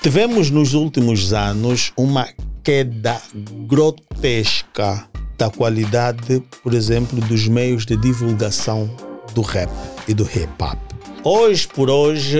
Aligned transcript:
Tivemos 0.00 0.48
nos 0.48 0.74
últimos 0.74 1.32
anos 1.32 1.92
uma 1.96 2.28
queda 2.62 3.20
grotesca 3.66 5.08
da 5.36 5.50
qualidade, 5.50 6.40
por 6.62 6.72
exemplo, 6.72 7.20
dos 7.22 7.48
meios 7.48 7.84
de 7.84 7.96
divulgação 7.96 8.88
do 9.34 9.42
rap 9.42 9.70
e 10.06 10.14
do 10.14 10.22
hip 10.22 10.48
hop. 10.60 10.78
Hoje 11.24 11.66
por 11.66 11.90
hoje, 11.90 12.38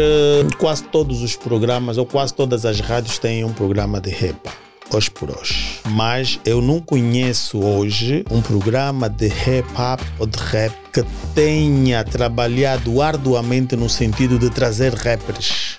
quase 0.58 0.84
todos 0.84 1.20
os 1.20 1.34
programas 1.34 1.98
ou 1.98 2.06
quase 2.06 2.32
todas 2.32 2.64
as 2.64 2.78
rádios 2.78 3.18
têm 3.18 3.44
um 3.44 3.52
programa 3.52 4.00
de 4.00 4.10
hip 4.10 4.38
hop 4.46 4.68
hoje 4.96 5.10
por 5.10 5.30
hoje. 5.30 5.80
Mas 5.90 6.40
eu 6.44 6.62
não 6.62 6.80
conheço 6.80 7.58
hoje 7.58 8.24
um 8.30 8.40
programa 8.40 9.08
de 9.08 9.26
hip 9.26 9.68
hop 9.76 10.00
ou 10.18 10.26
de 10.26 10.38
rap 10.38 10.74
que 10.92 11.04
tenha 11.34 12.04
trabalhado 12.04 13.02
arduamente 13.02 13.76
no 13.76 13.88
sentido 13.88 14.38
de 14.38 14.48
trazer 14.48 14.94
rappers 14.94 15.78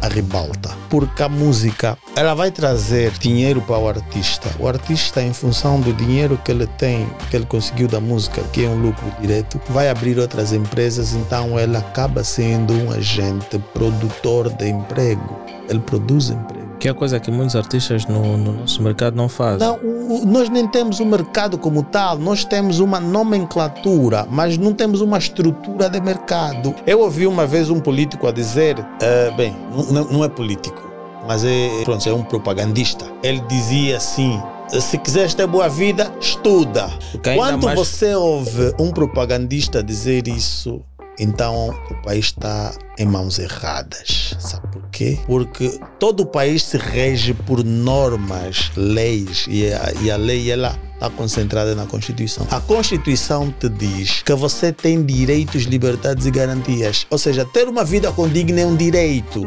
à 0.00 0.08
ribalta. 0.08 0.70
Porque 0.88 1.22
a 1.22 1.28
música, 1.28 1.96
ela 2.16 2.34
vai 2.34 2.50
trazer 2.50 3.10
dinheiro 3.12 3.60
para 3.62 3.78
o 3.78 3.88
artista. 3.88 4.50
O 4.58 4.66
artista, 4.66 5.22
em 5.22 5.32
função 5.32 5.80
do 5.80 5.92
dinheiro 5.92 6.38
que 6.44 6.50
ele 6.50 6.66
tem, 6.66 7.08
que 7.30 7.36
ele 7.36 7.46
conseguiu 7.46 7.88
da 7.88 8.00
música, 8.00 8.42
que 8.52 8.64
é 8.64 8.68
um 8.68 8.80
lucro 8.80 9.04
direto, 9.20 9.60
vai 9.68 9.88
abrir 9.88 10.18
outras 10.18 10.52
empresas, 10.52 11.14
então 11.14 11.58
ele 11.58 11.76
acaba 11.76 12.24
sendo 12.24 12.72
um 12.74 12.90
agente 12.90 13.58
produtor 13.72 14.48
de 14.50 14.68
emprego. 14.68 15.40
Ele 15.68 15.80
produz 15.80 16.30
emprego. 16.30 16.59
Que 16.80 16.88
é 16.88 16.94
coisa 16.94 17.20
que 17.20 17.30
muitos 17.30 17.54
artistas 17.54 18.06
no, 18.06 18.38
no 18.38 18.52
nosso 18.54 18.82
mercado 18.82 19.14
não 19.14 19.28
fazem. 19.28 19.68
Não, 19.68 19.76
o, 19.76 20.24
nós 20.24 20.48
nem 20.48 20.66
temos 20.66 20.98
um 20.98 21.04
mercado 21.04 21.58
como 21.58 21.82
tal, 21.82 22.18
nós 22.18 22.42
temos 22.42 22.80
uma 22.80 22.98
nomenclatura, 22.98 24.26
mas 24.30 24.56
não 24.56 24.72
temos 24.72 25.02
uma 25.02 25.18
estrutura 25.18 25.90
de 25.90 26.00
mercado. 26.00 26.74
Eu 26.86 27.00
ouvi 27.00 27.26
uma 27.26 27.46
vez 27.46 27.68
um 27.68 27.78
político 27.78 28.26
a 28.26 28.32
dizer, 28.32 28.78
uh, 28.78 29.36
bem, 29.36 29.54
não, 29.92 30.04
não, 30.04 30.24
é 30.24 30.28
político, 30.30 30.80
mas 31.28 31.44
é, 31.44 31.68
pronto, 31.84 32.08
é 32.08 32.14
um 32.14 32.22
propagandista. 32.22 33.04
Ele 33.22 33.40
dizia 33.40 33.98
assim: 33.98 34.40
se 34.80 34.96
quiseres 34.96 35.34
ter 35.34 35.46
boa 35.46 35.68
vida, 35.68 36.10
estuda. 36.18 36.90
Quando 37.34 37.64
mais... 37.64 37.78
você 37.78 38.14
ouve 38.14 38.74
um 38.78 38.90
propagandista 38.90 39.82
dizer 39.82 40.28
isso, 40.28 40.82
então 41.20 41.78
o 41.90 41.94
país 42.02 42.26
está 42.26 42.72
em 42.98 43.04
mãos 43.04 43.38
erradas. 43.38 44.34
Sabe 44.38 44.66
por 44.68 44.88
quê? 44.90 45.18
Porque 45.26 45.78
todo 45.98 46.20
o 46.20 46.26
país 46.26 46.62
se 46.62 46.78
rege 46.78 47.34
por 47.34 47.62
normas, 47.62 48.72
leis, 48.74 49.44
e 49.46 49.70
a, 49.70 49.92
e 50.00 50.10
a 50.10 50.16
lei 50.16 50.50
ela 50.50 50.78
está 50.94 51.10
concentrada 51.10 51.74
na 51.74 51.84
Constituição. 51.84 52.46
A 52.50 52.60
Constituição 52.60 53.50
te 53.50 53.68
diz 53.68 54.22
que 54.22 54.34
você 54.34 54.72
tem 54.72 55.04
direitos, 55.04 55.64
liberdades 55.64 56.24
e 56.24 56.30
garantias. 56.30 57.06
Ou 57.10 57.18
seja, 57.18 57.44
ter 57.44 57.68
uma 57.68 57.84
vida 57.84 58.10
condigna 58.12 58.60
é 58.62 58.66
um 58.66 58.76
direito. 58.76 59.46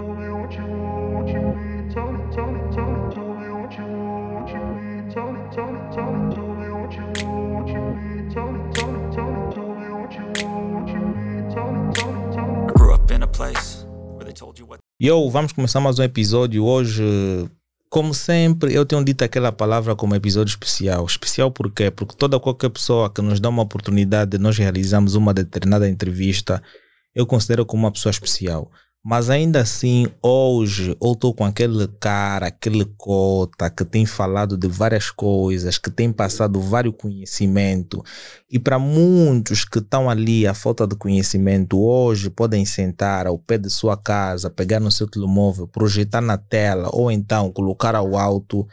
Eu, 15.00 15.28
vamos 15.30 15.52
começar 15.52 15.80
mais 15.80 15.98
um 15.98 16.04
episódio 16.04 16.64
hoje. 16.64 17.04
Como 17.90 18.14
sempre, 18.14 18.74
eu 18.74 18.86
tenho 18.86 19.04
dito 19.04 19.24
aquela 19.24 19.52
palavra 19.52 19.96
como 19.96 20.14
episódio 20.14 20.52
especial. 20.52 21.04
Especial 21.06 21.52
por 21.52 21.72
quê? 21.72 21.90
Porque 21.90 22.16
toda 22.16 22.40
qualquer 22.40 22.70
pessoa 22.70 23.10
que 23.10 23.22
nos 23.22 23.40
dá 23.40 23.50
uma 23.50 23.64
oportunidade 23.64 24.32
de 24.32 24.38
nós 24.38 24.58
realizarmos 24.58 25.16
uma 25.16 25.34
determinada 25.34 25.90
entrevista, 25.90 26.62
eu 27.16 27.26
considero 27.26 27.66
como 27.66 27.84
uma 27.84 27.92
pessoa 27.92 28.12
especial. 28.12 28.72
Mas 29.06 29.30
ainda 29.30 29.60
assim, 29.60 30.08
hoje, 30.22 30.96
eu 31.02 31.12
estou 31.12 31.34
com 31.34 31.44
aquele 31.44 31.90
cara, 32.00 32.48
aquele 32.48 32.86
cota 32.98 33.70
que 33.70 33.84
tem 33.84 34.06
falado 34.06 34.56
de 34.56 34.70
várias 34.70 35.12
coisas, 35.12 35.78
que 35.78 35.92
tem 35.92 36.10
passado 36.10 36.62
vários 36.62 36.96
conhecimento. 36.98 38.02
E 38.50 38.58
para 38.58 38.80
muitos 38.80 39.66
que 39.66 39.80
estão 39.80 40.10
ali 40.10 40.48
à 40.48 40.54
falta 40.54 40.88
de 40.88 40.96
conhecimento, 40.96 41.78
hoje 41.82 42.30
podem 42.30 42.64
sentar 42.64 43.28
ao 43.28 43.38
pé 43.38 43.58
de 43.58 43.70
sua 43.70 43.98
casa, 43.98 44.50
pegar 44.50 44.80
no 44.80 44.90
seu 44.90 45.06
telemóvel, 45.06 45.68
projetar 45.68 46.22
na 46.22 46.38
tela 46.38 46.90
ou 46.94 47.12
então 47.12 47.52
colocar 47.52 47.96
ao 47.96 48.16
alto, 48.16 48.66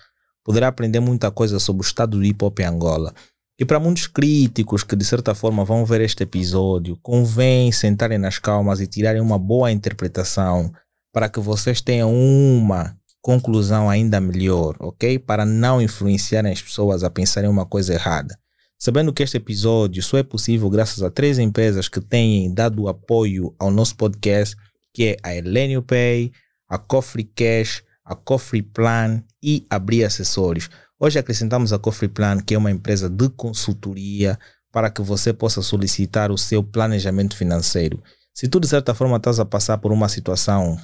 poderá 0.44 0.68
aprender 0.68 1.00
muita 1.00 1.32
coisa 1.32 1.58
sobre 1.58 1.82
o 1.82 1.86
estado 1.86 2.16
do 2.16 2.24
hip 2.24 2.44
hop 2.44 2.60
em 2.60 2.66
Angola. 2.66 3.12
E 3.60 3.64
para 3.66 3.78
muitos 3.78 4.06
críticos 4.06 4.82
que 4.82 4.96
de 4.96 5.04
certa 5.04 5.34
forma 5.34 5.66
vão 5.66 5.84
ver 5.84 6.00
este 6.00 6.22
episódio, 6.22 6.98
convém 7.02 7.70
sentarem 7.70 8.16
nas 8.16 8.38
calmas 8.38 8.80
e 8.80 8.86
tirarem 8.86 9.20
uma 9.20 9.38
boa 9.38 9.70
interpretação 9.70 10.72
para 11.12 11.28
que 11.28 11.38
vocês 11.38 11.82
tenham 11.82 12.10
uma 12.10 12.96
conclusão 13.20 13.90
ainda 13.90 14.18
melhor, 14.18 14.76
ok? 14.80 15.18
Para 15.18 15.44
não 15.44 15.82
influenciarem 15.82 16.50
as 16.50 16.62
pessoas 16.62 17.04
a 17.04 17.10
pensarem 17.10 17.50
uma 17.50 17.66
coisa 17.66 17.92
errada. 17.92 18.34
Sabendo 18.78 19.12
que 19.12 19.22
este 19.22 19.36
episódio 19.36 20.02
só 20.02 20.16
é 20.16 20.22
possível 20.22 20.70
graças 20.70 21.02
a 21.02 21.10
três 21.10 21.38
empresas 21.38 21.86
que 21.86 22.00
têm 22.00 22.54
dado 22.54 22.88
apoio 22.88 23.54
ao 23.58 23.70
nosso 23.70 23.94
podcast, 23.94 24.56
que 24.94 25.04
é 25.08 25.16
a 25.22 25.36
Elenio 25.36 25.82
Pay, 25.82 26.32
a 26.66 26.78
Cofre 26.78 27.24
Cash, 27.24 27.82
a 28.02 28.14
Cofre 28.14 28.62
Plan 28.62 29.22
e 29.42 29.66
a 29.68 29.78
Bri 29.78 30.02
Acessórios. 30.02 30.70
Hoje 31.02 31.18
acrescentamos 31.18 31.72
a 31.72 31.78
Cofre 31.78 32.08
Plan, 32.08 32.40
que 32.40 32.54
é 32.54 32.58
uma 32.58 32.70
empresa 32.70 33.08
de 33.08 33.30
consultoria 33.30 34.38
para 34.70 34.90
que 34.90 35.00
você 35.00 35.32
possa 35.32 35.62
solicitar 35.62 36.30
o 36.30 36.36
seu 36.36 36.62
planejamento 36.62 37.34
financeiro. 37.34 38.02
Se 38.34 38.46
tu 38.46 38.60
de 38.60 38.68
certa 38.68 38.92
forma 38.92 39.16
estás 39.16 39.40
a 39.40 39.46
passar 39.46 39.78
por 39.78 39.92
uma 39.92 40.10
situação 40.10 40.78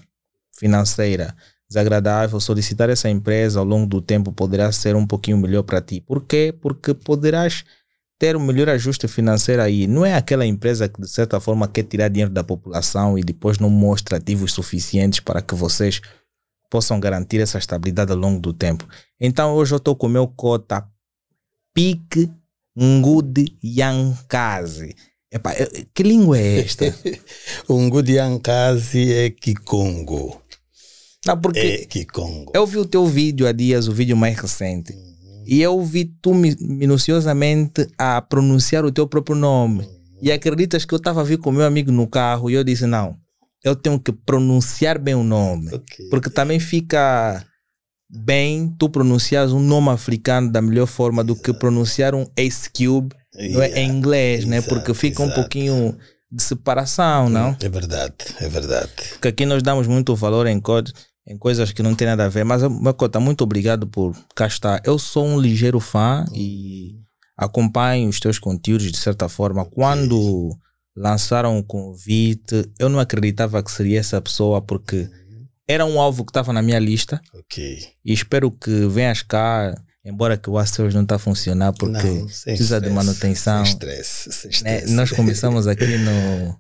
financeira 0.58 1.36
desagradável, 1.68 2.40
solicitar 2.40 2.88
essa 2.88 3.10
empresa 3.10 3.58
ao 3.58 3.64
longo 3.66 3.86
do 3.86 4.00
tempo 4.00 4.32
poderá 4.32 4.72
ser 4.72 4.96
um 4.96 5.06
pouquinho 5.06 5.36
melhor 5.36 5.64
para 5.64 5.82
ti. 5.82 6.00
Por 6.00 6.24
quê? 6.24 6.54
Porque 6.62 6.94
poderás 6.94 7.62
ter 8.18 8.36
um 8.36 8.40
melhor 8.40 8.70
ajuste 8.70 9.06
financeiro 9.06 9.60
aí. 9.60 9.86
Não 9.86 10.06
é 10.06 10.14
aquela 10.14 10.46
empresa 10.46 10.88
que 10.88 10.98
de 10.98 11.10
certa 11.10 11.38
forma 11.40 11.68
quer 11.68 11.82
tirar 11.82 12.08
dinheiro 12.08 12.32
da 12.32 12.42
população 12.42 13.18
e 13.18 13.22
depois 13.22 13.58
não 13.58 13.68
mostra 13.68 14.16
ativos 14.16 14.54
suficientes 14.54 15.20
para 15.20 15.42
que 15.42 15.54
vocês 15.54 16.00
possam 16.70 16.98
garantir 16.98 17.38
essa 17.38 17.58
estabilidade 17.58 18.12
ao 18.12 18.18
longo 18.18 18.40
do 18.40 18.54
tempo. 18.54 18.88
Então 19.20 19.54
hoje 19.54 19.72
eu 19.72 19.78
estou 19.78 19.96
com 19.96 20.06
o 20.06 20.10
meu 20.10 20.28
cota 20.28 20.86
Pique 21.74 22.30
Ngudi 22.78 23.56
Yankazi. 23.64 24.94
Epa, 25.32 25.52
que 25.94 26.02
língua 26.02 26.38
é 26.38 26.60
esta? 26.60 26.94
o 27.68 27.80
Ngudi 27.80 28.14
Yankazi 28.14 29.12
é 29.12 29.30
Kikongo. 29.30 30.40
Não, 31.26 31.40
porque 31.40 31.58
é 31.58 31.84
Kikongo. 31.86 32.52
Eu 32.54 32.66
vi 32.66 32.78
o 32.78 32.84
teu 32.84 33.06
vídeo 33.06 33.46
há 33.46 33.52
dias, 33.52 33.88
o 33.88 33.92
vídeo 33.92 34.16
mais 34.16 34.38
recente. 34.38 34.92
Uhum. 34.92 35.44
E 35.46 35.60
eu 35.60 35.82
vi 35.82 36.04
tu 36.04 36.34
minuciosamente 36.34 37.88
a 37.98 38.20
pronunciar 38.20 38.84
o 38.84 38.92
teu 38.92 39.08
próprio 39.08 39.34
nome. 39.36 39.84
Uhum. 39.84 40.18
E 40.22 40.30
acreditas 40.30 40.84
que 40.84 40.94
eu 40.94 40.98
estava 40.98 41.22
a 41.22 41.24
vir 41.24 41.38
com 41.38 41.50
meu 41.50 41.64
amigo 41.64 41.90
no 41.90 42.06
carro 42.06 42.50
e 42.50 42.54
eu 42.54 42.62
disse: 42.62 42.86
não, 42.86 43.16
eu 43.64 43.74
tenho 43.74 43.98
que 43.98 44.12
pronunciar 44.12 44.98
bem 44.98 45.14
o 45.14 45.24
nome. 45.24 45.74
Okay. 45.74 46.08
Porque 46.08 46.30
também 46.30 46.60
fica 46.60 47.44
bem 48.08 48.74
tu 48.78 48.88
pronunciares 48.88 49.52
um 49.52 49.60
nome 49.60 49.90
africano 49.90 50.50
da 50.50 50.62
melhor 50.62 50.86
forma 50.86 51.24
do 51.24 51.34
que 51.34 51.52
pronunciar 51.52 52.14
um 52.14 52.26
Ace 52.36 52.70
Cube 52.70 53.14
yeah. 53.34 53.66
é, 53.66 53.82
em 53.82 53.90
inglês, 53.90 54.44
né? 54.44 54.62
Porque 54.62 54.94
fica 54.94 55.22
exato. 55.22 55.38
um 55.38 55.42
pouquinho 55.42 55.96
de 56.30 56.42
separação, 56.42 57.28
não? 57.28 57.56
É 57.60 57.68
verdade, 57.68 58.14
é 58.40 58.48
verdade. 58.48 58.90
Porque 59.10 59.28
aqui 59.28 59.46
nós 59.46 59.62
damos 59.62 59.86
muito 59.86 60.14
valor 60.14 60.46
em 60.46 60.60
em 61.28 61.36
coisas 61.36 61.72
que 61.72 61.82
não 61.82 61.94
tem 61.94 62.06
nada 62.06 62.26
a 62.26 62.28
ver. 62.28 62.44
Mas, 62.44 62.62
Macota, 62.62 63.18
muito 63.18 63.42
obrigado 63.42 63.86
por 63.86 64.16
cá 64.34 64.46
estar. 64.46 64.80
Eu 64.84 64.96
sou 64.96 65.26
um 65.26 65.40
ligeiro 65.40 65.80
fã 65.80 66.24
e 66.32 67.00
acompanho 67.36 68.08
os 68.08 68.20
teus 68.20 68.38
conteúdos 68.38 68.92
de 68.92 68.96
certa 68.96 69.28
forma. 69.28 69.64
Quando 69.64 70.56
lançaram 70.96 71.58
um 71.58 71.62
convite. 71.62 72.70
Eu 72.78 72.88
não 72.88 72.98
acreditava 72.98 73.62
que 73.62 73.70
seria 73.70 74.00
essa 74.00 74.20
pessoa 74.20 74.62
porque 74.62 75.08
era 75.68 75.84
um 75.84 76.00
alvo 76.00 76.24
que 76.24 76.30
estava 76.30 76.52
na 76.52 76.62
minha 76.62 76.78
lista. 76.78 77.20
Ok. 77.34 77.86
E 78.04 78.12
espero 78.12 78.50
que 78.50 78.86
venhas 78.86 79.22
cá, 79.22 79.74
embora 80.04 80.36
que 80.36 80.48
o 80.48 80.56
Astros 80.56 80.94
não 80.94 81.02
está 81.02 81.16
a 81.16 81.18
funcionar 81.18 81.72
porque 81.72 81.92
não, 81.92 82.26
precisa 82.26 82.76
stress, 82.76 82.80
de 82.80 82.90
manutenção. 82.90 83.64
Sem 83.64 83.74
stress, 83.74 84.32
sem 84.32 84.50
né? 84.62 84.76
stress. 84.76 84.92
Nós 84.92 85.10
começamos 85.12 85.66
aqui 85.66 85.98
no 85.98 86.56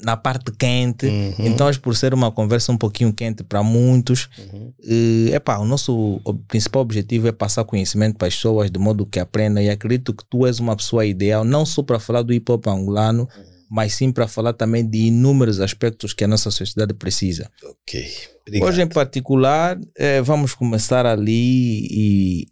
na 0.00 0.16
parte 0.16 0.52
quente, 0.52 1.06
uhum. 1.06 1.34
então 1.40 1.68
por 1.82 1.96
ser 1.96 2.14
uma 2.14 2.30
conversa 2.30 2.70
um 2.70 2.78
pouquinho 2.78 3.12
quente 3.12 3.42
para 3.42 3.64
muitos, 3.64 4.28
uhum. 4.38 4.72
e, 4.80 5.32
epá, 5.34 5.58
o 5.58 5.64
nosso 5.64 6.20
principal 6.46 6.82
objetivo 6.82 7.26
é 7.26 7.32
passar 7.32 7.64
conhecimento 7.64 8.16
para 8.16 8.28
as 8.28 8.34
pessoas 8.36 8.70
de 8.70 8.78
modo 8.78 9.04
que 9.04 9.18
aprendam 9.18 9.60
e 9.60 9.68
acredito 9.68 10.14
que 10.14 10.24
tu 10.30 10.46
és 10.46 10.60
uma 10.60 10.76
pessoa 10.76 11.04
ideal, 11.04 11.44
não 11.44 11.66
só 11.66 11.82
para 11.82 11.98
falar 11.98 12.22
do 12.22 12.32
hip 12.32 12.48
hop 12.50 12.68
angolano, 12.68 13.28
uhum 13.36 13.57
mas 13.70 13.94
sim 13.94 14.10
para 14.10 14.26
falar 14.26 14.52
também 14.52 14.88
de 14.88 14.98
inúmeros 14.98 15.60
aspectos 15.60 16.12
que 16.12 16.24
a 16.24 16.28
nossa 16.28 16.50
sociedade 16.50 16.94
precisa. 16.94 17.50
Ok. 17.62 18.08
Obrigado. 18.46 18.68
Hoje, 18.68 18.82
em 18.82 18.88
particular, 18.88 19.78
eh, 19.96 20.22
vamos 20.22 20.54
começar 20.54 21.04
ali 21.04 21.86
e, 21.90 22.48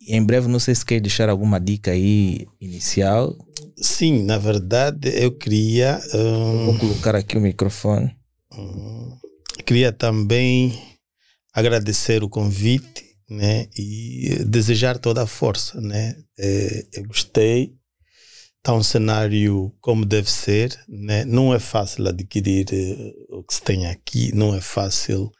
e, 0.00 0.16
em 0.16 0.22
breve, 0.24 0.48
não 0.48 0.58
sei 0.58 0.74
se 0.74 0.84
quer 0.84 1.00
deixar 1.00 1.28
alguma 1.28 1.60
dica 1.60 1.92
aí 1.92 2.46
inicial. 2.60 3.36
Sim, 3.76 4.24
na 4.24 4.38
verdade, 4.38 5.08
eu 5.14 5.30
queria. 5.30 6.00
Um, 6.14 6.66
Vou 6.66 6.78
colocar 6.78 7.14
aqui 7.14 7.36
o 7.36 7.40
microfone. 7.40 8.16
Um, 8.52 9.16
queria 9.64 9.92
também 9.92 10.76
agradecer 11.52 12.24
o 12.24 12.28
convite 12.28 13.04
né, 13.28 13.68
e 13.76 14.44
desejar 14.46 14.98
toda 14.98 15.22
a 15.22 15.26
força. 15.26 15.80
Né? 15.80 16.16
É, 16.38 16.86
eu 16.94 17.04
gostei. 17.04 17.75
Está 18.66 18.74
um 18.74 18.82
cenário 18.82 19.72
como 19.80 20.04
deve 20.04 20.28
ser. 20.28 20.76
Né? 20.88 21.24
Não 21.24 21.54
é 21.54 21.60
fácil 21.60 22.08
adquirir 22.08 22.66
uh, 22.72 23.38
o 23.38 23.44
que 23.44 23.54
se 23.54 23.62
tem 23.62 23.86
aqui, 23.86 24.34
não 24.34 24.56
é 24.56 24.60
fácil 24.60 25.30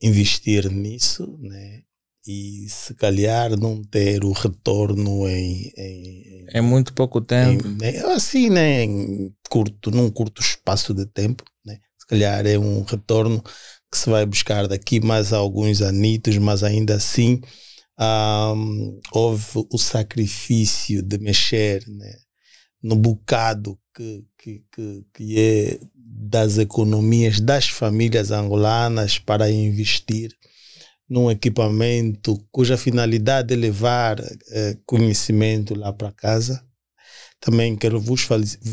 investir 0.00 0.70
nisso. 0.72 1.38
Né? 1.42 1.82
E 2.26 2.66
se 2.70 2.94
calhar 2.94 3.54
não 3.54 3.82
ter 3.84 4.24
o 4.24 4.32
retorno 4.32 5.28
em. 5.28 5.70
em 5.76 6.46
é 6.48 6.62
muito 6.62 6.94
pouco 6.94 7.20
tempo. 7.20 7.68
Em, 7.68 7.98
assim, 8.14 8.48
né? 8.48 8.82
Em 8.84 9.30
curto, 9.50 9.90
num 9.90 10.08
curto 10.10 10.40
espaço 10.40 10.94
de 10.94 11.04
tempo. 11.04 11.44
Né? 11.66 11.78
Se 12.00 12.06
calhar 12.06 12.46
é 12.46 12.58
um 12.58 12.82
retorno 12.82 13.42
que 13.92 13.98
se 13.98 14.08
vai 14.08 14.24
buscar 14.24 14.66
daqui 14.66 15.00
mais 15.00 15.34
alguns 15.34 15.82
anitos, 15.82 16.38
mas 16.38 16.62
ainda 16.62 16.94
assim 16.94 17.42
um, 18.00 19.00
houve 19.12 19.66
o 19.70 19.76
sacrifício 19.76 21.02
de 21.02 21.18
mexer 21.18 21.84
né, 21.86 22.10
no 22.82 22.96
bocado 22.96 23.78
que, 23.94 24.24
que, 24.38 24.64
que, 24.70 25.06
que 25.12 25.40
é 25.40 25.80
das 25.94 26.58
economias 26.58 27.40
das 27.40 27.68
famílias 27.68 28.30
angolanas 28.30 29.18
para 29.18 29.50
investir 29.50 30.36
num 31.08 31.30
equipamento 31.30 32.38
cuja 32.50 32.76
finalidade 32.76 33.54
é 33.54 33.56
levar 33.56 34.20
eh, 34.20 34.76
conhecimento 34.84 35.74
lá 35.74 35.92
para 35.92 36.12
casa. 36.12 36.62
Também 37.40 37.76
quero 37.76 38.00
vos 38.00 38.26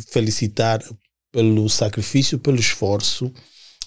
felicitar 0.09 0.83
pelo 1.31 1.69
sacrifício, 1.69 2.39
pelo 2.39 2.59
esforço 2.59 3.31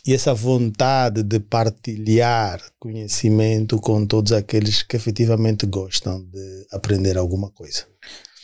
e 0.07 0.15
essa 0.15 0.33
vontade 0.33 1.23
de 1.23 1.41
partilhar 1.41 2.63
conhecimento 2.79 3.79
com 3.79 4.07
todos 4.07 4.33
aqueles 4.33 4.83
que 4.83 4.97
efetivamente 4.97 5.67
gostam 5.67 6.25
de 6.25 6.67
aprender 6.73 7.19
alguma 7.19 7.51
coisa. 7.51 7.87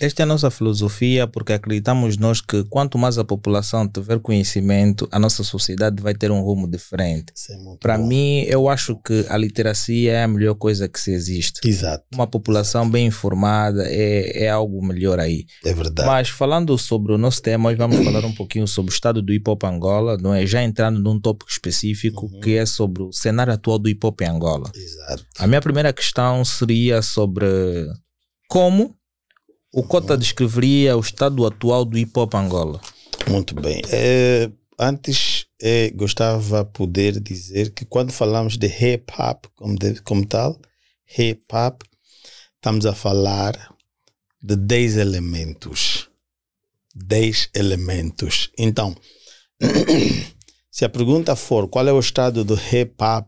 Esta 0.00 0.22
é 0.22 0.24
a 0.24 0.26
nossa 0.26 0.50
filosofia, 0.50 1.26
porque 1.26 1.52
acreditamos 1.52 2.16
nós 2.16 2.40
que 2.40 2.64
quanto 2.64 2.98
mais 2.98 3.18
a 3.18 3.24
população 3.24 3.88
tiver 3.88 4.18
conhecimento, 4.18 5.08
a 5.10 5.18
nossa 5.18 5.42
sociedade 5.44 6.02
vai 6.02 6.14
ter 6.14 6.30
um 6.30 6.40
rumo 6.40 6.68
diferente. 6.68 7.32
É 7.50 7.76
Para 7.80 7.96
mim, 7.98 8.42
eu 8.42 8.68
acho 8.68 8.96
que 8.96 9.24
a 9.28 9.36
literacia 9.36 10.12
é 10.12 10.24
a 10.24 10.28
melhor 10.28 10.54
coisa 10.54 10.88
que 10.88 10.98
se 10.98 11.12
existe. 11.12 11.66
Exato. 11.66 12.04
Uma 12.12 12.26
população 12.26 12.88
bem 12.88 13.06
informada 13.06 13.84
é, 13.86 14.44
é 14.44 14.48
algo 14.48 14.84
melhor 14.84 15.20
aí. 15.20 15.44
É 15.64 15.72
verdade. 15.72 16.08
Mas 16.08 16.28
falando 16.28 16.76
sobre 16.76 17.12
o 17.12 17.18
nosso 17.18 17.40
tema, 17.40 17.68
hoje 17.68 17.78
vamos 17.78 18.04
falar 18.04 18.24
um 18.24 18.34
pouquinho 18.34 18.66
sobre 18.66 18.92
o 18.92 18.94
estado 18.94 19.22
do 19.22 19.32
hip 19.32 19.48
hop 19.48 19.64
Angola, 19.64 20.16
não 20.16 20.34
é? 20.34 20.46
Já 20.46 20.62
entrando 20.62 21.00
num 21.00 21.20
tópico 21.20 21.50
específico 21.50 22.26
uhum. 22.26 22.40
que 22.40 22.56
é 22.56 22.66
sobre 22.66 23.02
o 23.02 23.12
cenário 23.12 23.52
atual 23.52 23.78
do 23.78 23.88
hip 23.88 24.04
hop 24.04 24.20
em 24.22 24.28
Angola. 24.28 24.70
Exato. 24.74 25.24
A 25.38 25.46
minha 25.46 25.60
primeira 25.60 25.92
questão 25.92 26.44
seria 26.44 27.02
sobre 27.02 27.46
como 28.48 28.96
o 29.74 29.82
Cota 29.82 30.16
descreveria 30.16 30.96
o 30.96 31.00
estado 31.00 31.44
atual 31.44 31.84
do 31.84 31.98
hip 31.98 32.16
hop 32.16 32.32
Angola? 32.34 32.80
Muito 33.28 33.56
bem. 33.56 33.82
É, 33.90 34.48
antes, 34.78 35.46
é, 35.60 35.90
gostava 35.90 36.64
poder 36.64 37.18
dizer 37.18 37.74
que 37.74 37.84
quando 37.84 38.12
falamos 38.12 38.56
de 38.56 38.68
hip 38.68 39.12
hop 39.18 39.46
como, 39.56 39.76
de, 39.76 40.00
como 40.02 40.24
tal, 40.24 40.56
hip 41.18 41.42
hop, 41.52 41.82
estamos 42.54 42.86
a 42.86 42.94
falar 42.94 43.74
de 44.40 44.54
10 44.54 44.96
elementos. 44.96 46.08
10 46.94 47.50
elementos. 47.52 48.50
Então, 48.56 48.94
se 50.70 50.84
a 50.84 50.88
pergunta 50.88 51.34
for 51.34 51.66
qual 51.66 51.88
é 51.88 51.92
o 51.92 51.98
estado 51.98 52.44
do 52.44 52.54
hip 52.54 52.94
hop 53.02 53.26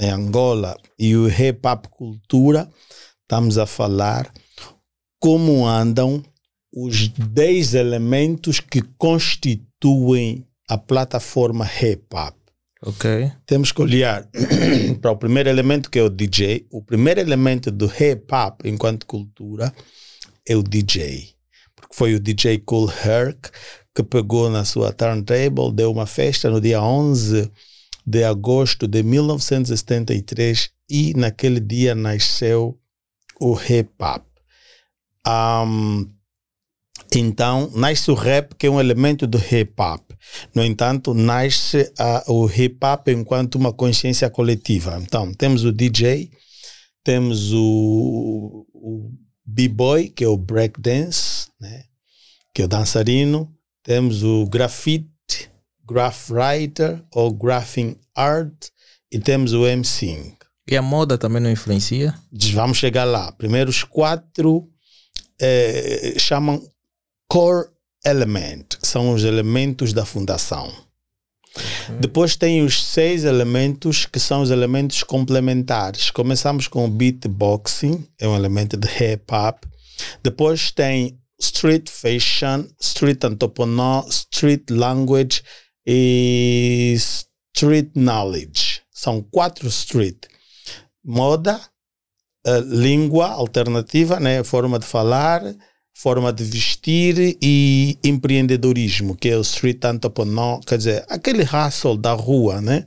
em 0.00 0.10
Angola 0.10 0.76
e 0.98 1.14
o 1.14 1.28
hip 1.28 1.60
hop 1.64 1.86
cultura, 1.86 2.68
estamos 3.22 3.56
a 3.56 3.66
falar 3.66 4.32
como 5.18 5.66
andam 5.66 6.22
os 6.72 7.08
10 7.08 7.74
elementos 7.74 8.60
que 8.60 8.82
constituem 8.98 10.46
a 10.68 10.76
plataforma 10.76 11.68
hip 11.80 12.04
hop. 12.12 12.34
Ok. 12.82 13.32
Temos 13.46 13.72
que 13.72 13.80
olhar 13.80 14.28
para 15.00 15.10
o 15.10 15.16
primeiro 15.16 15.48
elemento 15.48 15.90
que 15.90 15.98
é 15.98 16.02
o 16.02 16.10
DJ. 16.10 16.66
O 16.70 16.82
primeiro 16.82 17.20
elemento 17.20 17.70
do 17.70 17.86
hip 17.86 18.26
hop 18.32 18.60
enquanto 18.64 19.06
cultura 19.06 19.72
é 20.46 20.54
o 20.54 20.62
DJ. 20.62 21.30
Porque 21.74 21.94
foi 21.94 22.14
o 22.14 22.20
DJ 22.20 22.58
Cool 22.58 22.90
Herc 22.90 23.50
que 23.94 24.02
pegou 24.02 24.50
na 24.50 24.62
sua 24.64 24.92
turntable, 24.92 25.72
deu 25.72 25.90
uma 25.90 26.04
festa 26.04 26.50
no 26.50 26.60
dia 26.60 26.82
11 26.82 27.50
de 28.06 28.24
agosto 28.24 28.86
de 28.86 29.02
1973 29.02 30.70
e 30.88 31.14
naquele 31.14 31.58
dia 31.58 31.94
nasceu 31.94 32.78
o 33.40 33.58
hip 33.58 33.90
hop. 33.98 34.22
Um, 35.26 36.08
então, 37.14 37.70
nasce 37.74 38.10
o 38.10 38.14
rap, 38.14 38.54
que 38.54 38.66
é 38.66 38.70
um 38.70 38.80
elemento 38.80 39.26
do 39.26 39.38
hip 39.38 39.72
hop. 39.78 40.10
No 40.54 40.64
entanto, 40.64 41.14
nasce 41.14 41.92
uh, 41.98 42.32
o 42.32 42.50
hip 42.50 42.78
hop 42.84 43.08
enquanto 43.08 43.54
uma 43.54 43.72
consciência 43.72 44.28
coletiva. 44.28 44.98
Então, 45.00 45.32
temos 45.32 45.64
o 45.64 45.72
DJ, 45.72 46.30
temos 47.04 47.52
o, 47.52 48.66
o 48.74 49.10
b-boy, 49.44 50.08
que 50.08 50.24
é 50.24 50.28
o 50.28 50.36
breakdance, 50.36 51.48
né? 51.60 51.84
que 52.54 52.62
é 52.62 52.64
o 52.64 52.68
dançarino, 52.68 53.52
temos 53.82 54.22
o 54.22 54.46
grafite, 54.46 55.08
graph 55.86 56.30
writer 56.30 57.02
ou 57.14 57.32
graphing 57.32 57.96
art, 58.14 58.68
e 59.12 59.18
temos 59.18 59.52
o 59.52 59.64
MCing. 59.64 60.34
E 60.68 60.76
a 60.76 60.82
moda 60.82 61.16
também 61.16 61.40
não 61.40 61.50
influencia? 61.50 62.12
Vamos 62.52 62.78
chegar 62.78 63.04
lá. 63.04 63.30
Primeiro, 63.30 63.70
os 63.70 63.84
quatro 63.84 64.68
é, 65.40 66.14
chamam 66.18 66.62
core 67.28 67.68
element, 68.04 68.64
são 68.82 69.12
os 69.12 69.24
elementos 69.24 69.92
da 69.92 70.04
fundação. 70.04 70.72
Uhum. 71.88 72.00
Depois 72.00 72.36
tem 72.36 72.62
os 72.62 72.84
seis 72.84 73.24
elementos 73.24 74.06
que 74.06 74.20
são 74.20 74.42
os 74.42 74.50
elementos 74.50 75.02
complementares. 75.02 76.10
Começamos 76.10 76.68
com 76.68 76.84
o 76.84 76.90
beatboxing, 76.90 78.06
é 78.20 78.28
um 78.28 78.36
elemento 78.36 78.76
de 78.76 78.88
hip 78.88 79.24
hop. 79.32 79.64
Depois 80.22 80.70
tem 80.70 81.18
street 81.40 81.88
fashion, 81.88 82.66
street 82.80 83.24
anthropology, 83.24 84.08
street 84.10 84.70
language 84.70 85.42
e 85.86 86.94
street 86.96 87.90
knowledge. 87.94 88.82
São 88.90 89.22
quatro 89.22 89.68
street. 89.68 90.26
Moda, 91.04 91.60
língua 92.60 93.28
alternativa, 93.28 94.20
né? 94.20 94.42
forma 94.44 94.78
de 94.78 94.86
falar, 94.86 95.42
forma 95.94 96.32
de 96.32 96.44
vestir 96.44 97.36
e 97.42 97.98
empreendedorismo, 98.04 99.16
que 99.16 99.28
é 99.28 99.36
o 99.36 99.40
street 99.40 99.84
entrepreneur, 99.84 100.60
quer 100.60 100.78
dizer, 100.78 101.04
aquele 101.08 101.42
hustle 101.42 101.96
da 101.96 102.12
rua, 102.12 102.60
né? 102.60 102.86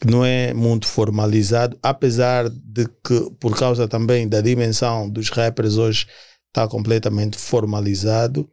que 0.00 0.06
não 0.08 0.24
é 0.24 0.52
muito 0.52 0.86
formalizado, 0.86 1.78
apesar 1.82 2.48
de 2.50 2.86
que, 3.04 3.30
por 3.38 3.56
causa 3.56 3.86
também 3.86 4.28
da 4.28 4.40
dimensão 4.40 5.08
dos 5.08 5.30
rappers 5.30 5.76
hoje, 5.76 6.06
está 6.48 6.66
completamente 6.66 7.38
formalizado. 7.38 8.50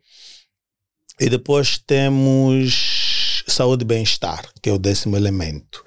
E 1.19 1.27
depois 1.27 1.79
temos 1.79 3.43
saúde 3.47 3.83
e 3.83 3.87
bem-estar, 3.87 4.47
que 4.61 4.69
é 4.69 4.73
o 4.73 4.77
décimo 4.77 5.17
elemento. 5.17 5.83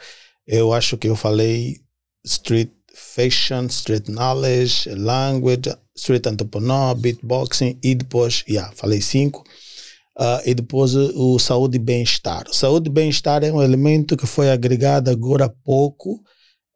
Eu 0.47 0.73
acho 0.73 0.99
que 0.99 1.09
eu 1.09 1.17
falei 1.17 1.81
street 2.25 2.71
fashion, 3.15 3.67
street 3.67 4.09
knowledge, 4.09 4.89
language, 4.89 5.71
street 5.95 6.27
entrepreneur, 6.27 6.95
beatboxing 6.95 7.79
e 7.83 7.95
depois, 7.95 8.45
yeah, 8.49 8.73
falei 8.75 9.01
cinco. 9.01 9.45
Uh, 10.19 10.41
e 10.45 10.55
depois 10.55 10.95
o, 10.95 11.39
saúde 11.39 11.77
e 11.77 11.81
bem-estar. 11.81 12.45
Saúde 12.53 12.91
e 12.91 12.93
bem-estar 12.93 13.43
é 13.43 13.51
um 13.51 13.63
elemento 13.63 14.17
que 14.17 14.27
foi 14.27 14.51
agregado 14.51 15.11
agora 15.11 15.47
há 15.47 15.49
pouco, 15.49 16.23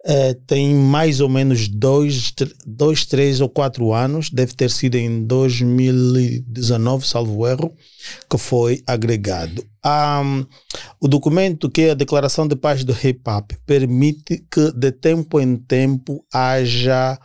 uh, 0.07 0.35
tem 0.47 0.75
mais 0.75 1.21
ou 1.21 1.29
menos 1.29 1.69
dois, 1.69 2.33
dois, 2.65 3.05
três 3.05 3.41
ou 3.41 3.49
quatro 3.49 3.93
anos, 3.93 4.31
deve 4.31 4.55
ter 4.55 4.71
sido 4.71 4.95
em 4.95 5.25
2019, 5.25 7.07
salvo 7.07 7.47
erro, 7.47 7.75
que 8.31 8.39
foi 8.39 8.83
agregado. 8.87 9.65
Um, 9.85 10.45
o 11.01 11.09
documento, 11.09 11.71
que 11.71 11.83
é 11.83 11.91
a 11.91 11.95
Declaração 11.95 12.47
de 12.47 12.57
Paz 12.57 12.85
do 12.85 12.93
Hop, 12.93 13.53
permite 13.67 14.45
que 14.51 14.73
de 14.73 14.93
tempo 14.93 15.41
em 15.41 15.57
tempo 15.57 16.25
haja 16.33 17.19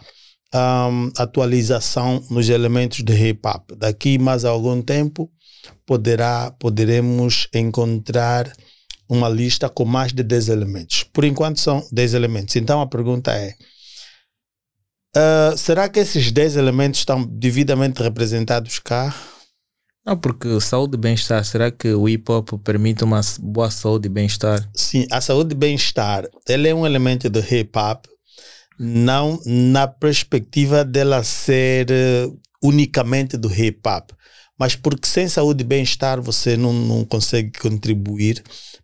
um, 0.54 1.12
atualização 1.18 2.24
nos 2.30 2.50
elementos 2.50 3.02
do 3.02 3.14
hop. 3.44 3.72
Daqui 3.78 4.18
mais 4.18 4.46
algum 4.46 4.82
tempo 4.82 5.30
poderá, 5.86 6.52
poderemos 6.60 7.48
encontrar 7.54 8.52
uma 9.12 9.28
lista 9.28 9.68
com 9.68 9.84
mais 9.84 10.14
de 10.14 10.24
10 10.24 10.48
elementos. 10.48 11.04
Por 11.04 11.26
enquanto 11.26 11.60
são 11.60 11.86
10 11.92 12.14
elementos. 12.14 12.56
Então 12.56 12.80
a 12.80 12.88
pergunta 12.88 13.34
é: 13.34 13.54
uh, 15.18 15.58
será 15.58 15.90
que 15.90 16.00
esses 16.00 16.32
10 16.32 16.56
elementos 16.56 17.02
estão 17.02 17.22
devidamente 17.22 18.02
representados 18.02 18.80
cá? 18.80 19.14
Não, 20.06 20.18
porque 20.18 20.60
saúde 20.62 20.96
e 20.96 21.00
bem-estar, 21.00 21.44
será 21.44 21.70
que 21.70 21.94
o 21.94 22.10
hip 22.10 22.32
hop 22.32 22.54
permite 22.64 23.04
uma 23.04 23.20
boa 23.40 23.70
saúde 23.70 24.08
e 24.08 24.10
bem-estar? 24.10 24.68
Sim, 24.74 25.06
a 25.12 25.22
saúde 25.22 25.54
e 25.54 25.58
bem-estar, 25.58 26.28
ele 26.50 26.70
é 26.70 26.74
um 26.74 26.88
elemento 26.88 27.30
do 27.30 27.40
hip 27.40 27.78
hop 27.78 28.06
Não 28.80 29.40
na 29.46 29.88
perspectiva 29.88 30.84
dela 30.84 31.24
ser 31.24 31.88
uh, 31.92 32.40
unicamente 32.64 33.38
do 33.38 33.54
hip 33.54 33.82
hop, 33.86 34.10
mas 34.58 34.76
porque 34.76 35.08
sem 35.08 35.28
saúde 35.28 35.64
e 35.64 35.68
bem-estar 35.68 36.20
você 36.20 36.58
não, 36.58 36.74
não 36.74 37.06
consegue 37.06 37.52
contribuir 37.60 38.42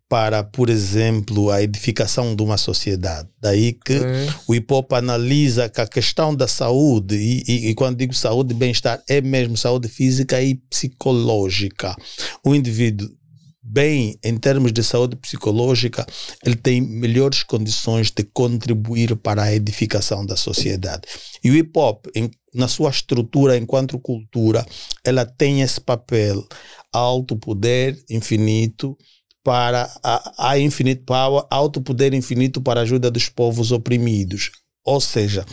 para, 0.09 0.43
por 0.43 0.69
exemplo, 0.69 1.51
a 1.51 1.61
edificação 1.61 2.35
de 2.35 2.41
uma 2.41 2.57
sociedade. 2.57 3.27
Daí 3.41 3.73
que 3.73 3.93
é. 3.93 4.27
o 4.47 4.55
hip 4.55 4.73
hop 4.73 4.93
analisa 4.93 5.67
que 5.67 5.81
a 5.81 5.87
questão 5.87 6.33
da 6.33 6.47
saúde, 6.47 7.15
e, 7.15 7.43
e, 7.47 7.69
e 7.69 7.75
quando 7.75 7.97
digo 7.97 8.13
saúde 8.13 8.53
e 8.53 8.57
bem-estar, 8.57 9.01
é 9.07 9.19
mesmo 9.19 9.57
saúde 9.57 9.87
física 9.89 10.41
e 10.41 10.55
psicológica. 10.55 11.95
O 12.43 12.55
indivíduo 12.55 13.09
bem 13.67 14.17
em 14.23 14.37
termos 14.37 14.71
de 14.71 14.81
saúde 14.81 15.17
psicológica, 15.17 16.05
ele 16.45 16.55
tem 16.55 16.79
melhores 16.79 17.43
condições 17.43 18.09
de 18.09 18.23
contribuir 18.23 19.15
para 19.17 19.43
a 19.43 19.53
edificação 19.53 20.25
da 20.25 20.37
sociedade. 20.37 21.01
E 21.43 21.51
o 21.51 21.55
hip 21.55 21.77
hop, 21.77 22.05
em, 22.15 22.31
na 22.53 22.69
sua 22.69 22.89
estrutura 22.89 23.57
enquanto 23.57 23.99
cultura, 23.99 24.65
ela 25.03 25.25
tem 25.25 25.61
esse 25.61 25.81
papel 25.81 26.47
alto 26.93 27.35
poder 27.35 28.01
infinito 28.09 28.97
para 29.47 29.89
a, 30.03 30.49
a 30.49 30.59
infinite 30.59 31.03
power, 31.05 31.45
alto 31.49 31.79
poder 31.79 32.13
infinito 32.13 32.59
para 32.59 32.81
a 32.81 32.83
ajuda 32.83 33.09
dos 33.09 33.29
povos 33.29 33.71
oprimidos. 33.71 34.51
Ou 34.83 34.99
seja, 34.99 35.45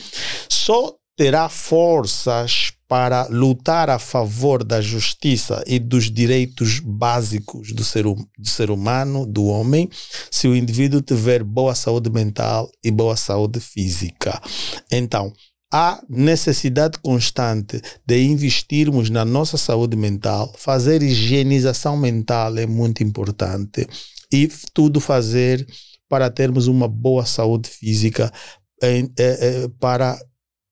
só 0.48 0.96
terá 1.16 1.48
forças 1.48 2.72
para 2.88 3.28
lutar 3.28 3.88
a 3.88 4.00
favor 4.00 4.64
da 4.64 4.80
justiça 4.80 5.62
e 5.64 5.78
dos 5.78 6.10
direitos 6.10 6.80
básicos 6.80 7.72
do 7.72 7.84
ser, 7.84 8.02
do 8.02 8.48
ser 8.48 8.68
humano, 8.68 9.24
do 9.24 9.44
homem, 9.44 9.88
se 10.28 10.48
o 10.48 10.56
indivíduo 10.56 11.00
tiver 11.00 11.44
boa 11.44 11.76
saúde 11.76 12.10
mental 12.10 12.68
e 12.82 12.90
boa 12.90 13.14
saúde 13.14 13.60
física. 13.60 14.42
Então, 14.90 15.32
há 15.74 16.00
necessidade 16.08 17.00
constante 17.00 17.82
de 18.06 18.22
investirmos 18.22 19.10
na 19.10 19.24
nossa 19.24 19.56
saúde 19.56 19.96
mental, 19.96 20.54
fazer 20.56 21.02
higienização 21.02 21.96
mental 21.96 22.56
é 22.56 22.64
muito 22.64 23.02
importante. 23.02 23.84
E 24.32 24.48
tudo 24.72 25.00
fazer 25.00 25.66
para 26.08 26.30
termos 26.30 26.68
uma 26.68 26.86
boa 26.86 27.26
saúde 27.26 27.68
física 27.68 28.32
é, 28.80 29.00
é, 29.18 29.68
para 29.80 30.16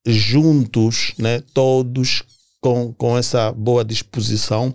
juntos, 0.07 1.13
né, 1.19 1.41
todos 1.53 2.23
com, 2.61 2.93
com 2.93 3.17
essa 3.17 3.51
boa 3.51 3.83
disposição, 3.83 4.73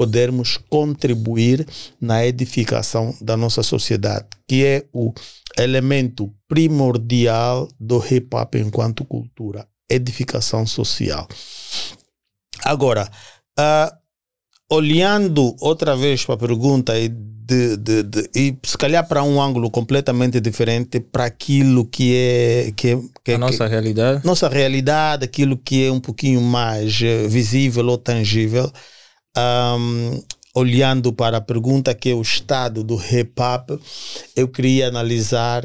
podermos 0.00 0.56
contribuir 0.56 1.66
na 2.00 2.24
edificação 2.24 3.14
da 3.20 3.36
nossa 3.36 3.62
sociedade, 3.62 4.24
que 4.48 4.64
é 4.64 4.86
o 4.94 5.12
elemento 5.58 6.32
primordial 6.48 7.68
do 7.78 8.02
hip 8.10 8.34
hop 8.34 8.54
enquanto 8.54 9.04
cultura 9.04 9.68
edificação 9.90 10.66
social. 10.66 11.28
Agora, 12.64 13.10
uh, 13.58 13.94
olhando 14.72 15.54
outra 15.60 15.94
vez 15.94 16.24
para 16.24 16.36
a 16.36 16.38
pergunta 16.38 16.98
e, 16.98 17.10
de, 17.10 17.76
de, 17.76 18.02
de, 18.02 18.30
e 18.34 18.56
se 18.64 18.78
calhar 18.78 19.06
para 19.06 19.22
um 19.22 19.38
ângulo 19.38 19.70
completamente 19.70 20.40
diferente 20.40 20.98
para 20.98 21.26
aquilo 21.26 21.84
que 21.84 22.16
é, 22.16 22.72
que, 22.74 22.88
é, 22.88 22.98
que 23.22 23.32
a 23.32 23.38
nossa 23.38 23.66
que, 23.66 23.70
realidade 23.70 24.24
nossa 24.24 24.48
realidade 24.48 25.26
aquilo 25.26 25.58
que 25.58 25.84
é 25.84 25.92
um 25.92 26.00
pouquinho 26.00 26.40
mais 26.40 27.02
eh, 27.02 27.26
visível 27.28 27.86
ou 27.86 27.98
tangível 27.98 28.72
um, 29.36 30.22
olhando 30.54 31.12
para 31.12 31.38
a 31.38 31.40
pergunta 31.40 31.94
que 31.94 32.10
é 32.10 32.14
o 32.14 32.22
estado 32.22 32.82
do 32.82 32.96
hop 32.96 33.80
eu 34.34 34.48
queria 34.48 34.88
analisar 34.88 35.62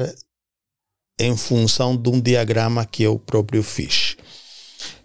em 1.18 1.36
função 1.36 1.96
de 1.96 2.10
um 2.10 2.20
diagrama 2.20 2.84
que 2.84 3.02
eu 3.02 3.18
próprio 3.18 3.62
fiz. 3.62 4.16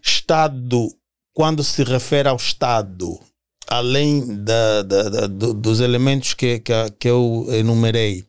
Estado, 0.03 0.93
quando 1.33 1.63
se 1.63 1.83
refere 1.83 2.27
ao 2.27 2.35
Estado, 2.35 3.19
além 3.67 4.43
da, 4.43 4.83
da, 4.83 5.09
da, 5.09 5.27
dos 5.27 5.79
elementos 5.79 6.33
que, 6.33 6.59
que, 6.59 6.73
que 6.99 7.07
eu 7.07 7.47
enumerei, 7.49 8.25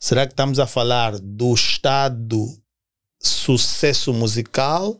será 0.00 0.26
que 0.26 0.32
estamos 0.32 0.58
a 0.58 0.66
falar 0.66 1.18
do 1.18 1.52
Estado 1.52 2.46
sucesso 3.20 4.12
musical, 4.12 4.98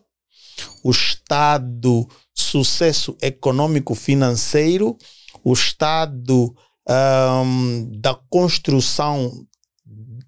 o 0.82 0.90
Estado 0.90 2.06
sucesso 2.38 3.16
econômico 3.20 3.94
financeiro, 3.94 4.96
o 5.44 5.52
Estado 5.52 6.54
um, 6.88 7.90
da 8.00 8.14
construção 8.14 9.46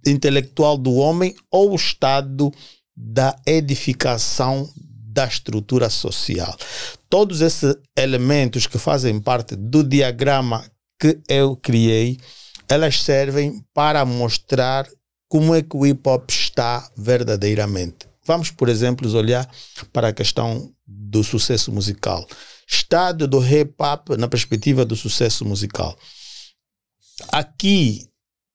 intelectual 0.06 0.76
do 0.76 0.94
homem 0.94 1.34
ou 1.50 1.72
o 1.72 1.76
estado 1.76 2.52
da 2.96 3.34
edificação 3.46 4.68
da 4.76 5.26
estrutura 5.26 5.90
social. 5.90 6.54
Todos 7.08 7.40
esses 7.40 7.74
elementos 7.96 8.66
que 8.66 8.78
fazem 8.78 9.20
parte 9.20 9.56
do 9.56 9.82
diagrama 9.82 10.64
que 10.98 11.18
eu 11.28 11.56
criei, 11.56 12.18
elas 12.68 13.02
servem 13.02 13.64
para 13.74 14.04
mostrar 14.04 14.86
como 15.28 15.54
é 15.54 15.62
que 15.62 15.76
o 15.76 15.86
hip 15.86 16.08
hop 16.08 16.28
está 16.30 16.88
verdadeiramente. 16.96 18.09
Vamos, 18.30 18.52
por 18.52 18.68
exemplo, 18.68 19.12
olhar 19.18 19.50
para 19.92 20.06
a 20.06 20.12
questão 20.12 20.72
do 20.86 21.24
sucesso 21.24 21.72
musical. 21.72 22.24
Estado 22.64 23.26
do 23.26 23.44
hip 23.44 23.74
hop 23.76 24.10
na 24.10 24.28
perspectiva 24.28 24.84
do 24.84 24.94
sucesso 24.94 25.44
musical. 25.44 25.98
Aqui 27.32 28.06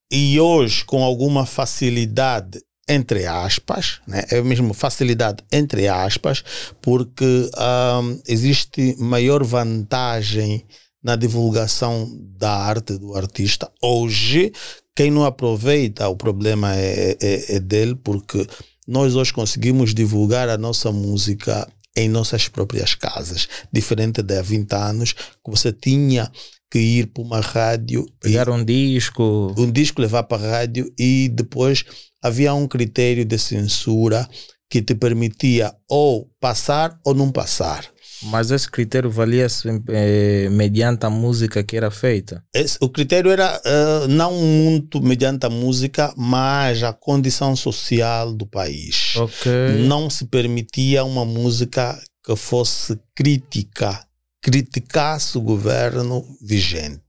e 0.10 0.39
hoje 0.39 0.86
com 0.86 1.03
alguma 1.03 1.46
facilidade 1.46 2.58
entre 2.88 3.25
aspas, 3.25 4.00
né? 4.08 4.24
é 4.32 4.41
mesmo 4.41 4.74
facilidade 4.74 5.44
entre 5.51 5.89
aspas, 5.89 6.41
porque 6.82 7.50
um, 7.58 8.22
existe 8.25 8.96
maior 8.98 9.44
vantagem 9.44 10.65
na 11.03 11.17
divulgação 11.17 12.10
da 12.38 12.53
arte 12.53 12.98
do 12.98 13.13
artista. 13.13 13.70
Hoje, 13.82 14.53
quem 14.96 15.12
não 15.12 15.25
aproveita, 15.25 16.08
o 16.08 16.15
problema 16.15 16.74
é, 16.77 17.17
é, 17.22 17.55
é 17.55 17.60
dele, 17.60 17.96
porque 17.96 18.48
nós 18.88 19.15
hoje 19.15 19.34
conseguimos 19.34 19.94
divulgar 19.94 20.50
a 20.50 20.58
nossa 20.58 20.92
música 20.92 21.68
em 21.96 22.10
nossas 22.10 22.48
próprias 22.48 22.94
casas, 22.94 23.48
diferente 23.72 24.22
de 24.22 24.38
há 24.38 24.42
20 24.42 24.74
anos, 24.74 25.13
que 25.13 25.50
você 25.50 25.72
tinha 25.72 26.30
que 26.70 26.80
ir 26.80 27.08
para 27.08 27.24
uma 27.24 27.39
rádio. 27.39 28.06
Pegar 28.20 28.50
um 28.50 28.63
disco. 28.63 29.54
Um 29.58 29.72
disco, 29.72 30.01
levar 30.01 30.24
para 30.24 30.46
a 30.46 30.51
rádio 30.51 30.92
e 31.00 31.30
depois 31.30 31.86
havia 32.22 32.54
um 32.54 32.68
critério 32.68 33.24
de 33.24 33.38
censura 33.38 34.27
que 34.70 34.82
te 34.82 34.94
permitia 34.94 35.74
ou 35.89 36.30
passar 36.39 37.00
ou 37.06 37.13
não 37.13 37.32
passar. 37.32 37.94
Mas 38.24 38.51
esse 38.51 38.69
critério 38.69 39.10
valia-se 39.10 39.67
eh, 39.89 40.50
mediante 40.50 41.05
a 41.05 41.10
música 41.10 41.63
que 41.63 41.77
era 41.77 41.91
feita? 41.91 42.43
Esse, 42.53 42.77
o 42.81 42.89
critério 42.89 43.31
era 43.31 43.62
uh, 43.65 44.07
não 44.07 44.34
muito 44.34 45.01
mediante 45.01 45.45
a 45.45 45.50
música, 45.50 46.13
mas 46.15 46.81
a 46.84 46.93
condição 46.93 47.55
social 47.55 48.34
do 48.34 48.45
país. 48.45 49.15
Okay. 49.15 49.86
Não 49.88 50.10
se 50.10 50.25
permitia 50.25 51.03
uma 51.03 51.25
música 51.25 52.01
que 52.25 52.36
fosse 52.36 53.00
crítica 53.13 54.05
criticasse 54.45 55.39
o 55.39 55.41
governo 55.41 56.24
vigente. 56.39 57.01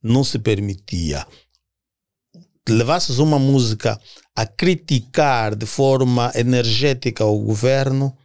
Não 0.00 0.22
se 0.22 0.38
permitia. 0.38 1.26
Levasses 2.68 3.18
uma 3.18 3.40
música 3.40 4.00
a 4.36 4.46
criticar 4.46 5.56
de 5.56 5.66
forma 5.66 6.30
energética 6.32 7.24
o 7.24 7.40
governo, 7.40 8.16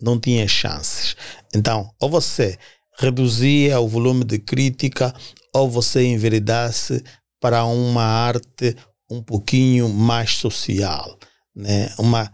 não 0.00 0.18
tinha 0.18 0.46
chances. 0.46 1.16
Então, 1.54 1.90
ou 2.00 2.08
você 2.08 2.58
reduzia 2.98 3.78
o 3.80 3.88
volume 3.88 4.24
de 4.24 4.38
crítica, 4.38 5.14
ou 5.54 5.70
você 5.70 6.04
enveredasse 6.04 7.02
para 7.40 7.64
uma 7.64 8.02
arte 8.02 8.76
um 9.10 9.22
pouquinho 9.22 9.88
mais 9.88 10.36
social, 10.36 11.18
né? 11.54 11.94
uma 11.98 12.32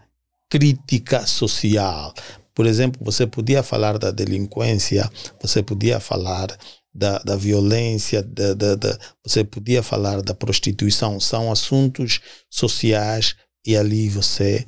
crítica 0.49 1.25
social. 1.25 2.13
Por 2.53 2.65
exemplo, 2.65 3.01
você 3.03 3.25
podia 3.25 3.63
falar 3.63 3.97
da 3.97 4.11
delinquência, 4.11 5.09
você 5.41 5.63
podia 5.63 5.99
falar 5.99 6.55
da, 6.93 7.17
da 7.19 7.35
violência, 7.35 8.21
da, 8.21 8.53
da, 8.53 8.75
da, 8.75 8.97
você 9.25 9.43
podia 9.43 9.81
falar 9.81 10.21
da 10.21 10.33
prostituição. 10.33 11.19
São 11.19 11.51
assuntos 11.51 12.19
sociais 12.49 13.35
e 13.65 13.75
ali 13.75 14.09
você 14.09 14.65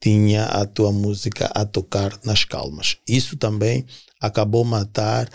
tinha 0.00 0.44
a 0.44 0.64
tua 0.64 0.92
música 0.92 1.50
a 1.54 1.64
tocar 1.64 2.18
nas 2.24 2.44
calmas. 2.44 2.96
Isso 3.06 3.36
também 3.36 3.84
acabou 4.20 4.64
matar, 4.64 5.28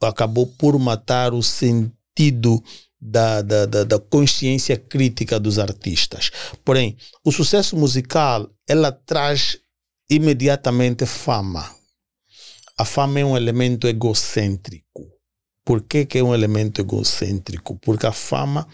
acabou 0.00 0.46
por 0.46 0.78
matar 0.78 1.32
o 1.32 1.42
sentido 1.42 2.62
da, 3.00 3.42
da, 3.42 3.66
da, 3.66 3.84
da, 3.84 3.98
consciência 3.98 4.76
crítica 4.76 5.38
dos 5.38 5.58
artistas. 5.58 6.30
Porém, 6.64 6.96
o 7.24 7.30
sucesso 7.30 7.76
musical 7.76 8.50
ela 8.66 8.90
traz 8.90 9.58
imediatamente 10.08 11.04
fama. 11.04 11.70
A 12.78 12.84
fama 12.84 13.20
é 13.20 13.24
um 13.24 13.36
elemento 13.36 13.86
egocêntrico. 13.86 15.12
Por 15.64 15.82
que, 15.82 16.04
que 16.04 16.18
é 16.18 16.22
um 16.22 16.34
elemento 16.34 16.80
egocêntrico? 16.80 17.78
Porque 17.78 18.06
a 18.06 18.12
fama 18.12 18.66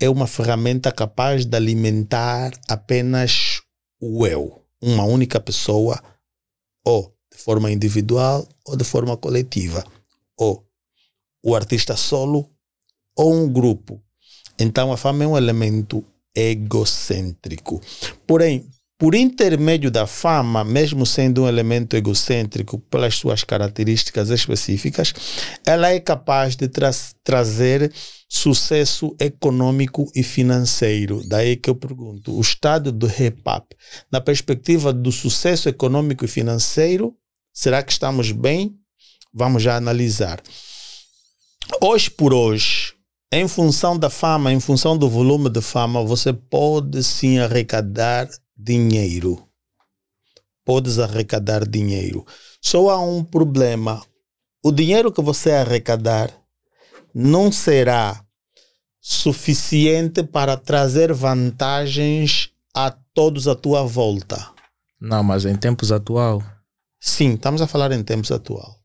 é 0.00 0.10
uma 0.10 0.26
ferramenta 0.26 0.90
capaz 0.90 1.46
de 1.46 1.56
alimentar 1.56 2.52
apenas 2.68 3.62
o 4.00 4.26
eu. 4.26 4.64
uma 4.80 5.04
única 5.04 5.40
pessoa, 5.40 6.00
ou 6.84 7.12
de 7.32 7.36
forma 7.36 7.70
individual 7.70 8.48
ou 8.64 8.76
de 8.76 8.84
forma 8.84 9.16
coletiva, 9.16 9.84
ou 10.36 10.64
o 11.42 11.54
artista 11.54 11.96
solo 11.96 12.48
ou 13.16 13.34
um 13.34 13.52
grupo. 13.52 14.00
Então 14.58 14.92
a 14.92 14.96
fama 14.96 15.24
é 15.24 15.26
um 15.26 15.36
elemento 15.36 16.04
egocêntrico. 16.34 17.80
Porém, 18.26 18.70
por 18.98 19.14
intermédio 19.14 19.92
da 19.92 20.08
fama, 20.08 20.64
mesmo 20.64 21.06
sendo 21.06 21.44
um 21.44 21.48
elemento 21.48 21.96
egocêntrico 21.96 22.80
pelas 22.80 23.14
suas 23.14 23.44
características 23.44 24.28
específicas, 24.28 25.14
ela 25.64 25.90
é 25.90 26.00
capaz 26.00 26.56
de 26.56 26.66
tra 26.66 26.90
trazer 27.22 27.92
sucesso 28.28 29.14
econômico 29.20 30.10
e 30.16 30.24
financeiro. 30.24 31.22
Daí 31.24 31.56
que 31.56 31.70
eu 31.70 31.76
pergunto: 31.76 32.36
o 32.36 32.40
estado 32.40 32.90
do 32.90 33.06
hip-hop, 33.06 33.72
na 34.10 34.20
perspectiva 34.20 34.92
do 34.92 35.12
sucesso 35.12 35.68
econômico 35.68 36.24
e 36.24 36.28
financeiro, 36.28 37.14
será 37.54 37.84
que 37.84 37.92
estamos 37.92 38.32
bem? 38.32 38.74
Vamos 39.32 39.62
já 39.62 39.76
analisar. 39.76 40.42
Hoje 41.80 42.10
por 42.10 42.34
hoje, 42.34 42.87
em 43.30 43.46
função 43.46 43.98
da 43.98 44.08
fama, 44.08 44.52
em 44.52 44.60
função 44.60 44.96
do 44.96 45.08
volume 45.08 45.50
de 45.50 45.60
fama, 45.60 46.02
você 46.02 46.32
pode 46.32 47.02
sim 47.04 47.38
arrecadar 47.38 48.28
dinheiro. 48.56 49.46
Podes 50.64 50.98
arrecadar 50.98 51.66
dinheiro. 51.66 52.26
Só 52.60 52.90
há 52.90 53.00
um 53.00 53.22
problema. 53.22 54.02
O 54.62 54.72
dinheiro 54.72 55.12
que 55.12 55.22
você 55.22 55.52
arrecadar 55.52 56.30
não 57.14 57.52
será 57.52 58.22
suficiente 59.00 60.22
para 60.22 60.56
trazer 60.56 61.12
vantagens 61.12 62.50
a 62.74 62.90
todos 62.90 63.48
à 63.48 63.54
tua 63.54 63.84
volta. 63.84 64.52
Não, 65.00 65.22
mas 65.22 65.44
em 65.44 65.54
tempos 65.54 65.92
atual. 65.92 66.42
Sim, 67.00 67.34
estamos 67.34 67.62
a 67.62 67.66
falar 67.66 67.92
em 67.92 68.02
tempos 68.02 68.32
atual. 68.32 68.77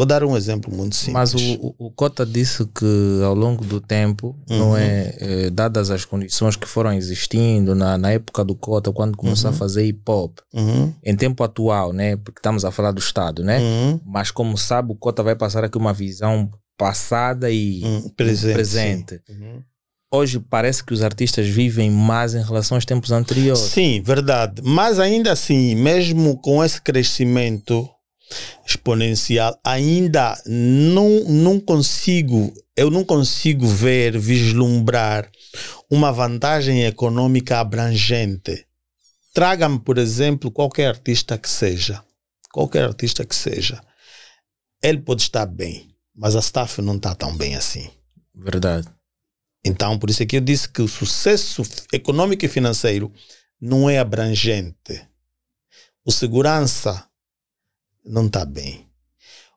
Vou 0.00 0.06
dar 0.06 0.24
um 0.24 0.34
exemplo 0.34 0.74
muito 0.74 0.96
simples. 0.96 1.12
Mas 1.12 1.34
o, 1.34 1.74
o, 1.78 1.90
Cota 1.90 2.24
disse 2.24 2.64
que 2.64 3.20
ao 3.22 3.34
longo 3.34 3.66
do 3.66 3.82
tempo, 3.82 4.34
uhum. 4.48 4.58
não 4.58 4.74
é, 4.74 5.14
é, 5.18 5.50
dadas 5.50 5.90
as 5.90 6.06
condições 6.06 6.56
que 6.56 6.66
foram 6.66 6.94
existindo 6.94 7.74
na, 7.74 7.98
na 7.98 8.10
época 8.12 8.42
do 8.42 8.54
Cota, 8.54 8.90
quando 8.92 9.14
começou 9.14 9.50
uhum. 9.50 9.56
a 9.56 9.58
fazer 9.58 9.84
hip 9.84 10.00
hop, 10.08 10.38
uhum. 10.54 10.94
em 11.04 11.14
tempo 11.14 11.44
atual, 11.44 11.92
né? 11.92 12.16
Porque 12.16 12.38
estamos 12.38 12.64
a 12.64 12.70
falar 12.70 12.92
do 12.92 12.98
Estado, 12.98 13.44
né? 13.44 13.58
Uhum. 13.58 14.00
Mas 14.06 14.30
como 14.30 14.56
sabe, 14.56 14.90
o 14.90 14.96
Cota 14.96 15.22
vai 15.22 15.36
passar 15.36 15.64
aqui 15.64 15.76
uma 15.76 15.92
visão 15.92 16.50
passada 16.78 17.50
e 17.50 17.82
hum, 17.84 18.08
presente. 18.16 18.54
presente. 18.54 19.20
Uhum. 19.28 19.62
Hoje 20.10 20.40
parece 20.40 20.82
que 20.82 20.94
os 20.94 21.02
artistas 21.02 21.46
vivem 21.46 21.90
mais 21.90 22.34
em 22.34 22.42
relação 22.42 22.78
aos 22.78 22.86
tempos 22.86 23.12
anteriores. 23.12 23.60
Sim, 23.60 24.00
verdade. 24.00 24.62
Mas 24.64 24.98
ainda 24.98 25.30
assim, 25.30 25.74
mesmo 25.74 26.40
com 26.40 26.64
esse 26.64 26.80
crescimento 26.80 27.86
exponencial, 28.66 29.58
ainda 29.64 30.40
não, 30.46 31.24
não 31.24 31.60
consigo, 31.60 32.52
eu 32.76 32.90
não 32.90 33.04
consigo 33.04 33.66
ver, 33.66 34.18
vislumbrar 34.18 35.30
uma 35.90 36.12
vantagem 36.12 36.84
econômica 36.84 37.58
abrangente. 37.58 38.66
Traga-me, 39.32 39.78
por 39.78 39.98
exemplo, 39.98 40.50
qualquer 40.50 40.88
artista 40.88 41.38
que 41.38 41.48
seja, 41.48 42.02
qualquer 42.52 42.84
artista 42.84 43.24
que 43.24 43.34
seja, 43.34 43.80
ele 44.82 44.98
pode 44.98 45.22
estar 45.22 45.46
bem, 45.46 45.94
mas 46.14 46.34
a 46.36 46.40
staff 46.40 46.80
não 46.80 46.96
está 46.96 47.14
tão 47.14 47.36
bem 47.36 47.54
assim. 47.54 47.90
Verdade. 48.34 48.88
Então, 49.64 49.98
por 49.98 50.08
isso 50.08 50.22
é 50.22 50.26
que 50.26 50.36
eu 50.36 50.40
disse 50.40 50.68
que 50.68 50.80
o 50.80 50.88
sucesso 50.88 51.62
econômico 51.92 52.44
e 52.44 52.48
financeiro 52.48 53.12
não 53.60 53.90
é 53.90 53.98
abrangente. 53.98 55.06
O 56.04 56.10
segurança 56.10 57.06
não 58.04 58.26
está 58.26 58.44
bem. 58.44 58.86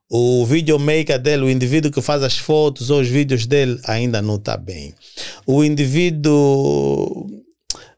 O 0.09 0.45
videomaker 0.45 1.19
dele, 1.19 1.43
o 1.43 1.49
indivíduo 1.49 1.91
que 1.91 2.01
faz 2.01 2.21
as 2.21 2.37
fotos 2.37 2.89
ou 2.89 3.01
os 3.01 3.07
vídeos 3.07 3.47
dele, 3.47 3.79
ainda 3.85 4.21
não 4.21 4.35
está 4.35 4.55
bem. 4.55 4.93
O 5.45 5.63
indivíduo 5.63 7.27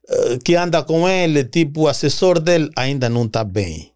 eh, 0.07 0.39
que 0.43 0.55
anda 0.55 0.81
com 0.83 1.09
ele, 1.09 1.43
tipo 1.43 1.81
o 1.81 1.87
assessor 1.87 2.39
dele, 2.39 2.69
ainda 2.75 3.09
não 3.09 3.25
está 3.25 3.43
bem. 3.43 3.91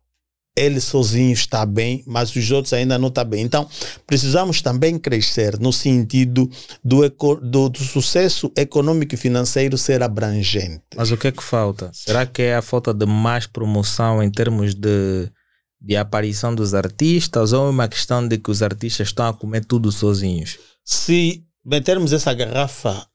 Ele 0.53 0.81
sozinho 0.81 1.31
está 1.31 1.65
bem, 1.65 2.03
mas 2.05 2.35
os 2.35 2.51
outros 2.51 2.73
ainda 2.73 2.97
não 2.97 3.07
estão 3.07 3.23
tá 3.23 3.29
bem. 3.29 3.41
Então, 3.41 3.69
precisamos 4.05 4.61
também 4.61 4.99
crescer 4.99 5.57
no 5.57 5.71
sentido 5.71 6.49
do, 6.83 7.07
do, 7.41 7.69
do 7.69 7.79
sucesso 7.79 8.51
econômico 8.57 9.15
e 9.15 9.17
financeiro 9.17 9.77
ser 9.77 10.03
abrangente. 10.03 10.81
Mas 10.97 11.11
o 11.11 11.17
que 11.17 11.29
é 11.29 11.31
que 11.31 11.43
falta? 11.43 11.89
Será 11.93 12.25
que 12.25 12.41
é 12.41 12.55
a 12.55 12.61
falta 12.61 12.93
de 12.93 13.05
mais 13.05 13.47
promoção 13.47 14.21
em 14.21 14.29
termos 14.29 14.75
de 14.75 15.31
de 15.81 15.95
aparição 15.95 16.53
dos 16.53 16.73
artistas 16.73 17.53
ou 17.53 17.67
é 17.67 17.69
uma 17.69 17.87
questão 17.87 18.27
de 18.27 18.37
que 18.37 18.51
os 18.51 18.61
artistas 18.61 19.07
estão 19.07 19.27
a 19.27 19.33
comer 19.33 19.63
tudo 19.63 19.91
sozinhos? 19.91 20.57
Se 20.83 21.43
metermos 21.63 22.11
essa 22.11 22.33
garrafa 22.33 23.07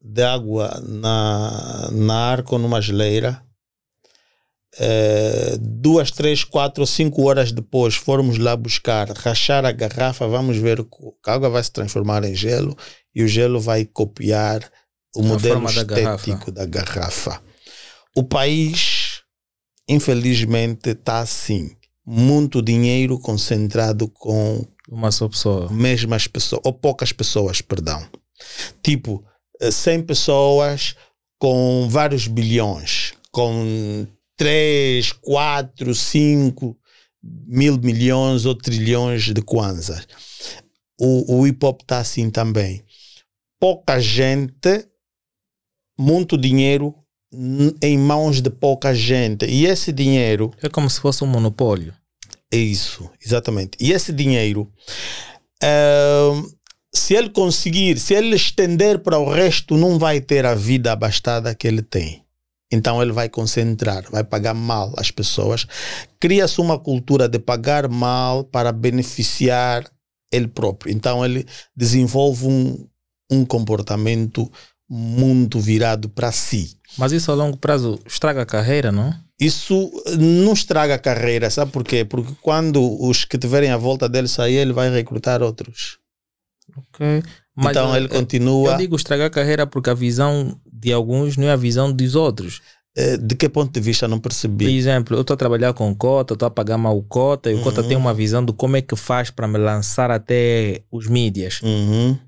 de 0.00 0.22
água 0.22 0.82
na, 0.86 1.90
na 1.92 2.14
arco 2.14 2.56
numa 2.56 2.80
geleira, 2.80 3.42
é, 4.78 5.56
duas, 5.60 6.10
três, 6.10 6.44
quatro, 6.44 6.86
cinco 6.86 7.28
horas 7.28 7.52
depois 7.52 7.94
formos 7.94 8.38
lá 8.38 8.56
buscar, 8.56 9.10
rachar 9.10 9.64
a 9.64 9.72
garrafa, 9.72 10.26
vamos 10.26 10.56
ver 10.56 10.84
que 10.84 11.30
a 11.30 11.34
água 11.34 11.50
vai 11.50 11.62
se 11.62 11.72
transformar 11.72 12.24
em 12.24 12.34
gelo 12.34 12.76
e 13.14 13.22
o 13.22 13.28
gelo 13.28 13.60
vai 13.60 13.84
copiar 13.84 14.62
o 15.14 15.20
a 15.20 15.24
modelo 15.24 15.64
estético 15.66 16.52
da 16.52 16.64
garrafa. 16.64 16.94
da 16.94 17.40
garrafa. 17.40 17.42
O 18.14 18.22
país, 18.22 19.22
infelizmente, 19.88 20.90
está 20.90 21.20
assim 21.20 21.77
muito 22.10 22.62
dinheiro 22.62 23.18
concentrado 23.18 24.08
com 24.08 24.66
uma 24.88 25.12
só 25.12 25.28
pessoa. 25.28 25.70
Mesmas 25.70 26.26
pessoas, 26.26 26.62
ou 26.64 26.72
poucas 26.72 27.12
pessoas, 27.12 27.60
perdão. 27.60 28.08
Tipo, 28.82 29.22
100 29.60 29.94
eh, 29.94 30.02
pessoas 30.02 30.96
com 31.38 31.86
vários 31.86 32.26
bilhões, 32.26 33.12
com 33.30 34.06
3, 34.38 35.12
4, 35.12 35.94
5 35.94 36.78
mil 37.22 37.78
milhões 37.78 38.46
ou 38.46 38.54
trilhões 38.54 39.24
de 39.24 39.42
kwanzas. 39.42 40.08
O, 40.98 41.40
o 41.40 41.46
hip 41.46 41.62
hop 41.66 41.82
está 41.82 41.98
assim 41.98 42.30
também. 42.30 42.82
Pouca 43.60 44.00
gente, 44.00 44.88
muito 45.98 46.38
dinheiro 46.38 46.94
em 47.82 47.98
mãos 47.98 48.40
de 48.40 48.50
pouca 48.50 48.94
gente. 48.94 49.46
E 49.46 49.66
esse 49.66 49.92
dinheiro. 49.92 50.52
É 50.62 50.68
como 50.68 50.88
se 50.88 51.00
fosse 51.00 51.22
um 51.24 51.26
monopólio. 51.26 51.94
É 52.50 52.56
isso, 52.56 53.10
exatamente. 53.24 53.76
E 53.78 53.92
esse 53.92 54.12
dinheiro, 54.12 54.70
uh, 55.62 56.50
se 56.94 57.14
ele 57.14 57.28
conseguir, 57.28 57.98
se 57.98 58.14
ele 58.14 58.34
estender 58.34 59.00
para 59.00 59.18
o 59.18 59.28
resto, 59.28 59.76
não 59.76 59.98
vai 59.98 60.20
ter 60.20 60.46
a 60.46 60.54
vida 60.54 60.92
abastada 60.92 61.54
que 61.54 61.68
ele 61.68 61.82
tem. 61.82 62.24
Então 62.70 63.00
ele 63.02 63.12
vai 63.12 63.28
concentrar, 63.28 64.04
vai 64.10 64.22
pagar 64.22 64.54
mal 64.54 64.92
as 64.96 65.10
pessoas. 65.10 65.66
Cria-se 66.20 66.60
uma 66.60 66.78
cultura 66.78 67.28
de 67.28 67.38
pagar 67.38 67.88
mal 67.88 68.44
para 68.44 68.72
beneficiar 68.72 69.90
ele 70.32 70.48
próprio. 70.48 70.92
Então 70.92 71.24
ele 71.24 71.46
desenvolve 71.74 72.46
um, 72.46 72.86
um 73.30 73.44
comportamento 73.44 74.50
muito 74.88 75.60
virado 75.60 76.08
para 76.08 76.32
si. 76.32 76.78
Mas 76.96 77.12
isso 77.12 77.30
a 77.30 77.34
longo 77.34 77.56
prazo 77.56 77.98
estraga 78.06 78.42
a 78.42 78.46
carreira, 78.46 78.90
não? 78.90 79.14
Isso 79.38 79.90
não 80.18 80.52
estraga 80.52 80.94
a 80.94 80.98
carreira, 80.98 81.48
sabe 81.50 81.70
por 81.70 81.84
quê? 81.84 82.04
Porque 82.04 82.32
quando 82.40 83.00
os 83.00 83.24
que 83.24 83.38
tiverem 83.38 83.70
à 83.70 83.76
volta 83.76 84.08
dele 84.08 84.26
sair, 84.26 84.56
ele 84.56 84.72
vai 84.72 84.90
recrutar 84.90 85.42
outros. 85.42 85.98
Ok. 86.76 87.22
Mas 87.54 87.70
então 87.70 87.96
ele 87.96 88.08
continua. 88.08 88.72
Eu 88.72 88.76
digo 88.78 88.96
estragar 88.96 89.26
a 89.26 89.30
carreira 89.30 89.66
porque 89.66 89.90
a 89.90 89.94
visão 89.94 90.58
de 90.70 90.92
alguns 90.92 91.36
não 91.36 91.46
é 91.48 91.52
a 91.52 91.56
visão 91.56 91.92
dos 91.92 92.14
outros. 92.14 92.60
Eh, 92.96 93.16
de 93.16 93.36
que 93.36 93.48
ponto 93.48 93.72
de 93.72 93.80
vista 93.80 94.08
não 94.08 94.18
percebi? 94.18 94.64
Por 94.64 94.72
exemplo, 94.72 95.16
eu 95.16 95.20
estou 95.20 95.34
a 95.34 95.36
trabalhar 95.36 95.72
com 95.72 95.94
cota, 95.94 96.34
estou 96.34 96.46
a 96.46 96.50
pagar 96.50 96.78
mal 96.78 97.00
cota, 97.02 97.50
e 97.50 97.54
o 97.54 97.62
cota 97.62 97.82
tem 97.82 97.96
uhum. 97.96 98.02
uma 98.02 98.14
visão 98.14 98.44
de 98.44 98.52
como 98.52 98.76
é 98.76 98.82
que 98.82 98.96
faz 98.96 99.30
para 99.30 99.46
me 99.46 99.56
lançar 99.56 100.10
até 100.10 100.82
os 100.90 101.06
mídias. 101.06 101.60
Uhum. 101.62 102.18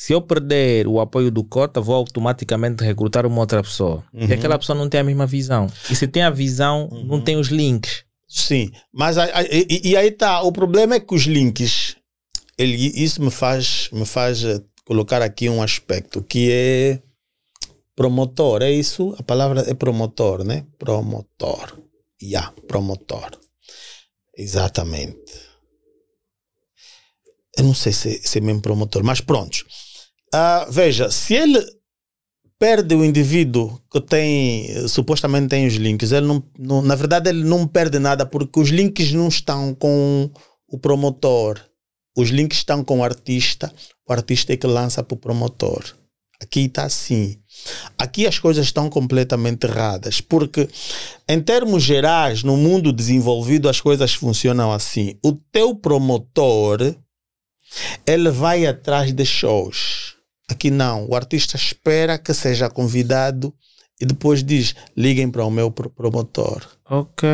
Se 0.00 0.14
eu 0.14 0.22
perder 0.22 0.88
o 0.88 0.98
apoio 0.98 1.30
do 1.30 1.44
Cota, 1.44 1.78
vou 1.78 1.94
automaticamente 1.94 2.82
recrutar 2.82 3.26
uma 3.26 3.38
outra 3.38 3.62
pessoa. 3.62 4.02
Uhum. 4.14 4.28
E 4.28 4.32
aquela 4.32 4.58
pessoa 4.58 4.74
não 4.74 4.88
tem 4.88 5.00
a 5.00 5.04
mesma 5.04 5.26
visão. 5.26 5.66
E 5.90 5.94
se 5.94 6.08
tem 6.08 6.22
a 6.22 6.30
visão, 6.30 6.88
uhum. 6.90 7.04
não 7.04 7.20
tem 7.20 7.36
os 7.36 7.48
links. 7.48 8.02
Sim, 8.26 8.72
mas 8.90 9.18
a, 9.18 9.24
a, 9.24 9.42
e, 9.42 9.66
e, 9.84 9.96
aí 9.98 10.08
está. 10.08 10.40
O 10.40 10.52
problema 10.52 10.94
é 10.94 11.00
que 11.00 11.14
os 11.14 11.24
links, 11.24 11.96
ele, 12.56 12.76
isso 12.76 13.22
me 13.22 13.30
faz, 13.30 13.90
me 13.92 14.06
faz 14.06 14.42
eh, 14.42 14.62
colocar 14.86 15.20
aqui 15.20 15.50
um 15.50 15.62
aspecto 15.62 16.22
que 16.22 16.50
é 16.50 17.02
promotor. 17.94 18.62
É 18.62 18.72
isso? 18.72 19.14
A 19.18 19.22
palavra 19.22 19.68
é 19.68 19.74
promotor, 19.74 20.44
né? 20.44 20.64
Promotor. 20.78 21.78
Yeah, 22.22 22.54
promotor. 22.66 23.38
Exatamente. 24.34 25.50
Eu 27.58 27.64
não 27.64 27.74
sei 27.74 27.92
se, 27.92 28.18
se 28.24 28.38
é 28.38 28.40
mesmo 28.40 28.62
promotor, 28.62 29.04
mas 29.04 29.20
pronto. 29.20 29.66
Uh, 30.32 30.70
veja, 30.70 31.10
se 31.10 31.34
ele 31.34 31.60
perde 32.60 32.94
o 32.94 33.02
indivíduo 33.02 33.80
que 33.90 33.98
tem, 34.02 34.86
supostamente 34.86 35.48
tem 35.48 35.66
os 35.66 35.74
links. 35.74 36.12
Ele 36.12 36.26
não, 36.26 36.42
não, 36.58 36.82
na 36.82 36.94
verdade, 36.94 37.30
ele 37.30 37.42
não 37.42 37.66
perde 37.66 37.98
nada 37.98 38.26
porque 38.26 38.60
os 38.60 38.68
links 38.68 39.10
não 39.12 39.28
estão 39.28 39.74
com 39.74 40.30
o 40.68 40.78
promotor. 40.78 41.58
Os 42.14 42.28
links 42.28 42.58
estão 42.58 42.84
com 42.84 42.98
o 42.98 43.04
artista. 43.04 43.72
O 44.06 44.12
artista 44.12 44.52
é 44.52 44.58
que 44.58 44.66
lança 44.66 45.02
para 45.02 45.14
o 45.14 45.18
promotor. 45.18 45.82
Aqui 46.42 46.66
está 46.66 46.84
assim. 46.84 47.38
Aqui 47.98 48.26
as 48.26 48.38
coisas 48.38 48.66
estão 48.66 48.90
completamente 48.90 49.66
erradas, 49.66 50.20
porque 50.20 50.68
em 51.28 51.40
termos 51.40 51.82
gerais, 51.82 52.42
no 52.42 52.56
mundo 52.56 52.92
desenvolvido, 52.92 53.68
as 53.68 53.80
coisas 53.80 54.14
funcionam 54.14 54.72
assim. 54.72 55.18
O 55.24 55.32
teu 55.32 55.74
promotor, 55.74 56.94
ele 58.06 58.30
vai 58.30 58.66
atrás 58.66 59.12
de 59.12 59.24
shows 59.24 60.09
Aqui 60.50 60.70
não. 60.70 61.06
O 61.08 61.14
artista 61.14 61.56
espera 61.56 62.18
que 62.18 62.34
seja 62.34 62.68
convidado 62.68 63.54
e 64.00 64.06
depois 64.06 64.42
diz: 64.42 64.74
liguem 64.96 65.30
para 65.30 65.44
o 65.44 65.50
meu 65.50 65.70
promotor. 65.70 66.66
Ok. 66.88 67.28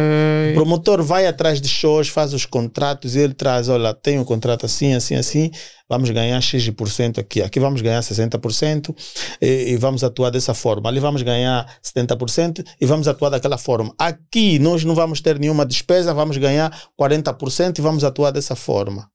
O 0.50 0.54
promotor 0.54 1.02
vai 1.02 1.26
atrás 1.26 1.60
de 1.60 1.68
shows, 1.68 2.08
faz 2.08 2.34
os 2.34 2.44
contratos 2.44 3.16
e 3.16 3.20
ele 3.20 3.32
traz: 3.32 3.70
olha, 3.70 3.94
tem 3.94 4.18
um 4.18 4.24
contrato 4.24 4.66
assim, 4.66 4.92
assim, 4.92 5.14
assim, 5.14 5.50
vamos 5.88 6.10
ganhar 6.10 6.38
X% 6.40 7.18
aqui. 7.18 7.40
Aqui 7.40 7.58
vamos 7.58 7.80
ganhar 7.80 8.00
60% 8.00 8.94
e, 9.40 9.72
e 9.72 9.76
vamos 9.76 10.04
atuar 10.04 10.30
dessa 10.30 10.52
forma. 10.52 10.90
Ali 10.90 11.00
vamos 11.00 11.22
ganhar 11.22 11.66
70% 11.82 12.62
e 12.78 12.84
vamos 12.84 13.08
atuar 13.08 13.30
daquela 13.30 13.56
forma. 13.56 13.94
Aqui 13.98 14.58
nós 14.58 14.84
não 14.84 14.94
vamos 14.94 15.22
ter 15.22 15.38
nenhuma 15.38 15.64
despesa, 15.64 16.12
vamos 16.12 16.36
ganhar 16.36 16.70
40% 17.00 17.78
e 17.78 17.80
vamos 17.80 18.04
atuar 18.04 18.30
dessa 18.30 18.54
forma. 18.54 19.08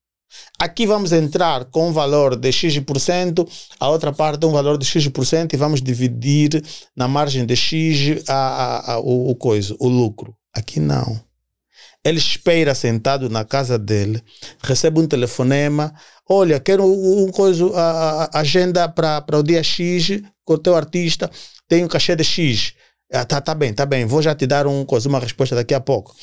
Aqui 0.59 0.85
vamos 0.85 1.11
entrar 1.11 1.65
com 1.65 1.89
um 1.89 1.91
valor 1.91 2.35
de 2.35 2.51
X%, 2.51 3.47
a 3.79 3.89
outra 3.89 4.13
parte 4.13 4.45
um 4.45 4.51
valor 4.51 4.77
de 4.77 4.85
X% 4.85 5.53
e 5.53 5.57
vamos 5.57 5.81
dividir 5.81 6.63
na 6.95 7.07
margem 7.07 7.45
de 7.45 7.55
X 7.55 8.23
a, 8.29 8.33
a, 8.33 8.93
a, 8.93 8.99
o, 8.99 9.31
o 9.31 9.35
coisa, 9.35 9.75
o 9.79 9.87
lucro. 9.87 10.35
Aqui 10.53 10.79
não. 10.79 11.19
Ele 12.03 12.17
espera 12.17 12.73
sentado 12.73 13.29
na 13.29 13.45
casa 13.45 13.77
dele, 13.77 14.23
recebe 14.63 14.99
um 14.99 15.07
telefonema, 15.07 15.93
olha, 16.27 16.59
quero 16.59 16.83
um 16.83 17.29
coisa, 17.31 17.63
a, 17.75 18.39
agenda 18.39 18.89
para 18.89 19.37
o 19.37 19.43
dia 19.43 19.61
X 19.61 20.21
com 20.43 20.53
o 20.53 20.57
teu 20.57 20.75
artista, 20.75 21.29
tem 21.67 21.83
um 21.83 21.87
cachê 21.87 22.15
de 22.15 22.23
X. 22.23 22.73
Ah, 23.13 23.25
tá, 23.25 23.39
tá 23.39 23.53
bem, 23.53 23.73
tá 23.73 23.85
bem, 23.85 24.05
vou 24.05 24.21
já 24.21 24.33
te 24.33 24.47
dar 24.47 24.65
um, 24.65 24.83
coisa, 24.83 25.07
uma 25.07 25.19
resposta 25.19 25.55
daqui 25.55 25.73
a 25.73 25.79
pouco. 25.79 26.15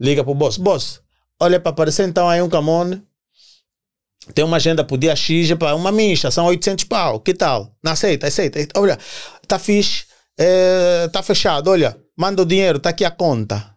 Liga 0.00 0.22
para 0.22 0.30
o 0.30 0.34
boss. 0.34 0.56
Boss, 0.56 1.00
olha 1.40 1.58
para 1.58 1.70
aparecer 1.70 2.06
então 2.06 2.28
aí 2.28 2.40
um 2.40 2.48
camone 2.48 3.02
tem 4.34 4.44
uma 4.44 4.56
agenda 4.56 4.84
pro 4.84 4.98
dia 4.98 5.14
X, 5.14 5.52
para 5.54 5.74
uma 5.74 5.92
mista, 5.92 6.30
são 6.30 6.46
800 6.46 6.84
pau, 6.84 7.20
que 7.20 7.34
tal? 7.34 7.74
Não 7.82 7.92
aceita, 7.92 8.26
aceita. 8.26 8.58
Olha, 8.76 8.98
tá 9.46 9.58
fixe, 9.58 10.04
é, 10.38 11.08
tá 11.08 11.22
fechado, 11.22 11.70
olha, 11.70 11.96
manda 12.16 12.42
o 12.42 12.46
dinheiro, 12.46 12.78
tá 12.78 12.90
aqui 12.90 13.04
a 13.04 13.10
conta. 13.10 13.74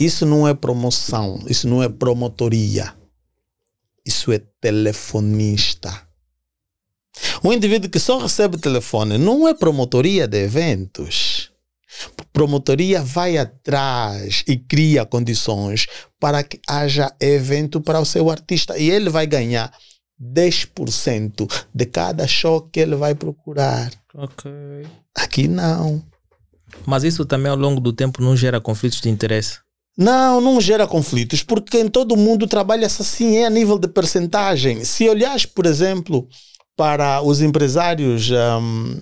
Isso 0.00 0.24
não 0.24 0.46
é 0.46 0.54
promoção, 0.54 1.40
isso 1.48 1.68
não 1.68 1.82
é 1.82 1.88
promotoria. 1.88 2.94
Isso 4.06 4.32
é 4.32 4.40
telefonista. 4.60 6.08
Um 7.44 7.52
indivíduo 7.52 7.90
que 7.90 7.98
só 7.98 8.18
recebe 8.18 8.56
telefone 8.56 9.18
não 9.18 9.46
é 9.46 9.52
promotoria 9.52 10.26
de 10.26 10.42
eventos. 10.42 11.37
Promotoria 12.38 13.02
vai 13.02 13.36
atrás 13.36 14.44
e 14.46 14.56
cria 14.56 15.04
condições 15.04 15.88
para 16.20 16.44
que 16.44 16.60
haja 16.68 17.12
evento 17.18 17.80
para 17.80 17.98
o 17.98 18.04
seu 18.04 18.30
artista 18.30 18.78
e 18.78 18.88
ele 18.88 19.10
vai 19.10 19.26
ganhar 19.26 19.72
10% 20.22 21.50
de 21.74 21.86
cada 21.86 22.28
show 22.28 22.60
que 22.60 22.78
ele 22.78 22.94
vai 22.94 23.12
procurar. 23.16 23.90
Ok. 24.14 24.48
Aqui 25.16 25.48
não. 25.48 26.00
Mas 26.86 27.02
isso 27.02 27.24
também 27.24 27.50
ao 27.50 27.58
longo 27.58 27.80
do 27.80 27.92
tempo 27.92 28.22
não 28.22 28.36
gera 28.36 28.60
conflitos 28.60 29.00
de 29.00 29.08
interesse? 29.08 29.58
Não, 29.96 30.40
não 30.40 30.60
gera 30.60 30.86
conflitos, 30.86 31.42
porque 31.42 31.80
em 31.80 31.88
todo 31.88 32.16
mundo 32.16 32.46
trabalha-se 32.46 33.02
assim, 33.02 33.38
é 33.38 33.46
a 33.46 33.50
nível 33.50 33.80
de 33.80 33.88
percentagem. 33.88 34.84
Se 34.84 35.08
olhares, 35.08 35.44
por 35.44 35.66
exemplo, 35.66 36.28
para 36.76 37.20
os 37.20 37.42
empresários 37.42 38.30
um, 38.30 38.96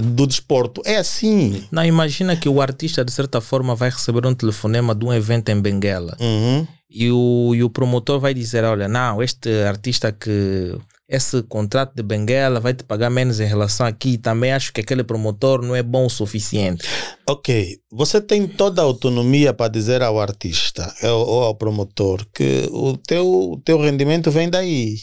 do 0.00 0.26
desporto. 0.26 0.82
É 0.84 0.96
assim. 0.96 1.64
Não, 1.70 1.84
imagina 1.84 2.36
que 2.36 2.48
o 2.48 2.60
artista, 2.60 3.04
de 3.04 3.12
certa 3.12 3.40
forma, 3.40 3.74
vai 3.74 3.90
receber 3.90 4.26
um 4.26 4.34
telefonema 4.34 4.94
de 4.94 5.04
um 5.04 5.12
evento 5.12 5.48
em 5.50 5.60
Benguela. 5.60 6.16
Uhum. 6.20 6.66
E, 6.90 7.10
o, 7.10 7.52
e 7.54 7.62
o 7.62 7.70
promotor 7.70 8.20
vai 8.20 8.32
dizer: 8.32 8.64
Olha, 8.64 8.88
não, 8.88 9.22
este 9.22 9.50
artista 9.64 10.12
que. 10.12 10.76
Esse 11.08 11.40
contrato 11.44 11.94
de 11.94 12.02
Benguela 12.02 12.58
vai 12.58 12.74
te 12.74 12.82
pagar 12.82 13.10
menos 13.10 13.38
em 13.38 13.46
relação 13.46 13.86
aqui. 13.86 14.18
Também 14.18 14.52
acho 14.52 14.72
que 14.72 14.80
aquele 14.80 15.04
promotor 15.04 15.62
não 15.62 15.76
é 15.76 15.80
bom 15.80 16.06
o 16.06 16.10
suficiente. 16.10 16.84
Ok. 17.28 17.78
Você 17.92 18.20
tem 18.20 18.48
toda 18.48 18.82
a 18.82 18.84
autonomia 18.84 19.54
para 19.54 19.70
dizer 19.70 20.02
ao 20.02 20.20
artista 20.20 20.92
ou 21.04 21.44
ao 21.44 21.54
promotor 21.54 22.26
que 22.34 22.68
o 22.72 22.96
teu, 22.96 23.24
o 23.24 23.60
teu 23.64 23.78
rendimento 23.80 24.32
vem 24.32 24.50
daí. 24.50 24.96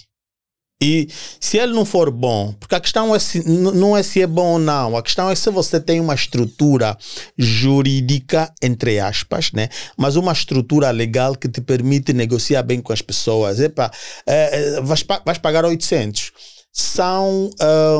E 0.81 1.07
se 1.39 1.57
ele 1.57 1.71
não 1.71 1.85
for 1.85 2.11
bom, 2.11 2.53
porque 2.59 2.75
a 2.75 2.79
questão 2.79 3.15
é 3.15 3.19
se, 3.19 3.47
não 3.47 3.95
é 3.95 4.03
se 4.03 4.21
é 4.21 4.27
bom 4.27 4.53
ou 4.53 4.59
não, 4.59 4.97
a 4.97 5.01
questão 5.01 5.29
é 5.29 5.35
se 5.35 5.49
você 5.49 5.79
tem 5.79 5.99
uma 5.99 6.13
estrutura 6.13 6.97
jurídica, 7.37 8.53
entre 8.61 8.99
aspas, 8.99 9.51
né? 9.53 9.69
mas 9.97 10.17
uma 10.17 10.33
estrutura 10.33 10.91
legal 10.91 11.35
que 11.35 11.47
te 11.47 11.61
permite 11.61 12.11
negociar 12.11 12.63
bem 12.63 12.81
com 12.81 12.91
as 12.91 13.01
pessoas. 13.01 13.61
Epa, 13.61 13.89
é, 14.27 14.81
vais, 14.81 15.05
vais 15.25 15.37
pagar 15.37 15.63
800 15.63 16.31
são 16.75 17.51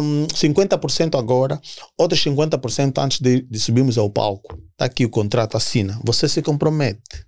um, 0.02 0.28
50% 0.34 1.18
agora, 1.18 1.62
outros 1.96 2.24
50% 2.24 2.98
antes 2.98 3.20
de, 3.20 3.42
de 3.44 3.60
subirmos 3.60 4.00
ao 4.00 4.10
palco. 4.10 4.58
Está 4.72 4.86
aqui 4.86 5.06
o 5.06 5.10
contrato, 5.10 5.56
assina. 5.56 6.02
Você 6.04 6.28
se 6.28 6.42
compromete. 6.42 7.24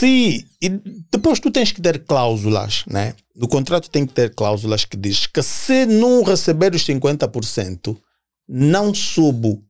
Se. 0.00 0.46
E 0.62 0.68
depois 1.12 1.38
tu 1.40 1.50
tens 1.50 1.72
que 1.72 1.80
ter 1.82 2.04
cláusulas, 2.04 2.84
né? 2.86 3.14
No 3.36 3.46
contrato 3.46 3.90
tem 3.90 4.06
que 4.06 4.14
ter 4.14 4.34
cláusulas 4.34 4.86
que 4.86 4.96
diz 4.96 5.26
que 5.26 5.42
se 5.42 5.84
não 5.84 6.22
receber 6.22 6.74
os 6.74 6.86
50%, 6.86 7.94
não 8.48 8.94
subo 8.94 9.62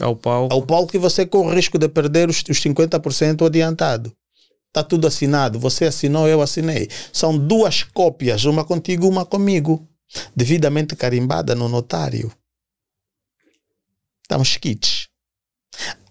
ao 0.00 0.16
palco. 0.16 0.54
Ao 0.54 0.62
palco 0.62 0.92
que 0.92 0.98
você 0.98 1.26
corre 1.26 1.50
o 1.50 1.54
risco 1.54 1.78
de 1.78 1.90
perder 1.90 2.30
os, 2.30 2.38
os 2.38 2.58
50% 2.58 3.44
adiantado. 3.44 4.16
Está 4.68 4.82
tudo 4.82 5.06
assinado. 5.06 5.58
Você 5.58 5.84
assinou, 5.84 6.26
eu 6.26 6.40
assinei. 6.40 6.88
São 7.12 7.36
duas 7.36 7.82
cópias, 7.82 8.46
uma 8.46 8.64
contigo, 8.64 9.06
uma 9.06 9.26
comigo. 9.26 9.86
Devidamente 10.34 10.96
carimbada 10.96 11.54
no 11.54 11.68
notário. 11.68 12.32
Estamos 14.22 14.56
quites 14.56 15.05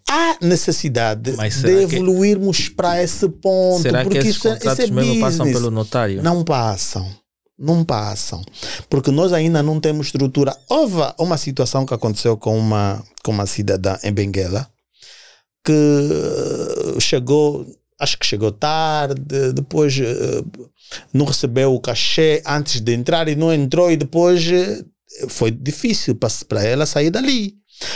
há 0.09 0.37
necessidade 0.41 1.31
de 1.31 1.69
evoluirmos 1.69 2.69
que, 2.69 2.75
para 2.75 3.01
esse 3.01 3.27
ponto. 3.29 3.81
Será 3.81 4.03
porque 4.03 4.19
que 4.19 4.27
esses 4.27 4.37
isso, 4.37 4.47
é- 4.47 4.51
contratos 4.51 4.79
isso 4.79 4.91
é 4.91 4.95
mesmo 4.95 5.13
business. 5.13 5.37
passam 5.37 5.51
pelo 5.51 5.71
notário? 5.71 6.23
Não 6.23 6.43
passam. 6.43 7.09
Não 7.57 7.85
passam. 7.85 8.41
Porque 8.89 9.11
nós 9.11 9.31
ainda 9.31 9.63
não 9.63 9.79
temos 9.79 10.07
estrutura. 10.07 10.55
Houve 10.69 11.01
uma 11.17 11.37
situação 11.37 11.85
que 11.85 11.93
aconteceu 11.93 12.35
com 12.35 12.57
uma, 12.57 13.01
com 13.23 13.31
uma 13.31 13.45
cidadã 13.45 13.97
em 14.03 14.11
Benguela 14.11 14.67
que 15.63 16.99
chegou, 16.99 17.65
acho 17.99 18.17
que 18.19 18.25
chegou 18.25 18.51
tarde, 18.51 19.51
depois 19.53 19.97
eh, 19.99 20.43
não 21.13 21.25
recebeu 21.25 21.73
o 21.73 21.79
cachê 21.79 22.41
antes 22.45 22.79
de 22.81 22.93
entrar 22.93 23.27
e 23.27 23.35
não 23.35 23.51
entrou 23.53 23.91
e 23.91 23.97
depois 23.97 24.45
eh, 24.51 24.83
foi 25.27 25.49
difícil 25.49 26.15
para 26.47 26.63
ela 26.63 26.85
sair 26.85 27.09
dali. 27.09 27.55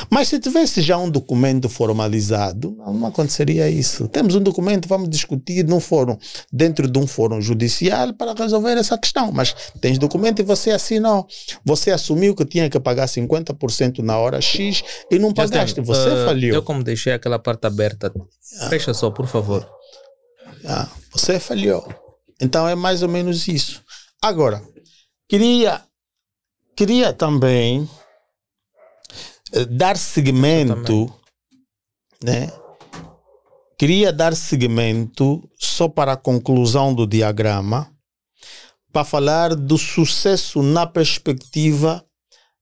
Mas 0.09 0.27
se 0.27 0.39
tivesse 0.39 0.81
já 0.81 0.97
um 0.97 1.09
documento 1.09 1.69
formalizado, 1.69 2.75
não 2.77 3.05
aconteceria 3.05 3.69
isso. 3.69 4.07
Temos 4.07 4.35
um 4.35 4.41
documento, 4.41 4.87
vamos 4.87 5.09
discutir 5.09 5.65
num 5.65 5.79
fórum, 5.79 6.17
dentro 6.51 6.87
de 6.87 6.99
um 6.99 7.07
fórum 7.07 7.41
judicial 7.41 8.13
para 8.13 8.33
resolver 8.33 8.77
essa 8.77 8.97
questão. 8.97 9.31
Mas 9.31 9.55
tens 9.79 9.97
documento 9.97 10.39
e 10.39 10.43
você 10.43 10.71
assinou. 10.71 11.27
Você 11.65 11.91
assumiu 11.91 12.35
que 12.35 12.45
tinha 12.45 12.69
que 12.69 12.79
pagar 12.79 13.07
50% 13.07 13.99
na 13.99 14.17
hora 14.17 14.41
X 14.41 14.83
e 15.09 15.19
não 15.19 15.33
pagaste. 15.33 15.81
Você 15.81 16.09
uh, 16.09 16.25
falhou. 16.25 16.55
Eu, 16.55 16.63
como 16.63 16.83
deixei 16.83 17.13
aquela 17.13 17.39
parte 17.39 17.65
aberta, 17.65 18.11
ah. 18.61 18.69
fecha 18.69 18.93
só, 18.93 19.09
por 19.09 19.27
favor. 19.27 19.67
Ah, 20.65 20.87
você 21.11 21.39
falhou. 21.39 21.87
Então 22.41 22.67
é 22.67 22.75
mais 22.75 23.03
ou 23.03 23.09
menos 23.09 23.47
isso. 23.47 23.81
Agora, 24.21 24.61
queria, 25.27 25.81
queria 26.75 27.13
também 27.13 27.89
dar 29.69 29.97
seguimento, 29.97 31.13
né? 32.23 32.51
Queria 33.77 34.11
dar 34.11 34.35
seguimento 34.35 35.49
só 35.57 35.87
para 35.87 36.13
a 36.13 36.17
conclusão 36.17 36.93
do 36.93 37.07
diagrama, 37.07 37.89
para 38.91 39.05
falar 39.05 39.55
do 39.55 39.77
sucesso 39.77 40.61
na 40.61 40.85
perspectiva 40.85 42.05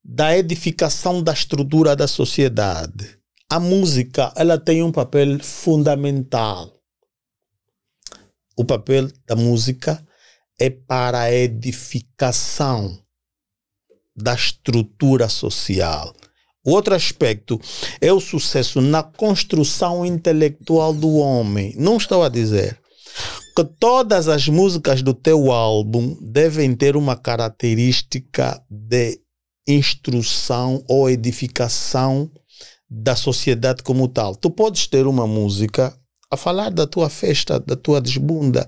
da 0.04 0.38
edificação 0.38 1.21
da 1.21 1.34
estrutura 1.34 1.95
da 1.95 2.08
sociedade. 2.08 3.17
A 3.50 3.60
música, 3.60 4.32
ela 4.36 4.58
tem 4.58 4.84
um 4.84 4.91
papel 4.91 5.39
fundamental. 5.43 6.71
O 8.56 8.63
papel 8.63 9.10
da 9.26 9.36
música 9.36 10.06
é 10.60 10.69
para 10.69 11.21
a 11.21 11.34
edificação 11.34 13.00
da 14.15 14.34
estrutura 14.34 15.30
social 15.30 16.13
outro 16.72 16.96
aspecto 16.96 17.60
é 18.02 18.12
o 18.12 18.20
sucesso 18.20 18.82
na 18.82 19.04
construção 19.04 20.06
intelectual 20.06 20.94
do 20.94 21.16
homem. 21.16 21.74
Não 21.78 21.98
estou 21.98 22.24
a 22.24 22.30
dizer 22.30 22.80
que 23.56 23.64
todas 23.64 24.28
as 24.28 24.48
músicas 24.48 25.02
do 25.02 25.14
teu 25.14 25.52
álbum 25.52 26.16
devem 26.22 26.76
ter 26.76 26.96
uma 26.96 27.16
característica 27.16 28.62
de 28.70 29.20
instrução 29.68 30.84
ou 30.88 31.10
edificação 31.10 32.30
da 32.90 33.16
sociedade 33.16 33.84
como 33.84 34.08
tal. 34.08 34.36
Tu 34.36 34.50
podes 34.50 34.88
ter 34.88 35.08
uma 35.08 35.28
música 35.28 35.98
a 36.30 36.36
falar 36.36 36.70
da 36.72 36.86
tua 36.86 37.10
festa, 37.10 37.60
da 37.60 37.76
tua 37.76 38.02
desbunda. 38.02 38.68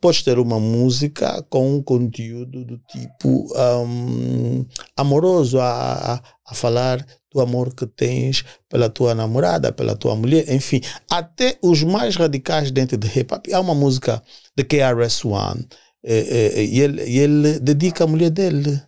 Podes 0.00 0.22
ter 0.22 0.38
uma 0.38 0.58
música 0.58 1.44
com 1.48 1.76
um 1.76 1.82
conteúdo 1.82 2.64
do 2.64 2.78
tipo 2.90 3.48
um, 3.84 4.66
amoroso, 4.96 5.60
a, 5.60 6.14
a, 6.14 6.22
a, 6.46 6.54
falar 6.54 7.04
do 7.32 7.40
amor 7.40 7.74
que 7.74 7.86
tens 7.86 8.44
pela 8.68 8.88
tua 8.88 9.14
namorada, 9.14 9.72
pela 9.72 9.94
tua 9.94 10.16
mulher, 10.16 10.50
enfim. 10.52 10.80
Até 11.10 11.56
os 11.62 11.82
mais 11.82 12.16
radicais 12.16 12.70
dentro 12.70 12.96
de 12.96 13.06
hip 13.06 13.32
hop. 13.32 13.46
Há 13.52 13.60
uma 13.60 13.74
música 13.74 14.22
de 14.56 14.64
KRS-One 14.64 15.68
e, 16.02 16.14
e, 16.14 16.76
e, 16.76 16.80
ele, 16.80 17.04
e 17.04 17.18
ele 17.18 17.60
dedica 17.60 18.04
a 18.04 18.06
mulher 18.06 18.30
dele 18.30 18.87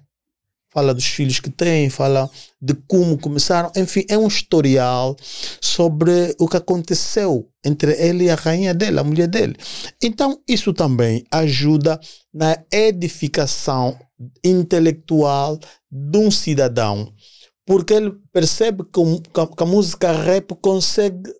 fala 0.72 0.94
dos 0.94 1.06
filhos 1.06 1.40
que 1.40 1.50
tem, 1.50 1.90
fala 1.90 2.30
de 2.60 2.74
como 2.88 3.18
começaram. 3.18 3.70
Enfim, 3.76 4.04
é 4.08 4.16
um 4.16 4.28
historial 4.28 5.16
sobre 5.60 6.34
o 6.38 6.48
que 6.48 6.56
aconteceu 6.56 7.48
entre 7.64 7.92
ele 7.92 8.24
e 8.24 8.30
a 8.30 8.34
rainha 8.34 8.72
dele, 8.72 9.00
a 9.00 9.04
mulher 9.04 9.28
dele. 9.28 9.56
Então, 10.02 10.40
isso 10.48 10.72
também 10.72 11.24
ajuda 11.30 11.98
na 12.32 12.56
edificação 12.72 13.98
intelectual 14.44 15.58
de 15.90 16.18
um 16.18 16.30
cidadão, 16.30 17.12
porque 17.66 17.94
ele 17.94 18.12
percebe 18.32 18.84
que, 18.84 19.00
a 19.62 19.66
música 19.66 20.12
rap 20.12 20.54
consegue 20.60 21.32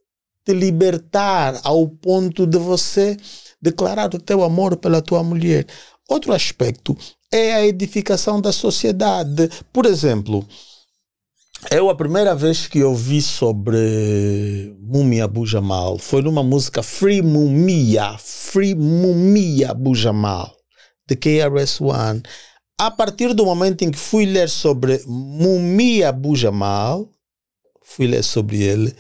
te 0.45 0.53
libertar 0.53 1.61
ao 1.63 1.87
ponto 1.87 2.47
de 2.47 2.59
você 2.59 3.17
declarar 3.61 4.15
o 4.15 4.19
teu 4.19 4.43
amor 4.43 4.77
pela 4.77 5.03
tua 5.03 5.23
mulher. 5.23 5.67
Outro 6.11 6.33
aspecto 6.33 6.99
é 7.33 7.55
a 7.55 7.65
edificação 7.65 8.41
da 8.41 8.51
sociedade. 8.51 9.49
Por 9.73 9.87
exemplo, 9.87 10.45
eu 11.71 11.89
a 11.89 11.95
primeira 11.95 12.35
vez 12.35 12.67
que 12.67 12.83
ouvi 12.83 13.23
sobre 13.23 14.77
Mumia 14.81 15.29
Bujamal 15.29 15.99
foi 15.99 16.21
numa 16.21 16.43
música 16.43 16.83
Free 16.83 17.23
Mumia, 17.23 18.17
Free 18.19 18.75
Mumia 18.75 19.73
Bujamal, 19.73 20.53
de 21.09 21.15
KRS-One. 21.15 22.23
A 22.77 22.91
partir 22.91 23.33
do 23.33 23.45
momento 23.45 23.83
em 23.83 23.91
que 23.93 23.99
fui 23.99 24.27
ler 24.27 24.49
sobre 24.49 25.01
Mumia 25.07 26.11
Bujamal, 26.11 27.09
fui 27.91 28.07
ler 28.07 28.23
sobre 28.23 28.63
ele, 28.63 28.95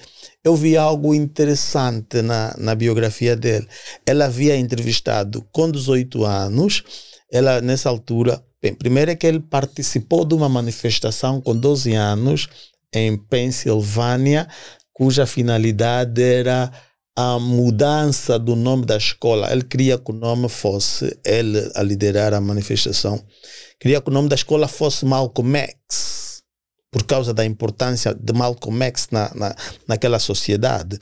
eu 0.44 0.54
vi 0.56 0.76
algo 0.76 1.14
interessante 1.14 2.22
na, 2.22 2.54
na 2.58 2.74
biografia 2.74 3.36
dele. 3.36 3.66
Ela 4.06 4.24
havia 4.24 4.56
entrevistado 4.56 5.46
com 5.52 5.70
18 5.70 6.24
anos 6.24 6.82
ela 7.30 7.60
nessa 7.60 7.88
altura, 7.88 8.42
bem, 8.60 8.74
primeiro 8.74 9.10
é 9.10 9.16
que 9.16 9.26
ele 9.26 9.40
participou 9.40 10.24
de 10.24 10.34
uma 10.34 10.48
manifestação 10.48 11.40
com 11.40 11.56
12 11.56 11.94
anos 11.94 12.48
em 12.92 13.16
Pensilvânia, 13.16 14.48
cuja 14.92 15.26
finalidade 15.26 16.20
era 16.20 16.72
a 17.16 17.38
mudança 17.38 18.38
do 18.38 18.56
nome 18.56 18.84
da 18.84 18.96
escola. 18.96 19.52
Ele 19.52 19.62
queria 19.62 19.96
que 19.96 20.10
o 20.10 20.14
nome 20.14 20.48
fosse, 20.48 21.16
ele 21.24 21.70
a 21.76 21.82
liderar 21.82 22.34
a 22.34 22.40
manifestação, 22.40 23.22
queria 23.78 24.00
que 24.00 24.10
o 24.10 24.12
nome 24.12 24.28
da 24.28 24.34
escola 24.34 24.66
fosse 24.66 25.04
Malcolm 25.04 25.56
X, 25.56 26.19
por 26.90 27.04
causa 27.04 27.32
da 27.32 27.44
importância 27.44 28.14
de 28.14 28.32
Malcolm 28.32 28.82
X 28.86 29.08
na, 29.10 29.30
na, 29.34 29.56
naquela 29.86 30.18
sociedade. 30.18 30.98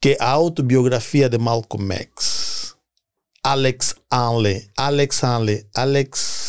que 0.00 0.10
é 0.10 0.16
a 0.20 0.30
autobiografia 0.30 1.28
de 1.28 1.36
Malcolm 1.38 1.92
X. 1.94 2.76
Alex 3.42 3.96
Hanley, 4.10 4.70
Alex 4.76 5.22
Hanley, 5.22 5.66
Alex, 5.74 6.43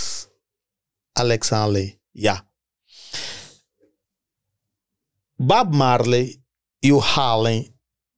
Alex 1.15 1.51
Hanley, 1.51 1.97
yeah. 2.15 2.43
Bob 5.39 5.75
Marley 5.75 6.39
e 6.83 6.91
o 6.91 6.99
Hallen, 6.99 7.73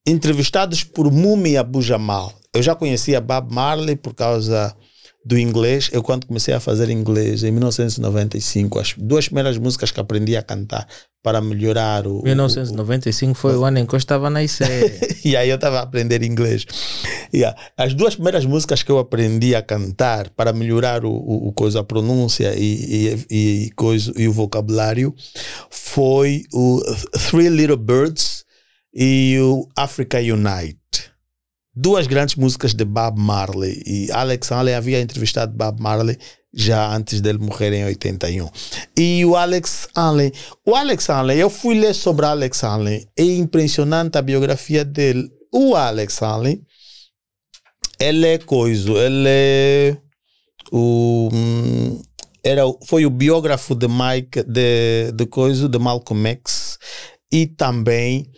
entrevistados 0.06 0.84
por 0.84 1.12
Mumi 1.12 1.58
Abu 1.58 1.82
Jamal. 1.82 2.34
Eu 2.54 2.62
já 2.64 2.76
conhecia 2.76 3.22
Bob 3.22 3.54
Marley 3.54 3.96
por 3.96 4.14
causa 4.14 4.76
do 5.28 5.38
inglês. 5.38 5.90
Eu, 5.92 6.02
quando 6.02 6.26
comecei 6.26 6.54
a 6.54 6.60
fazer 6.60 6.90
inglês, 6.90 7.44
em 7.44 7.52
1995, 7.52 8.80
as 8.80 8.94
duas 8.98 9.26
primeiras 9.26 9.58
músicas 9.58 9.92
que 9.92 10.00
aprendi 10.00 10.38
a 10.38 10.42
cantar 10.42 10.88
para 11.22 11.42
melhorar 11.42 12.08
o. 12.08 12.24
1995 12.24 13.34
o, 13.34 13.36
foi 13.36 13.58
o 13.58 13.66
ano 13.66 13.80
em 13.80 13.86
que 13.86 13.94
eu 13.94 13.98
estava 13.98 14.30
na 14.30 14.42
ICE. 14.42 14.64
e 15.26 15.36
aí 15.36 15.50
eu 15.50 15.56
estava 15.56 15.80
a 15.80 15.82
aprender 15.82 16.24
inglês. 16.24 16.66
Yeah. 17.34 17.60
As 17.76 17.94
duas 17.94 18.16
primeiras 18.16 18.46
músicas 18.46 18.84
que 18.84 18.92
eu 18.92 19.00
aprendi 19.00 19.54
a 19.54 19.62
cantar 19.62 20.30
para 20.30 20.54
melhorar 20.54 21.04
o, 21.04 21.12
o, 21.12 21.50
o 21.50 21.52
coisa, 21.52 21.82
a 21.82 21.84
pronúncia 21.84 22.54
e, 22.56 23.26
e, 23.30 23.66
e, 23.66 23.72
coisa, 23.72 24.14
e 24.16 24.30
o 24.30 24.32
vocabulário 24.32 25.14
foi 25.70 26.44
o 26.54 26.82
Three 27.30 27.50
Little 27.50 27.76
Birds 27.76 28.46
e 28.94 29.38
o 29.42 29.68
Africa 29.76 30.20
Unite 30.20 30.80
duas 31.78 32.08
grandes 32.08 32.36
músicas 32.36 32.74
de 32.74 32.84
Bob 32.84 33.20
Marley. 33.20 33.82
E 33.86 34.12
Alex 34.12 34.52
Hanley 34.52 34.74
havia 34.74 35.00
entrevistado 35.00 35.54
Bob 35.54 35.80
Marley 35.80 36.18
já 36.54 36.96
antes 36.96 37.22
dele 37.22 37.38
morrer 37.38 37.72
em 37.74 37.86
81. 37.86 38.50
E 38.98 39.24
o 39.24 39.36
Alex 39.36 39.88
Hanley, 39.96 40.34
o 40.66 40.76
Alex 40.76 41.08
Hanley, 41.08 41.40
eu 41.40 41.50
fui 41.50 41.80
ler 41.80 41.94
sobre 41.94 42.26
Alex 42.26 42.64
Hanley. 42.64 43.08
É 43.16 43.24
impressionante 43.24 44.18
a 44.18 44.22
biografia 44.22 44.84
dele. 44.84 45.30
O 45.54 45.76
Alex 45.76 46.20
Hanley, 46.20 46.64
ele 48.00 48.26
é 48.26 48.38
coisa, 48.40 48.92
ele 48.94 49.28
é 49.28 49.98
o 50.72 51.30
era, 52.44 52.62
foi 52.86 53.06
o 53.06 53.10
biógrafo 53.10 53.76
de 53.76 53.88
Mike 53.88 54.44
de, 54.44 55.12
de 55.14 55.26
coisa 55.26 55.68
de 55.68 55.78
Malcolm 55.78 56.28
X 56.30 56.78
e 57.32 57.46
também 57.46 58.30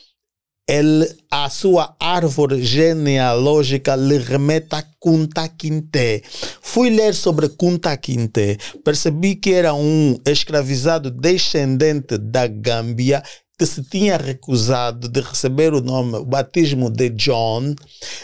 ele, 0.69 1.08
a 1.32 1.49
sua 1.49 1.95
árvore 1.99 2.63
genealógica 2.63 3.95
lhe 3.95 4.19
remete 4.19 4.75
a 4.75 4.84
Kunta 4.99 5.47
Kinte. 5.47 6.21
Fui 6.62 6.91
ler 6.91 7.15
sobre 7.15 7.49
Kunta 7.49 7.97
Kinte, 7.97 8.55
percebi 8.86 9.36
que 9.36 9.51
era 9.51 9.73
um 9.73 10.15
escravizado 10.23 11.10
descendente 11.10 12.19
da 12.19 12.45
Gâmbia 12.45 13.23
que 13.58 13.65
se 13.65 13.84
tinha 13.84 14.15
recusado 14.15 15.10
de 15.10 15.21
receber 15.21 15.73
o 15.73 15.82
nome, 15.82 16.17
o 16.17 16.25
batismo 16.25 16.89
de 16.89 17.10
John, 17.10 17.73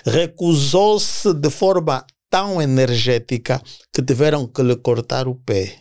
recusou-se 0.05 1.33
de 1.33 1.49
forma 1.49 2.05
tão 2.29 2.61
energética 2.61 3.59
que 3.91 4.03
tiveram 4.03 4.47
que 4.47 4.61
lhe 4.61 4.75
cortar 4.75 5.27
o 5.27 5.35
pé. 5.35 5.79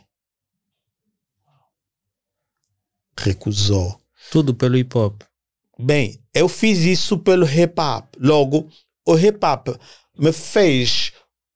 Recusou. 3.16 4.00
Tudo 4.32 4.54
pelo 4.54 4.76
hip 4.76 4.96
hop. 4.96 5.22
Bem, 5.78 6.20
eu 6.32 6.48
fiz 6.48 6.80
isso 6.80 7.18
pelo 7.18 7.46
hop. 7.46 8.14
Logo, 8.18 8.68
o 9.06 9.14
hop 9.14 9.68
me 10.18 10.32
fez 10.32 11.12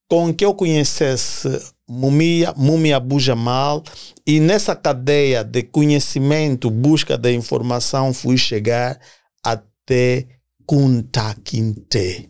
com 0.09 0.33
que 0.33 0.43
eu 0.43 0.53
conhecesse 0.53 1.47
Mumia, 1.87 2.53
Mumia 2.57 2.97
Abu 2.97 3.19
Jamal 3.19 3.83
e 4.25 4.39
nessa 4.39 4.75
cadeia 4.75 5.43
de 5.43 5.63
conhecimento, 5.63 6.69
busca 6.69 7.17
de 7.17 7.33
informação, 7.33 8.13
fui 8.13 8.37
chegar 8.37 8.99
até 9.43 10.27
Kunta 10.65 11.35
Kinte. 11.43 12.29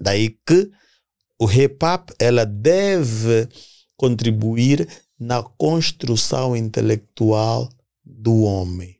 Daí 0.00 0.30
que 0.46 0.70
o 1.38 1.46
hop 1.46 2.10
ela 2.18 2.44
deve 2.44 3.48
contribuir 3.96 4.86
na 5.18 5.42
construção 5.42 6.56
intelectual 6.56 7.68
do 8.04 8.42
homem. 8.42 8.95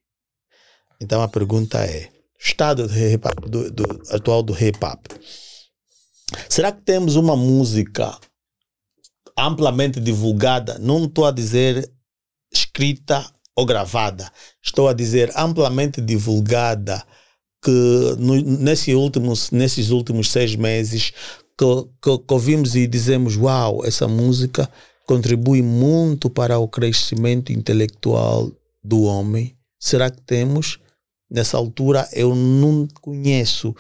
Então 1.01 1.23
a 1.23 1.29
pergunta 1.29 1.85
é: 1.85 2.11
estado 2.39 2.89
do, 3.49 3.71
do, 3.71 4.03
atual 4.11 4.43
do 4.43 4.53
hip 4.53 4.79
hop. 4.85 5.07
Será 6.49 6.73
que 6.73 6.83
temos 6.83 7.17
uma 7.17 7.37
música 7.37 8.17
amplamente 9.39 10.01
divulgada? 10.01 10.79
Não 10.79 11.05
estou 11.05 11.27
a 11.27 11.31
dizer 11.31 11.91
escrita 12.53 13.25
ou 13.55 13.65
gravada, 13.65 14.31
estou 14.63 14.89
a 14.89 14.93
dizer 14.93 15.33
amplamente 15.37 16.01
divulgada 16.01 17.05
que 17.63 18.17
no, 18.19 18.35
nesse 18.37 18.93
nesses 19.53 19.91
últimos 19.91 20.31
seis 20.31 20.55
meses 20.55 21.13
que, 21.59 21.65
que, 22.03 22.19
que 22.19 22.35
ouvimos 22.35 22.77
e 22.77 22.87
dizemos: 22.87 23.37
Uau, 23.37 23.85
essa 23.85 24.07
música 24.07 24.71
contribui 25.07 25.63
muito 25.63 26.29
para 26.29 26.59
o 26.59 26.69
crescimento 26.69 27.53
intelectual 27.53 28.51
do 28.83 29.03
homem. 29.03 29.57
Será 29.79 30.11
que 30.11 30.21
temos? 30.21 30.79
Nessa 31.31 31.57
altura 31.57 32.09
eu 32.13 32.35
não 32.35 32.87
conheço. 33.01 33.75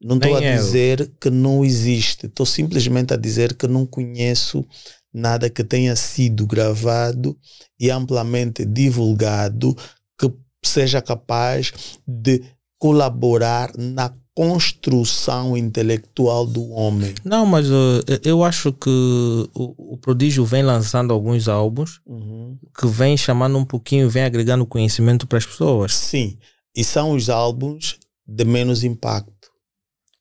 Não 0.00 0.16
estou 0.16 0.36
a 0.36 0.40
dizer 0.40 1.12
que 1.20 1.30
não 1.30 1.64
existe. 1.64 2.26
Estou 2.26 2.44
simplesmente 2.46 3.14
a 3.14 3.16
dizer 3.16 3.54
que 3.54 3.68
não 3.68 3.86
conheço 3.86 4.66
nada 5.12 5.50
que 5.50 5.62
tenha 5.62 5.94
sido 5.94 6.46
gravado 6.46 7.36
e 7.78 7.90
amplamente 7.90 8.64
divulgado 8.64 9.76
que 10.18 10.32
seja 10.64 11.02
capaz 11.02 11.72
de 12.06 12.42
colaborar 12.78 13.70
na 13.76 14.12
construção 14.34 15.56
intelectual 15.56 16.46
do 16.46 16.70
homem. 16.70 17.14
Não, 17.24 17.44
mas 17.44 17.68
uh, 17.68 18.02
eu 18.24 18.42
acho 18.42 18.72
que 18.72 18.88
o, 18.88 19.92
o, 19.92 19.98
Prodígio 19.98 20.44
vem 20.44 20.62
lançando 20.62 21.12
alguns 21.12 21.48
álbuns 21.48 22.00
uhum. 22.06 22.56
que 22.78 22.86
vem 22.86 23.16
chamando 23.16 23.58
um 23.58 23.64
pouquinho, 23.64 24.08
vem 24.08 24.24
agregando 24.24 24.64
conhecimento 24.64 25.26
para 25.26 25.38
as 25.38 25.44
pessoas. 25.44 25.94
Sim, 25.94 26.38
e 26.74 26.82
são 26.84 27.12
os 27.12 27.28
álbuns 27.28 27.98
de 28.26 28.44
menos 28.44 28.84
impacto. 28.84 29.50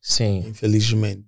Sim. 0.01 0.39
Infelizmente. 0.47 1.25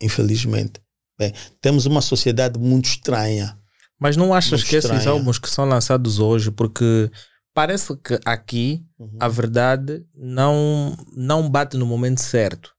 Infelizmente. 0.00 0.80
Bem, 1.18 1.32
temos 1.60 1.86
uma 1.86 2.00
sociedade 2.00 2.58
muito 2.58 2.86
estranha. 2.86 3.58
Mas 3.98 4.16
não 4.16 4.34
achas 4.34 4.62
que 4.62 4.76
estranha. 4.76 4.98
esses 4.98 5.06
álbuns 5.06 5.38
que 5.38 5.48
são 5.48 5.64
lançados 5.64 6.18
hoje, 6.18 6.50
porque 6.50 7.10
parece 7.54 7.96
que 7.96 8.20
aqui 8.24 8.84
uhum. 8.98 9.16
a 9.18 9.28
verdade 9.28 10.04
não, 10.14 10.94
não 11.16 11.48
bate 11.48 11.76
no 11.76 11.86
momento 11.86 12.20
certo. 12.20 12.74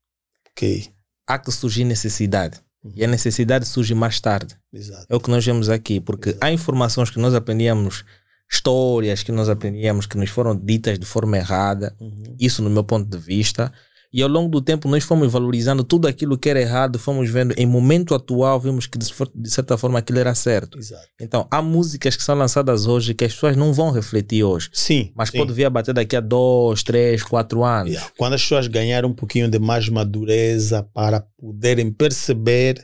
Ok. 0.51 0.87
Há 1.25 1.39
que 1.39 1.51
surgir 1.51 1.83
necessidade. 1.83 2.61
Uhum. 2.83 2.93
E 2.95 3.03
a 3.03 3.07
necessidade 3.07 3.67
surge 3.67 3.95
mais 3.95 4.21
tarde. 4.21 4.55
Exato. 4.71 5.07
É 5.09 5.15
o 5.15 5.19
que 5.19 5.31
nós 5.31 5.43
vemos 5.43 5.69
aqui, 5.69 5.99
porque 5.99 6.29
Exato. 6.29 6.45
há 6.45 6.51
informações 6.51 7.09
que 7.09 7.19
nós 7.19 7.33
aprendíamos, 7.33 8.05
histórias 8.49 9.23
que 9.23 9.31
nós 9.31 9.49
aprendíamos 9.49 10.05
que 10.05 10.17
nos 10.17 10.29
foram 10.29 10.55
ditas 10.55 10.97
de 10.97 11.05
forma 11.05 11.37
errada. 11.37 11.95
Uhum. 11.99 12.35
Isso, 12.39 12.61
no 12.61 12.69
meu 12.69 12.83
ponto 12.83 13.09
de 13.09 13.17
vista. 13.17 13.71
E 14.11 14.21
ao 14.21 14.29
longo 14.29 14.49
do 14.49 14.61
tempo 14.61 14.87
nós 14.87 15.03
fomos 15.03 15.31
valorizando 15.31 15.83
tudo 15.83 16.07
aquilo 16.07 16.37
que 16.37 16.49
era 16.49 16.61
errado, 16.61 16.97
fomos 16.97 17.29
vendo, 17.29 17.53
em 17.57 17.65
momento 17.65 18.15
atual, 18.15 18.59
vimos 18.59 18.87
que 18.87 18.97
de 18.97 19.49
certa 19.49 19.77
forma 19.77 19.99
aquilo 19.99 20.19
era 20.19 20.33
certo. 20.33 20.77
Exato. 20.77 21.07
Então, 21.19 21.47
há 21.51 21.61
músicas 21.61 22.15
que 22.15 22.23
são 22.23 22.35
lançadas 22.35 22.87
hoje 22.87 23.13
que 23.13 23.25
as 23.25 23.33
pessoas 23.33 23.57
não 23.57 23.73
vão 23.73 23.91
refletir 23.91 24.43
hoje. 24.43 24.69
Sim. 24.71 25.11
Mas 25.15 25.29
sim. 25.29 25.37
pode 25.37 25.53
vir 25.53 25.65
a 25.65 25.69
bater 25.69 25.93
daqui 25.93 26.15
a 26.15 26.21
dois, 26.21 26.83
três, 26.83 27.21
quatro 27.21 27.63
anos. 27.63 27.91
Yeah. 27.91 28.11
Quando 28.17 28.33
as 28.33 28.41
pessoas 28.41 28.67
ganharem 28.67 29.09
um 29.09 29.13
pouquinho 29.13 29.49
de 29.49 29.59
mais 29.59 29.89
madureza 29.89 30.83
para 30.93 31.25
poderem 31.37 31.91
perceber 31.91 32.83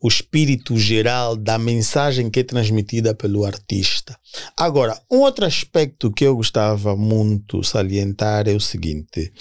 o 0.00 0.08
espírito 0.08 0.76
geral 0.76 1.36
da 1.36 1.58
mensagem 1.58 2.30
que 2.30 2.40
é 2.40 2.44
transmitida 2.44 3.14
pelo 3.14 3.44
artista. 3.44 4.18
Agora, 4.56 4.98
um 5.10 5.18
outro 5.18 5.44
aspecto 5.44 6.10
que 6.10 6.24
eu 6.24 6.36
gostava 6.36 6.96
muito 6.96 7.62
salientar 7.62 8.48
é 8.48 8.54
o 8.54 8.60
seguinte: 8.60 9.32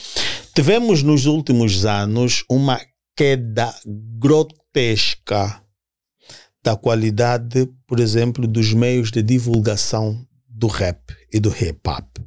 tivemos 0.58 1.04
nos 1.04 1.28
últimos 1.28 1.86
anos 1.86 2.44
uma 2.50 2.82
queda 3.16 3.72
grotesca 4.18 5.62
da 6.64 6.76
qualidade, 6.76 7.70
por 7.86 8.00
exemplo, 8.00 8.48
dos 8.48 8.74
meios 8.74 9.12
de 9.12 9.22
divulgação 9.22 10.20
do 10.50 10.66
rap 10.66 11.16
e 11.32 11.40
do 11.40 11.50
hip 11.50 11.80
hop. 11.88 12.18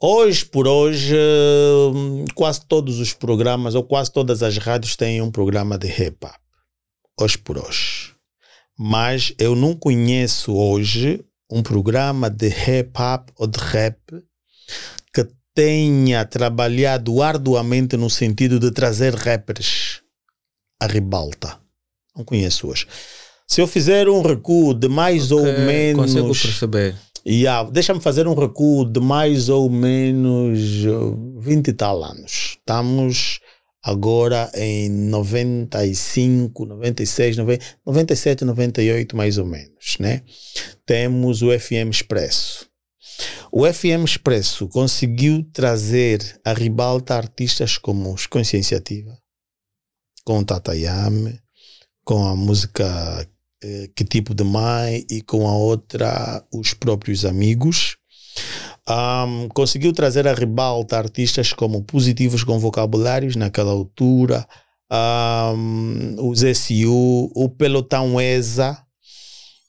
Hoje 0.00 0.44
por 0.44 0.68
hoje, 0.68 1.16
quase 2.36 2.64
todos 2.66 3.00
os 3.00 3.12
programas, 3.12 3.74
ou 3.74 3.82
quase 3.82 4.12
todas 4.12 4.40
as 4.40 4.56
rádios 4.56 4.94
têm 4.94 5.20
um 5.20 5.30
programa 5.32 5.76
de 5.76 5.88
hip 5.88 6.24
hop 6.24 6.40
hoje 7.20 7.36
por 7.36 7.58
hoje. 7.58 8.14
Mas 8.78 9.34
eu 9.40 9.56
não 9.56 9.74
conheço 9.74 10.54
hoje 10.54 11.20
um 11.50 11.64
programa 11.64 12.30
de 12.30 12.46
hip 12.46 12.92
hop 12.96 13.28
ou 13.36 13.48
de 13.48 13.58
rap 13.58 13.98
tenha 15.54 16.24
trabalhado 16.24 17.22
arduamente 17.22 17.96
no 17.96 18.08
sentido 18.08 18.58
de 18.58 18.70
trazer 18.70 19.14
rappers 19.14 20.00
à 20.80 20.86
ribalta. 20.86 21.58
Não 22.16 22.24
conheço 22.24 22.68
hoje. 22.68 22.86
Se 23.46 23.60
eu 23.60 23.66
fizer 23.66 24.08
um 24.08 24.22
recuo 24.22 24.74
de 24.74 24.88
mais 24.88 25.30
okay, 25.30 25.46
ou 25.46 25.60
menos. 25.60 26.12
Consigo 26.12 26.28
perceber. 26.28 26.96
Yeah, 27.26 27.70
Deixa-me 27.70 28.00
fazer 28.00 28.26
um 28.26 28.34
recuo 28.34 28.84
de 28.84 28.98
mais 28.98 29.48
ou 29.48 29.70
menos 29.70 30.58
20 31.38 31.68
e 31.68 31.72
tal 31.72 32.02
anos. 32.02 32.56
Estamos 32.58 33.40
agora 33.82 34.50
em 34.54 34.88
95, 34.88 36.66
96, 36.66 37.36
90, 37.36 37.64
97, 37.84 38.44
98 38.44 39.16
mais 39.16 39.38
ou 39.38 39.46
menos, 39.46 39.96
né? 39.98 40.22
Temos 40.86 41.42
o 41.42 41.50
FM 41.56 41.90
Expresso. 41.90 42.71
O 43.50 43.70
FM 43.70 44.04
Expresso 44.04 44.66
conseguiu 44.68 45.44
trazer 45.52 46.40
a 46.44 46.52
ribalta 46.52 47.14
artistas 47.14 47.76
como 47.76 48.12
os 48.12 48.26
Conscienciativa, 48.26 49.16
com 50.24 50.38
o 50.38 50.44
Tata 50.44 50.74
Yame, 50.74 51.38
com 52.04 52.26
a 52.26 52.34
música 52.34 53.28
eh, 53.62 53.90
Que 53.94 54.04
Tipo 54.04 54.34
de 54.34 54.42
Mãe 54.42 55.04
e 55.10 55.20
com 55.20 55.46
a 55.46 55.54
outra 55.54 56.42
Os 56.52 56.72
Próprios 56.72 57.24
Amigos. 57.24 57.96
Um, 58.88 59.48
conseguiu 59.50 59.92
trazer 59.92 60.26
a 60.26 60.34
ribalta 60.34 60.96
artistas 60.96 61.52
como 61.52 61.84
positivos 61.84 62.42
com 62.42 62.58
vocabulários 62.58 63.36
naquela 63.36 63.70
altura, 63.70 64.46
um, 64.90 66.28
os 66.28 66.40
SU, 66.40 67.30
o 67.34 67.48
Pelotão 67.50 68.20
ESA, 68.20 68.82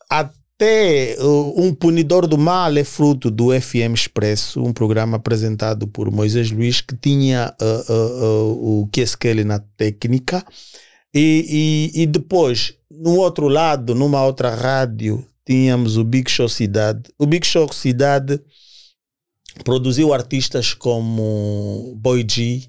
até 0.09 0.42
uh, 0.61 1.61
um 1.61 1.73
Punidor 1.73 2.27
do 2.27 2.37
Mal 2.37 2.77
é 2.77 2.83
fruto 2.83 3.31
do 3.31 3.49
FM 3.49 3.93
Expresso, 3.93 4.61
um 4.61 4.71
programa 4.71 5.17
apresentado 5.17 5.87
por 5.87 6.11
Moisés 6.11 6.51
Luiz, 6.51 6.81
que 6.81 6.95
tinha 6.95 7.53
uh, 7.61 7.93
uh, 7.93 8.81
o 8.81 8.87
Kieskele 8.87 9.43
na 9.43 9.59
técnica. 9.59 10.45
E, 11.13 11.91
e, 11.95 12.01
e 12.03 12.05
depois, 12.05 12.75
no 12.89 13.17
outro 13.17 13.47
lado, 13.47 13.93
numa 13.93 14.23
outra 14.23 14.53
rádio, 14.55 15.25
tínhamos 15.45 15.97
o 15.97 16.03
Big 16.03 16.29
Show 16.29 16.49
Cidade. 16.49 17.03
O 17.17 17.25
Big 17.25 17.45
Show 17.45 17.71
Cidade 17.71 18.39
produziu 19.63 20.13
artistas 20.13 20.73
como 20.73 21.93
Boy 21.97 22.25
G, 22.27 22.63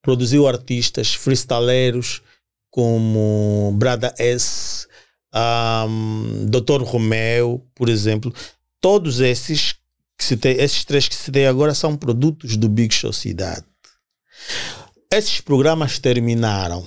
produziu 0.00 0.46
artistas 0.46 1.14
freestaleiros 1.14 2.22
como 2.70 3.72
Brada 3.76 4.14
S, 4.18 4.86
um, 5.34 6.46
Dr. 6.46 6.82
Romeo, 6.82 7.62
por 7.74 7.88
exemplo. 7.88 8.32
Todos 8.80 9.20
esses 9.20 9.74
que 10.16 10.24
citei, 10.24 10.52
esses 10.60 10.84
três 10.84 11.08
que 11.08 11.14
citei 11.14 11.46
agora 11.46 11.74
são 11.74 11.96
produtos 11.96 12.56
do 12.56 12.68
Big 12.68 12.94
Show 12.94 13.12
Cidade. 13.12 13.64
Esses 15.12 15.40
programas 15.40 15.98
terminaram. 15.98 16.86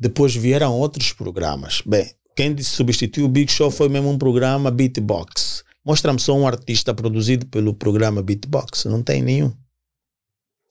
Depois 0.00 0.34
vieram 0.34 0.72
outros 0.72 1.12
programas. 1.12 1.82
Bem, 1.84 2.10
quem 2.34 2.56
substituiu 2.62 3.26
o 3.26 3.28
Big 3.28 3.50
Show 3.52 3.70
foi 3.70 3.88
mesmo 3.88 4.10
um 4.10 4.18
programa 4.18 4.70
Beatbox. 4.70 5.62
Mostra-me 5.84 6.18
só 6.18 6.34
um 6.34 6.46
artista 6.46 6.94
produzido 6.94 7.46
pelo 7.46 7.74
programa 7.74 8.22
Beatbox. 8.22 8.86
Não 8.86 9.02
tem 9.02 9.22
nenhum. 9.22 9.52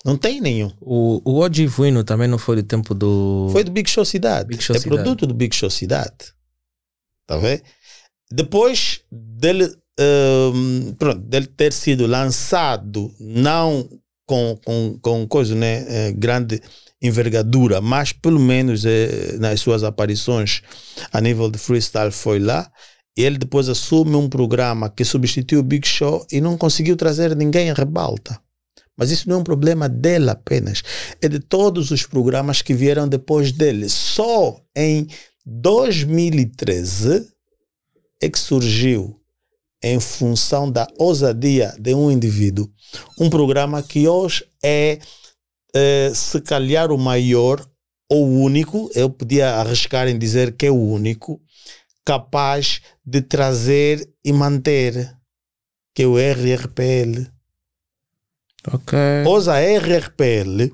Não 0.04 0.18
tem 0.18 0.42
nenhum. 0.42 0.72
O, 0.82 1.22
o 1.24 2.04
também 2.04 2.28
não 2.28 2.38
foi 2.38 2.58
do 2.58 2.64
tempo 2.64 2.94
do. 2.94 3.50
Foi 3.52 3.64
do 3.64 3.72
Big 3.72 3.90
Show 3.90 4.04
Cidade. 4.04 4.50
Big 4.50 4.62
Show 4.62 4.76
é 4.76 4.80
Cidade. 4.80 5.02
produto 5.02 5.28
do 5.28 5.34
Big 5.34 5.56
Show 5.56 5.70
Cidade. 5.70 6.34
Tá 7.26 7.38
vendo? 7.38 7.62
Depois 8.32 9.02
dele, 9.12 9.72
um, 10.54 10.94
pronto, 10.98 11.20
dele 11.20 11.48
ter 11.48 11.72
sido 11.72 12.06
lançado, 12.08 13.14
não 13.20 13.88
com, 14.26 14.58
com, 14.66 15.00
com 15.02 15.28
coisa, 15.28 15.54
né, 15.54 15.86
é, 15.88 16.12
grande 16.12 16.62
envergadura, 17.02 17.82
mas 17.82 18.14
pelo 18.14 18.40
menos 18.40 18.86
é, 18.86 19.38
nas 19.38 19.60
suas 19.60 19.84
aparições 19.84 20.62
a 21.12 21.20
nível 21.20 21.52
de 21.52 21.60
freestyle 21.60 22.12
foi 22.12 22.40
lá 22.40 22.72
ele 23.16 23.38
depois 23.38 23.70
assume 23.70 24.16
um 24.16 24.28
programa 24.28 24.90
que 24.90 25.06
substitui 25.06 25.58
o 25.58 25.64
Big 25.64 25.88
Show 25.88 26.26
e 26.32 26.42
não 26.42 26.58
conseguiu 26.58 26.96
trazer 26.96 27.36
ninguém 27.36 27.70
a 27.70 27.74
rebalta. 27.74 28.40
Mas 28.98 29.12
isso 29.12 29.28
não 29.28 29.38
é 29.38 29.40
um 29.40 29.44
problema 29.44 29.90
dele 29.90 30.30
apenas, 30.30 30.84
é 31.22 31.28
de 31.28 31.40
todos 31.40 31.90
os 31.90 32.06
programas 32.06 32.62
que 32.62 32.74
vieram 32.74 33.08
depois 33.08 33.52
dele. 33.52 33.90
Só 33.90 34.60
em 34.76 35.08
2013 35.46 37.28
é 38.22 38.30
que 38.30 38.40
surgiu 38.40 39.20
em 39.84 40.00
função 40.00 40.72
da 40.72 40.88
ousadia 40.98 41.76
de 41.78 41.94
um 41.94 42.10
indivíduo. 42.10 42.72
Um 43.20 43.30
programa 43.30 43.84
que 43.84 44.08
hoje 44.08 44.46
é, 44.64 45.00
é 45.76 46.12
se 46.16 46.40
calhar 46.40 46.92
o 46.92 46.98
maior 46.98 47.66
ou 48.10 48.26
o 48.26 48.42
único, 48.42 48.90
eu 48.96 49.10
podia 49.10 49.56
arriscar 49.56 50.08
em 50.08 50.18
dizer 50.18 50.56
que 50.56 50.68
é 50.68 50.72
o 50.72 50.80
único, 50.80 51.42
capaz 52.06 52.82
de 53.06 53.22
trazer 53.22 54.10
e 54.24 54.32
manter, 54.32 55.14
que 55.94 56.04
é 56.04 56.06
o 56.06 56.18
RRPL. 56.18 57.28
Ok. 58.72 58.98
Hoje 59.28 59.50
a 59.50 59.60
RRPL 59.60 60.72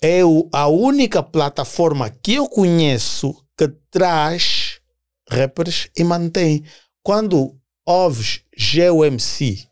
é 0.00 0.24
o, 0.24 0.48
a 0.52 0.66
única 0.66 1.22
plataforma 1.22 2.10
que 2.10 2.34
eu 2.34 2.48
conheço 2.48 3.36
que 3.58 3.68
traz 3.90 4.80
rappers 5.28 5.90
e 5.96 6.04
mantém. 6.04 6.64
Quando 7.02 7.58
ouves 7.84 8.44
GOMC, 8.56 9.68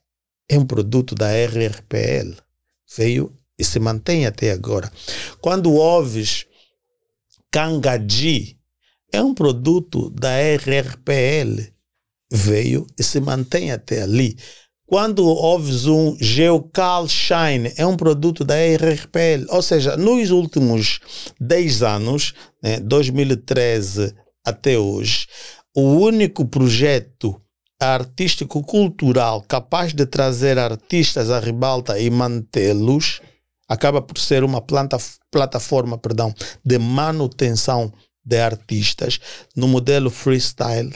é 0.48 0.58
um 0.58 0.66
produto 0.66 1.14
da 1.14 1.30
RRPL, 1.30 2.36
veio 2.96 3.32
e 3.56 3.64
se 3.64 3.78
mantém 3.78 4.26
até 4.26 4.50
agora. 4.50 4.92
Quando 5.40 5.72
ouves 5.72 6.46
Kangaji, 7.50 8.58
é 9.12 9.22
um 9.22 9.32
produto 9.32 10.10
da 10.10 10.30
RRPL, 10.36 11.72
veio 12.30 12.86
e 12.98 13.04
se 13.04 13.20
mantém 13.20 13.70
até 13.70 14.02
ali. 14.02 14.36
Quando 14.86 15.26
ouves 15.26 15.86
um 15.86 16.16
Geocal 16.20 17.08
Shine, 17.08 17.72
é 17.76 17.84
um 17.84 17.96
produto 17.96 18.44
da 18.44 18.54
RRPL. 18.54 19.46
Ou 19.48 19.60
seja, 19.60 19.96
nos 19.96 20.30
últimos 20.30 21.00
10 21.40 21.82
anos, 21.82 22.34
né, 22.62 22.78
2013 22.78 24.14
até 24.44 24.78
hoje, 24.78 25.26
o 25.74 25.82
único 25.82 26.46
projeto 26.46 27.40
artístico-cultural 27.80 29.42
capaz 29.42 29.92
de 29.92 30.06
trazer 30.06 30.56
artistas 30.56 31.30
à 31.30 31.40
ribalta 31.40 31.98
e 31.98 32.08
mantê-los 32.08 33.20
acaba 33.68 34.00
por 34.00 34.18
ser 34.18 34.44
uma 34.44 34.60
planta, 34.60 34.96
plataforma 35.32 35.98
perdão, 35.98 36.32
de 36.64 36.78
manutenção 36.78 37.92
de 38.24 38.40
artistas 38.40 39.20
no 39.54 39.66
modelo 39.66 40.10
freestyle 40.10 40.92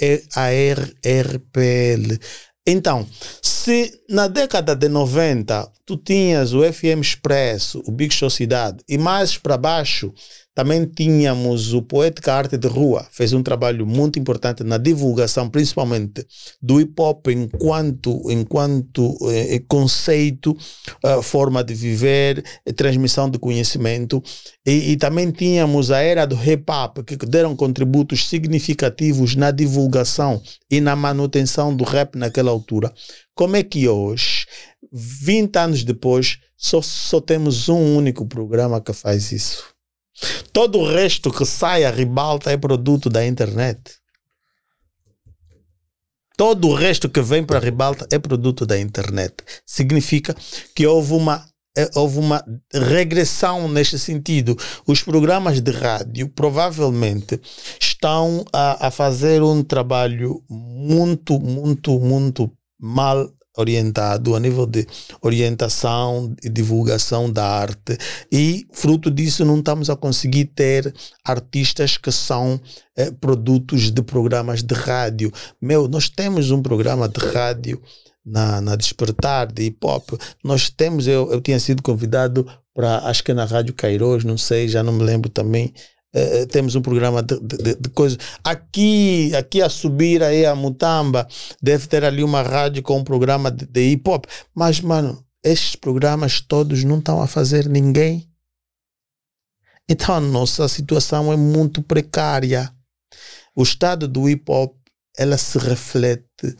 é 0.00 0.22
a 0.34 0.50
RRPL. 0.50 2.18
Então, 2.66 3.06
se 3.42 4.00
na 4.08 4.26
década 4.26 4.74
de 4.74 4.88
90 4.88 5.70
tu 5.84 5.98
tinhas 5.98 6.54
o 6.54 6.60
FM 6.60 7.02
Expresso, 7.02 7.82
o 7.86 7.92
Big 7.92 8.14
Show 8.14 8.30
Cidade 8.30 8.82
e 8.88 8.96
mais 8.96 9.36
para 9.36 9.58
baixo 9.58 10.12
também 10.54 10.84
tínhamos 10.84 11.72
o 11.72 11.82
Poética 11.82 12.32
Arte 12.32 12.56
de 12.56 12.68
Rua, 12.68 13.06
fez 13.10 13.32
um 13.32 13.42
trabalho 13.42 13.84
muito 13.84 14.18
importante 14.18 14.62
na 14.62 14.78
divulgação, 14.78 15.50
principalmente 15.50 16.24
do 16.62 16.80
hip 16.80 16.94
hop 16.98 17.26
enquanto, 17.28 18.30
enquanto 18.30 19.16
eh, 19.30 19.62
conceito, 19.66 20.56
forma 21.22 21.64
de 21.64 21.74
viver, 21.74 22.44
transmissão 22.76 23.28
de 23.28 23.38
conhecimento. 23.38 24.22
E, 24.64 24.92
e, 24.92 24.96
também 24.96 25.30
tínhamos 25.30 25.90
a 25.90 25.98
era 25.98 26.24
do 26.24 26.36
hip 26.36 26.70
hop, 26.70 26.98
que 27.04 27.16
deram 27.26 27.56
contributos 27.56 28.28
significativos 28.28 29.34
na 29.34 29.50
divulgação 29.50 30.40
e 30.70 30.80
na 30.80 30.94
manutenção 30.94 31.74
do 31.74 31.84
rap 31.84 32.16
naquela 32.16 32.50
altura. 32.50 32.92
Como 33.34 33.56
é 33.56 33.62
que 33.62 33.88
hoje, 33.88 34.46
20 34.92 35.56
anos 35.56 35.84
depois, 35.84 36.38
só, 36.56 36.80
só 36.80 37.20
temos 37.20 37.68
um 37.68 37.96
único 37.96 38.26
programa 38.26 38.80
que 38.80 38.92
faz 38.92 39.32
isso? 39.32 39.73
Todo 40.52 40.78
o 40.78 40.86
resto 40.86 41.30
que 41.30 41.44
sai 41.44 41.84
à 41.84 41.90
ribalta 41.90 42.50
é 42.50 42.56
produto 42.56 43.10
da 43.10 43.26
internet. 43.26 43.96
Todo 46.36 46.68
o 46.68 46.74
resto 46.74 47.08
que 47.08 47.20
vem 47.20 47.44
para 47.44 47.58
a 47.58 47.62
ribalta 47.62 48.06
é 48.10 48.18
produto 48.18 48.66
da 48.66 48.78
internet. 48.78 49.34
Significa 49.64 50.34
que 50.74 50.86
houve 50.86 51.12
uma 51.12 51.46
é, 51.76 51.90
houve 51.96 52.18
uma 52.18 52.44
regressão 52.72 53.68
neste 53.68 53.98
sentido. 53.98 54.56
Os 54.86 55.02
programas 55.02 55.60
de 55.60 55.72
rádio 55.72 56.28
provavelmente 56.28 57.40
estão 57.80 58.44
a, 58.52 58.86
a 58.86 58.90
fazer 58.92 59.42
um 59.42 59.62
trabalho 59.62 60.40
muito, 60.48 61.38
muito, 61.40 61.98
muito 61.98 62.50
mal 62.78 63.28
orientado 63.56 64.34
a 64.34 64.40
nível 64.40 64.66
de 64.66 64.86
orientação 65.20 66.34
e 66.42 66.48
divulgação 66.48 67.30
da 67.30 67.46
arte. 67.46 67.96
E 68.30 68.66
fruto 68.72 69.10
disso 69.10 69.44
não 69.44 69.58
estamos 69.58 69.88
a 69.88 69.96
conseguir 69.96 70.46
ter 70.46 70.92
artistas 71.24 71.96
que 71.96 72.10
são 72.10 72.60
eh, 72.96 73.10
produtos 73.12 73.90
de 73.90 74.02
programas 74.02 74.62
de 74.62 74.74
rádio. 74.74 75.32
Meu 75.60 75.88
nós 75.88 76.08
temos 76.08 76.50
um 76.50 76.62
programa 76.62 77.08
de 77.08 77.20
rádio 77.20 77.80
na, 78.24 78.60
na 78.60 78.76
Despertar 78.76 79.52
de 79.52 79.64
hip 79.64 79.78
hop. 79.84 80.10
Nós 80.42 80.70
temos 80.70 81.06
eu, 81.06 81.30
eu 81.30 81.40
tinha 81.40 81.60
sido 81.60 81.82
convidado 81.82 82.46
para 82.74 82.98
acho 83.08 83.22
que 83.22 83.32
na 83.32 83.44
Rádio 83.44 83.74
Cairós 83.74 84.24
não 84.24 84.36
sei 84.36 84.68
já 84.68 84.82
não 84.82 84.92
me 84.92 85.04
lembro 85.04 85.30
também 85.30 85.72
Uh, 86.14 86.46
temos 86.46 86.76
um 86.76 86.82
programa 86.82 87.22
de, 87.22 87.38
de, 87.40 87.74
de 87.74 87.88
coisas. 87.90 88.18
Aqui, 88.44 89.34
aqui 89.34 89.60
a 89.60 89.68
subir 89.68 90.22
aí 90.22 90.46
a 90.46 90.54
Mutamba, 90.54 91.26
deve 91.60 91.88
ter 91.88 92.04
ali 92.04 92.22
uma 92.22 92.42
rádio 92.42 92.82
com 92.82 92.98
um 92.98 93.04
programa 93.04 93.50
de, 93.50 93.66
de 93.66 93.80
hip 93.90 94.08
hop. 94.08 94.26
Mas, 94.54 94.80
mano, 94.80 95.24
estes 95.42 95.74
programas 95.74 96.40
todos 96.40 96.84
não 96.84 96.98
estão 96.98 97.20
a 97.20 97.26
fazer 97.26 97.68
ninguém. 97.68 98.28
Então 99.88 100.14
a 100.14 100.20
nossa 100.20 100.66
situação 100.68 101.32
é 101.32 101.36
muito 101.36 101.82
precária. 101.82 102.72
O 103.54 103.62
estado 103.62 104.08
do 104.08 104.28
hip 104.28 104.50
hop 104.50 104.74
ela 105.16 105.38
se 105.38 105.58
reflete 105.58 106.56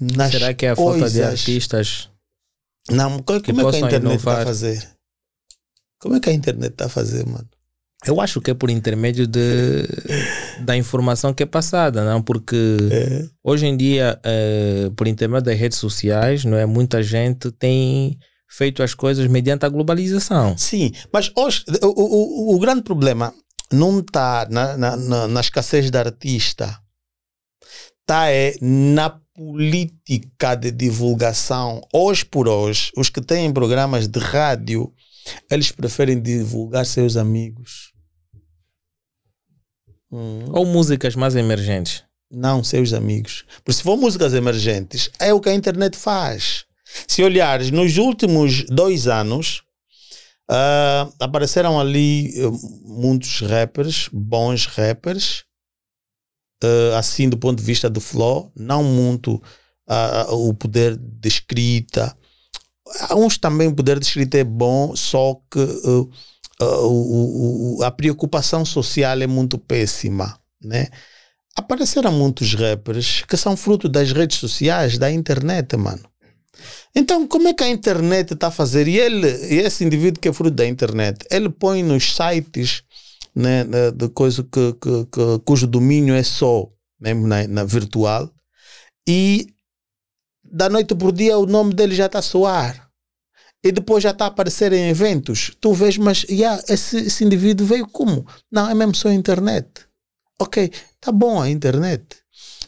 nas 0.00 0.32
Será 0.32 0.54
que 0.54 0.66
é 0.66 0.70
a 0.70 0.76
coisas... 0.76 1.00
falta 1.00 1.10
de 1.10 1.22
artistas? 1.22 2.10
Não, 2.90 3.22
como, 3.22 3.40
que 3.40 3.52
como 3.52 3.68
é 3.68 3.70
que 3.70 3.76
a 3.76 3.86
internet 3.86 4.18
está 4.18 4.42
a 4.42 4.44
fazer? 4.44 4.96
Como 6.00 6.16
é 6.16 6.20
que 6.20 6.30
a 6.30 6.32
internet 6.32 6.72
está 6.72 6.86
a 6.86 6.88
fazer, 6.88 7.24
mano? 7.26 7.48
Eu 8.04 8.20
acho 8.20 8.40
que 8.40 8.50
é 8.50 8.54
por 8.54 8.68
intermédio 8.68 9.26
de, 9.26 9.86
da 10.60 10.76
informação 10.76 11.32
que 11.32 11.44
é 11.44 11.46
passada, 11.46 12.04
não? 12.04 12.20
Porque 12.20 12.56
é. 12.90 13.24
hoje 13.44 13.66
em 13.66 13.76
dia, 13.76 14.18
é, 14.24 14.90
por 14.96 15.06
intermédio 15.06 15.46
das 15.46 15.58
redes 15.58 15.78
sociais, 15.78 16.44
não 16.44 16.58
é? 16.58 16.66
Muita 16.66 17.00
gente 17.02 17.52
tem 17.52 18.18
feito 18.48 18.82
as 18.82 18.92
coisas 18.92 19.26
mediante 19.28 19.64
a 19.64 19.68
globalização. 19.68 20.58
Sim, 20.58 20.92
mas 21.12 21.30
hoje 21.36 21.64
o, 21.80 22.52
o, 22.52 22.56
o 22.56 22.58
grande 22.58 22.82
problema 22.82 23.32
não 23.72 24.00
está 24.00 24.48
na, 24.50 24.76
na, 24.76 24.96
na, 24.96 25.28
na 25.28 25.40
escassez 25.40 25.88
de 25.88 25.96
artista, 25.96 26.76
está 28.00 28.28
é 28.30 28.54
na 28.60 29.10
política 29.32 30.56
de 30.56 30.72
divulgação. 30.72 31.80
Hoje 31.94 32.24
por 32.24 32.48
hoje, 32.48 32.90
os 32.96 33.08
que 33.08 33.20
têm 33.20 33.52
programas 33.52 34.08
de 34.08 34.18
rádio, 34.18 34.92
eles 35.48 35.70
preferem 35.70 36.20
divulgar 36.20 36.84
seus 36.84 37.16
amigos 37.16 37.91
Hum. 40.12 40.44
Ou 40.52 40.66
músicas 40.66 41.16
mais 41.16 41.34
emergentes? 41.34 42.04
Não, 42.30 42.62
seus 42.62 42.92
amigos. 42.92 43.44
Porque 43.64 43.72
se 43.72 43.82
for 43.82 43.96
músicas 43.96 44.34
emergentes, 44.34 45.10
é 45.18 45.32
o 45.32 45.40
que 45.40 45.48
a 45.48 45.54
internet 45.54 45.96
faz. 45.96 46.64
Se 47.08 47.22
olhares, 47.22 47.70
nos 47.70 47.96
últimos 47.96 48.64
dois 48.68 49.06
anos, 49.06 49.62
uh, 50.50 51.12
apareceram 51.18 51.80
ali 51.80 52.32
uh, 52.44 52.52
muitos 52.84 53.40
rappers, 53.40 54.08
bons 54.12 54.66
rappers, 54.66 55.44
uh, 56.62 56.96
assim 56.96 57.28
do 57.28 57.38
ponto 57.38 57.58
de 57.58 57.64
vista 57.64 57.88
do 57.88 58.00
flow, 58.00 58.52
não 58.54 58.84
muito 58.84 59.42
o 60.30 60.54
poder 60.54 60.96
de 60.96 61.28
escrita. 61.28 62.16
Uns 63.10 63.36
também 63.36 63.68
o 63.68 63.74
poder 63.74 63.98
de 63.98 64.06
escrita 64.06 64.38
é 64.38 64.44
bom, 64.44 64.96
só 64.96 65.34
que 65.50 65.60
uh, 66.60 67.76
o, 67.76 67.82
a 67.82 67.90
preocupação 67.90 68.64
social 68.64 69.20
é 69.20 69.26
muito 69.26 69.58
péssima, 69.58 70.38
né? 70.62 70.88
Apareceram 71.54 72.12
muitos 72.12 72.54
rappers 72.54 73.22
que 73.28 73.36
são 73.36 73.56
fruto 73.56 73.88
das 73.88 74.10
redes 74.12 74.38
sociais, 74.38 74.96
da 74.96 75.10
internet, 75.10 75.76
mano. 75.76 76.02
Então, 76.94 77.26
como 77.26 77.48
é 77.48 77.54
que 77.54 77.64
a 77.64 77.68
internet 77.68 78.32
está 78.32 78.48
a 78.48 78.50
fazer? 78.50 78.88
E 78.88 78.98
ele, 78.98 79.28
esse 79.28 79.84
indivíduo 79.84 80.20
que 80.20 80.28
é 80.28 80.32
fruto 80.32 80.54
da 80.54 80.66
internet, 80.66 81.26
ele 81.30 81.50
põe 81.50 81.82
nos 81.82 82.14
sites 82.14 82.82
né, 83.34 83.64
de 83.94 84.08
coisa 84.10 84.42
que, 84.42 84.72
que, 84.74 85.06
que, 85.06 85.38
cujo 85.44 85.66
domínio 85.66 86.14
é 86.14 86.22
só 86.22 86.68
mesmo 87.02 87.26
na, 87.26 87.46
na 87.48 87.64
virtual, 87.64 88.30
e 89.06 89.48
da 90.44 90.68
noite 90.68 90.94
por 90.94 91.10
dia 91.12 91.36
o 91.36 91.46
nome 91.46 91.74
dele 91.74 91.94
já 91.94 92.06
está 92.06 92.20
a 92.20 92.22
soar 92.22 92.88
e 93.64 93.70
depois 93.70 94.02
já 94.02 94.10
está 94.10 94.24
a 94.24 94.28
aparecer 94.28 94.72
em 94.72 94.88
eventos. 94.88 95.52
Tu 95.60 95.72
vês, 95.72 95.96
mas 95.96 96.24
yeah, 96.24 96.62
esse, 96.68 96.96
esse 96.98 97.24
indivíduo 97.24 97.66
veio 97.66 97.86
como? 97.86 98.26
Não, 98.50 98.68
é 98.68 98.74
mesmo 98.74 98.94
só 98.94 99.08
a 99.08 99.14
internet. 99.14 99.68
Ok, 100.40 100.70
tá 101.00 101.12
bom 101.12 101.40
a 101.40 101.48
internet. 101.48 102.04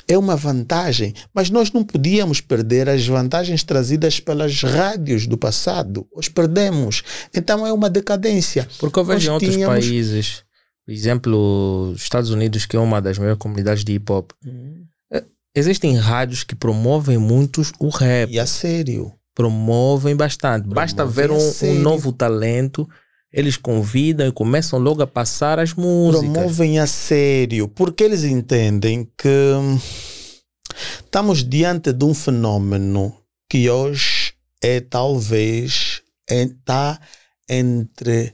É 0.06 0.18
uma 0.18 0.36
vantagem, 0.36 1.14
mas 1.32 1.48
nós 1.48 1.72
não 1.72 1.82
podíamos 1.82 2.40
perder 2.40 2.88
as 2.88 3.06
vantagens 3.06 3.64
trazidas 3.64 4.20
pelas 4.20 4.62
rádios 4.62 5.26
do 5.26 5.38
passado. 5.38 6.06
Os 6.14 6.28
perdemos. 6.28 7.02
Então 7.34 7.66
é 7.66 7.72
uma 7.72 7.88
decadência. 7.88 8.68
Porque 8.78 8.98
eu 8.98 9.04
vejo 9.04 9.28
em 9.28 9.32
outros 9.32 9.54
tínhamos... 9.54 9.84
países, 9.84 10.44
por 10.84 10.92
exemplo, 10.92 11.94
Estados 11.96 12.30
Unidos, 12.30 12.66
que 12.66 12.76
é 12.76 12.78
uma 12.78 13.00
das 13.00 13.18
maiores 13.18 13.38
comunidades 13.38 13.82
de 13.82 13.94
hip 13.94 14.12
hop, 14.12 14.32
uhum. 14.44 14.84
existem 15.54 15.96
rádios 15.96 16.44
que 16.44 16.54
promovem 16.54 17.16
muitos 17.16 17.72
o 17.80 17.88
rap. 17.88 18.30
E 18.30 18.38
a 18.38 18.46
sério. 18.46 19.10
Promovem 19.34 20.14
bastante. 20.14 20.68
Basta 20.68 21.04
ver 21.04 21.30
um, 21.30 21.52
um, 21.62 21.74
novo 21.80 22.12
talento, 22.12 22.88
eles 23.32 23.56
convidam 23.56 24.28
e 24.28 24.32
começam 24.32 24.78
logo 24.78 25.02
a 25.02 25.06
passar 25.06 25.58
as 25.58 25.74
músicas. 25.74 26.30
Promovem 26.30 26.78
a 26.78 26.86
sério, 26.86 27.66
porque 27.66 28.04
eles 28.04 28.22
entendem 28.22 29.10
que 29.18 29.28
estamos 31.04 31.42
diante 31.42 31.92
de 31.92 32.04
um 32.04 32.14
fenômeno 32.14 33.12
que 33.50 33.68
hoje 33.68 34.34
é 34.62 34.80
talvez 34.80 36.00
está 36.28 37.00
entre 37.48 38.32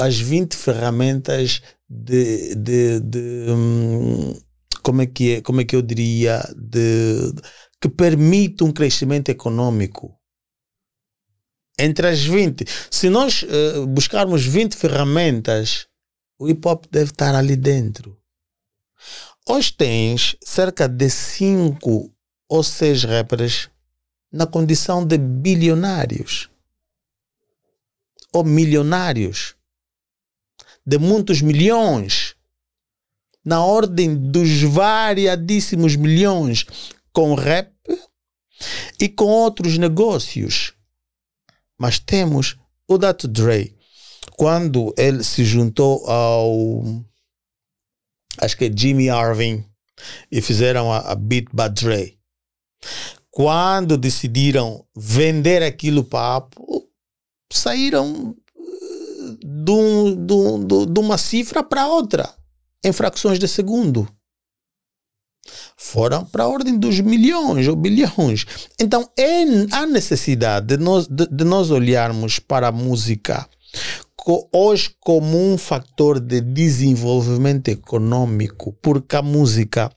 as 0.00 0.20
20 0.20 0.54
ferramentas 0.54 1.62
de, 1.88 2.54
de, 2.54 3.00
de 3.00 3.46
hum, 3.48 4.34
como 4.82 5.02
é 5.02 5.06
que 5.06 5.36
é, 5.36 5.40
como 5.40 5.60
é 5.60 5.64
que 5.64 5.74
eu 5.74 5.82
diria 5.82 6.42
de 6.56 7.32
que 7.80 7.88
permite 7.88 8.62
um 8.62 8.72
crescimento 8.72 9.30
econômico. 9.30 10.14
Entre 11.78 12.06
as 12.06 12.20
20 12.20 12.64
se 12.90 13.08
nós 13.08 13.42
uh, 13.42 13.86
buscarmos 13.86 14.44
20 14.44 14.76
ferramentas 14.76 15.88
o 16.38 16.48
hip 16.48 16.66
hop 16.66 16.86
deve 16.90 17.10
estar 17.10 17.34
ali 17.34 17.54
dentro. 17.54 18.18
Hoje 19.46 19.72
tens 19.72 20.36
cerca 20.42 20.88
de 20.88 21.10
5 21.10 22.10
ou 22.48 22.62
6 22.62 23.04
rappers 23.04 23.68
na 24.32 24.46
condição 24.46 25.04
de 25.04 25.18
bilionários. 25.18 26.48
Ou 28.32 28.42
milionários. 28.42 29.54
De 30.86 30.98
muitos 30.98 31.42
milhões, 31.42 32.34
na 33.44 33.62
ordem 33.62 34.16
dos 34.16 34.62
variadíssimos 34.62 35.94
milhões, 35.94 36.64
com 37.12 37.34
rap 37.34 37.72
e 39.00 39.08
com 39.08 39.26
outros 39.26 39.78
negócios. 39.78 40.74
Mas 41.78 41.98
temos 41.98 42.56
o 42.86 42.98
Dr. 42.98 43.28
Dre, 43.28 43.76
quando 44.36 44.94
ele 44.96 45.24
se 45.24 45.44
juntou 45.44 46.06
ao 46.08 46.82
acho 48.38 48.56
que 48.56 48.66
é 48.66 48.72
Jimmy 48.74 49.06
Irving 49.08 49.64
e 50.30 50.40
fizeram 50.40 50.92
a, 50.92 50.98
a 50.98 51.14
Beat 51.14 51.46
by 51.52 51.68
Dre. 51.68 52.18
Quando 53.30 53.96
decidiram 53.96 54.84
vender 54.96 55.62
aquilo 55.62 56.04
para 56.04 56.48
saíram 57.52 58.34
de, 59.42 59.70
um, 59.70 60.26
de, 60.26 60.32
um, 60.32 60.86
de 60.86 61.00
uma 61.00 61.18
cifra 61.18 61.62
para 61.62 61.86
outra, 61.86 62.32
em 62.84 62.92
frações 62.92 63.38
de 63.38 63.46
segundo. 63.46 64.08
Foram 65.76 66.24
para 66.24 66.44
a 66.44 66.48
ordem 66.48 66.78
dos 66.78 67.00
milhões 67.00 67.66
ou 67.68 67.76
bilhões. 67.76 68.46
Então, 68.78 69.08
é, 69.18 69.42
há 69.72 69.86
necessidade 69.86 70.66
de 70.66 70.76
nós, 70.76 71.06
de, 71.06 71.26
de 71.26 71.44
nós 71.44 71.70
olharmos 71.70 72.38
para 72.38 72.68
a 72.68 72.72
música 72.72 73.48
hoje 74.52 74.90
como 75.00 75.38
um 75.38 75.56
fator 75.56 76.20
de 76.20 76.40
desenvolvimento 76.40 77.68
econômico, 77.68 78.76
porque 78.82 79.16
a 79.16 79.22
música 79.22 79.90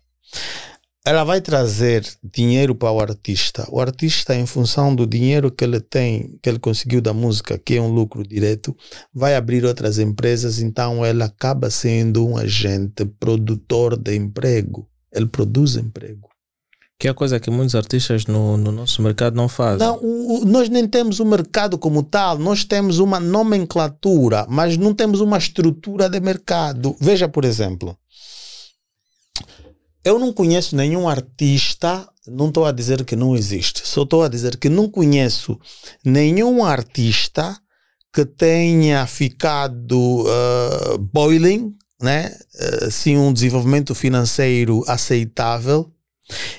ela 1.05 1.25
vai 1.25 1.41
trazer 1.41 2.07
dinheiro 2.23 2.73
para 2.73 2.91
o 2.91 2.99
artista. 3.01 3.67
O 3.69 3.81
artista, 3.81 4.33
em 4.33 4.45
função 4.45 4.95
do 4.95 5.05
dinheiro 5.05 5.51
que 5.51 5.63
ele 5.65 5.81
tem, 5.81 6.39
que 6.41 6.49
ele 6.49 6.59
conseguiu 6.59 7.01
da 7.01 7.13
música, 7.13 7.57
que 7.57 7.75
é 7.75 7.81
um 7.81 7.89
lucro 7.89 8.25
direto, 8.25 8.75
vai 9.13 9.35
abrir 9.35 9.65
outras 9.65 9.99
empresas, 9.99 10.59
então 10.59 11.05
ele 11.05 11.21
acaba 11.21 11.69
sendo 11.69 12.25
um 12.25 12.37
agente 12.37 13.05
produtor 13.19 13.97
de 13.97 14.15
emprego. 14.15 14.87
Ele 15.13 15.27
produz 15.27 15.75
emprego. 15.75 16.29
Que 16.99 17.07
é 17.07 17.11
a 17.11 17.13
coisa 17.13 17.39
que 17.39 17.51
muitos 17.51 17.75
artistas 17.75 18.25
no, 18.25 18.55
no 18.55 18.71
nosso 18.71 19.01
mercado 19.01 19.35
não 19.35 19.49
fazem. 19.49 19.85
Não, 19.85 19.99
o, 20.01 20.45
nós 20.45 20.69
nem 20.69 20.87
temos 20.87 21.19
o 21.19 21.25
mercado 21.25 21.77
como 21.77 22.01
tal, 22.01 22.37
nós 22.37 22.63
temos 22.63 22.99
uma 22.99 23.19
nomenclatura, 23.19 24.45
mas 24.49 24.77
não 24.77 24.93
temos 24.93 25.19
uma 25.19 25.37
estrutura 25.37 26.09
de 26.09 26.19
mercado. 26.19 26.95
Veja, 26.99 27.27
por 27.27 27.43
exemplo, 27.43 27.97
eu 30.03 30.19
não 30.19 30.33
conheço 30.33 30.75
nenhum 30.75 31.07
artista, 31.07 32.07
não 32.27 32.49
estou 32.49 32.65
a 32.65 32.71
dizer 32.71 33.05
que 33.05 33.15
não 33.15 33.35
existe, 33.35 33.87
só 33.87 34.03
estou 34.03 34.23
a 34.23 34.27
dizer 34.27 34.57
que 34.57 34.69
não 34.69 34.89
conheço 34.89 35.59
nenhum 36.05 36.63
artista 36.63 37.57
que 38.13 38.25
tenha 38.25 39.07
ficado 39.07 39.97
uh, 39.97 40.97
boiling, 40.97 41.73
né? 42.03 42.37
Uh, 42.55 42.91
sim, 42.91 43.17
um 43.17 43.31
desenvolvimento 43.31 43.95
financeiro 43.95 44.83
aceitável 44.87 45.91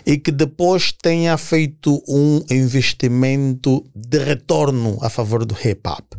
e 0.04 0.18
que 0.18 0.30
depois 0.30 0.92
tenha 0.92 1.36
feito 1.36 2.02
um 2.08 2.44
investimento 2.50 3.84
de 3.94 4.18
retorno 4.18 4.98
a 5.00 5.08
favor 5.08 5.44
do 5.44 5.54
hip 5.54 5.88
hop. 5.88 6.14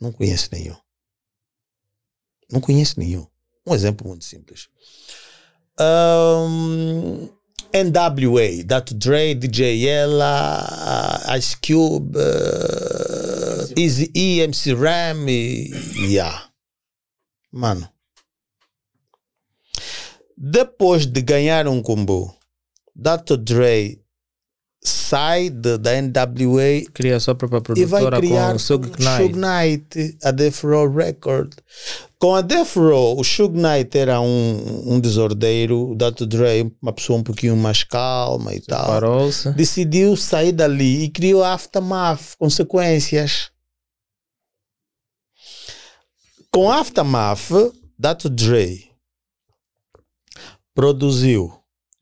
Não 0.00 0.12
conheço 0.12 0.48
nenhum. 0.52 0.76
Não 2.50 2.60
conheço 2.60 2.98
nenhum. 2.98 3.26
Um 3.66 3.74
exemplo 3.74 4.08
muito 4.08 4.24
simples. 4.24 4.68
Um, 5.78 7.28
NWA, 7.72 8.64
Dr. 8.64 8.94
Dre, 8.94 9.34
DJ 9.34 9.86
Ella, 9.86 11.26
uh, 11.28 11.36
Ice 11.36 11.56
Cube, 11.56 12.16
uh, 12.18 13.80
Easy 13.80 14.10
E, 14.14 14.40
MC 14.40 14.74
Ram 14.74 15.28
e. 15.28 15.70
Yeah. 15.96 16.49
Mano. 17.52 17.88
Depois 20.36 21.04
de 21.06 21.20
ganhar 21.20 21.68
um 21.68 21.82
combo, 21.82 22.34
Dr. 22.94 23.36
Dre 23.36 24.00
sai 24.82 25.50
de, 25.50 25.76
da 25.76 26.00
NWA 26.00 26.82
cria 26.94 27.16
a 27.16 27.20
sua 27.20 27.34
própria 27.34 27.60
produtora 27.60 28.00
e 28.00 28.10
vai 28.10 28.20
criar 28.20 28.50
com 28.50 28.56
o 28.56 28.58
Suge 28.58 28.90
Knight. 28.98 29.16
Suge 29.16 29.34
Knight, 29.34 30.18
a 30.22 30.30
Death 30.30 30.62
Row 30.64 30.90
Record. 30.90 31.52
Com 32.18 32.34
a 32.34 32.40
Death 32.40 32.76
Row, 32.76 33.18
o 33.20 33.24
Suge 33.24 33.52
Knight 33.52 33.98
era 33.98 34.20
um, 34.20 34.94
um 34.94 35.00
desordeiro, 35.00 35.90
o 35.90 35.94
Dr. 35.94 36.24
Dre 36.24 36.72
uma 36.80 36.92
pessoa 36.92 37.18
um 37.18 37.22
pouquinho 37.22 37.56
mais 37.56 37.82
calma 37.84 38.54
e 38.54 38.60
tal. 38.60 38.86
Decidiu 39.52 40.16
sair 40.16 40.52
dali 40.52 41.04
e 41.04 41.10
criou 41.10 41.44
Aftermath, 41.44 42.36
consequências. 42.38 43.50
Com 46.52 46.68
Aftermath, 46.68 47.50
Dr. 47.96 48.28
Dre 48.28 48.90
produziu 50.74 51.52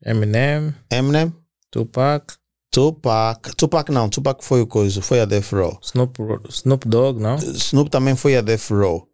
Eminem, 0.03 0.73
Eminem, 0.91 1.31
Tupac, 1.69 2.33
Tupac. 2.71 3.55
Tupac 3.55 3.91
não, 3.91 4.09
Tupac 4.09 4.43
foi 4.43 4.61
o 4.61 4.67
coisa, 4.67 5.01
foi 5.01 5.19
a 5.19 5.25
Death 5.25 5.51
Row. 5.51 5.79
Snoop, 5.83 6.19
Snoop 6.49 6.87
Dogg, 6.87 7.19
não? 7.21 7.35
Snoop 7.35 7.91
também 7.91 8.15
foi 8.15 8.37
a 8.37 8.41
Death 8.41 8.71
Row. 8.71 9.07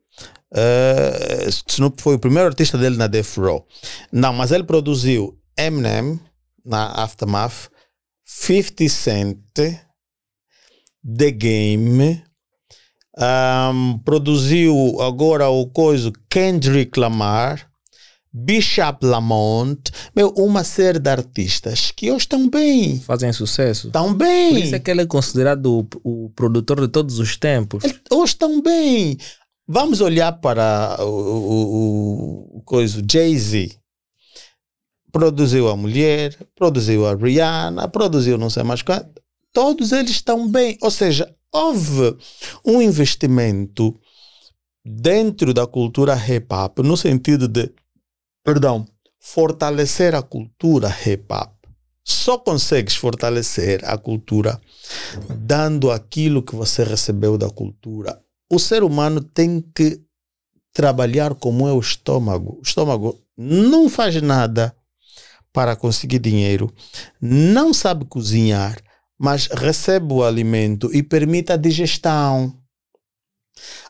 Uh, 0.53 1.49
Snoop 1.67 2.01
foi 2.01 2.15
o 2.15 2.19
primeiro 2.19 2.47
artista 2.47 2.77
dele 2.77 2.95
na 2.95 3.07
Death 3.07 3.37
Row. 3.37 3.67
Não, 4.11 4.31
mas 4.31 4.51
ele 4.51 4.63
produziu 4.63 5.37
Eminem 5.57 6.17
na 6.63 7.03
Aftermath, 7.03 7.69
50 8.23 8.87
Cent, 8.87 9.37
The 9.53 11.31
Game, 11.31 12.23
um, 13.17 13.97
produziu 13.99 15.01
agora 15.01 15.49
o 15.49 15.67
coisa 15.67 16.11
Kendrick 16.29 16.99
Lamar, 16.99 17.69
Bishop 18.37 19.05
Lamont, 19.05 19.79
meu, 20.13 20.29
uma 20.35 20.65
série 20.65 20.99
de 20.99 21.09
artistas 21.09 21.91
que 21.91 22.11
hoje 22.11 22.25
estão 22.25 22.49
bem. 22.49 22.99
Fazem 22.99 23.31
sucesso. 23.31 23.87
Estão 23.87 24.13
bem. 24.13 24.51
Por 24.51 24.59
isso 24.59 24.75
é 24.75 24.79
que 24.79 24.91
ele 24.91 25.01
é 25.03 25.05
considerado 25.05 25.87
o, 26.03 26.25
o 26.25 26.29
produtor 26.31 26.81
de 26.81 26.89
todos 26.89 27.17
os 27.17 27.37
tempos. 27.37 27.83
Ele, 27.85 27.97
hoje 28.11 28.33
estão 28.33 28.61
bem. 28.61 29.17
Vamos 29.65 30.01
olhar 30.01 30.33
para 30.33 30.97
o, 30.99 31.07
o, 31.07 32.57
o 32.57 32.61
coisa, 32.63 33.01
Jay-Z. 33.09 33.77
Produziu 35.11 35.69
a 35.69 35.77
mulher, 35.77 36.37
produziu 36.53 37.07
a 37.07 37.15
Rihanna, 37.15 37.87
produziu 37.87 38.37
não 38.37 38.49
sei 38.49 38.63
mais 38.63 38.81
quanto. 38.81 39.21
Todos 39.55 39.93
eles 39.93 40.11
estão 40.11 40.49
bem. 40.49 40.77
Ou 40.81 40.91
seja, 40.91 41.33
houve 41.49 42.17
um 42.65 42.81
investimento 42.81 43.97
dentro 44.85 45.53
da 45.53 45.65
cultura 45.65 46.13
hip 46.13 46.53
hop 46.53 46.79
no 46.79 46.97
sentido 46.97 47.47
de 47.47 47.71
perdão, 48.43 48.85
fortalecer 49.17 50.13
a 50.13 50.21
cultura 50.21 50.89
hip 50.89 51.25
hop. 51.31 51.53
Só 52.03 52.37
consegues 52.37 52.97
fortalecer 52.97 53.79
a 53.85 53.97
cultura 53.97 54.59
dando 55.39 55.89
aquilo 55.89 56.43
que 56.43 56.53
você 56.53 56.83
recebeu 56.83 57.37
da 57.37 57.49
cultura. 57.49 58.21
O 58.51 58.59
ser 58.59 58.83
humano 58.83 59.21
tem 59.21 59.61
que 59.73 60.01
trabalhar 60.73 61.33
como 61.33 61.65
é 61.65 61.71
o 61.71 61.79
estômago. 61.79 62.59
O 62.59 62.61
estômago 62.61 63.17
não 63.37 63.89
faz 63.89 64.21
nada 64.21 64.75
para 65.53 65.77
conseguir 65.77 66.19
dinheiro, 66.19 66.71
não 67.21 67.73
sabe 67.73 68.03
cozinhar, 68.03 68.77
mas 69.17 69.47
recebe 69.47 70.13
o 70.13 70.23
alimento 70.23 70.89
e 70.93 71.01
permite 71.01 71.51
a 71.51 71.57
digestão. 71.57 72.53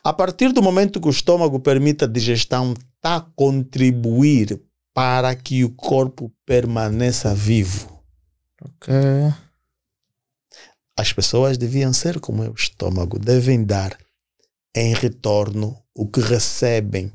A 0.02 0.12
partir 0.12 0.52
do 0.52 0.62
momento 0.62 1.00
que 1.00 1.08
o 1.08 1.10
estômago 1.10 1.58
permite 1.58 2.04
a 2.04 2.06
digestão, 2.06 2.72
está 2.72 3.16
a 3.16 3.20
contribuir 3.20 4.60
para 4.94 5.34
que 5.34 5.64
o 5.64 5.70
corpo 5.70 6.32
permaneça 6.44 7.34
vivo. 7.34 8.02
Ok. 8.62 8.94
As 10.98 11.12
pessoas 11.12 11.58
deviam 11.58 11.92
ser 11.92 12.18
como 12.20 12.42
é 12.42 12.48
o 12.48 12.54
estômago, 12.54 13.18
devem 13.18 13.62
dar 13.62 13.98
em 14.74 14.94
retorno 14.94 15.76
o 15.94 16.06
que 16.06 16.20
recebem 16.20 17.12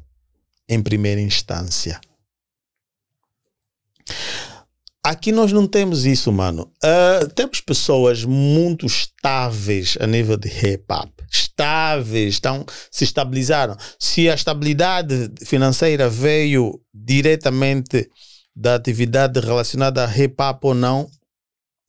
em 0.68 0.82
primeira 0.82 1.20
instância. 1.20 2.00
Aqui 5.12 5.34
nós 5.34 5.52
não 5.52 5.68
temos 5.68 6.06
isso, 6.06 6.32
mano. 6.32 6.72
Uh, 6.82 7.28
temos 7.36 7.60
pessoas 7.60 8.24
muito 8.24 8.86
estáveis 8.86 9.98
a 10.00 10.08
nível 10.08 10.38
de 10.38 10.48
hip 10.48 10.86
hop. 10.90 11.10
Estáveis, 11.30 12.36
estão, 12.36 12.66
se 12.90 13.04
estabilizaram. 13.04 13.76
Se 14.00 14.30
a 14.30 14.34
estabilidade 14.34 15.30
financeira 15.46 16.10
veio 16.10 16.80
diretamente 16.94 18.10
da 18.56 18.76
atividade 18.76 19.38
relacionada 19.42 20.06
a 20.06 20.18
hip 20.18 20.42
hop 20.42 20.64
ou 20.64 20.74
não, 20.74 21.12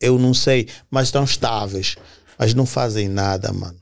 eu 0.00 0.18
não 0.18 0.34
sei. 0.34 0.68
Mas 0.90 1.06
estão 1.06 1.22
estáveis. 1.22 1.94
Mas 2.36 2.54
não 2.54 2.66
fazem 2.66 3.08
nada, 3.08 3.52
mano. 3.52 3.78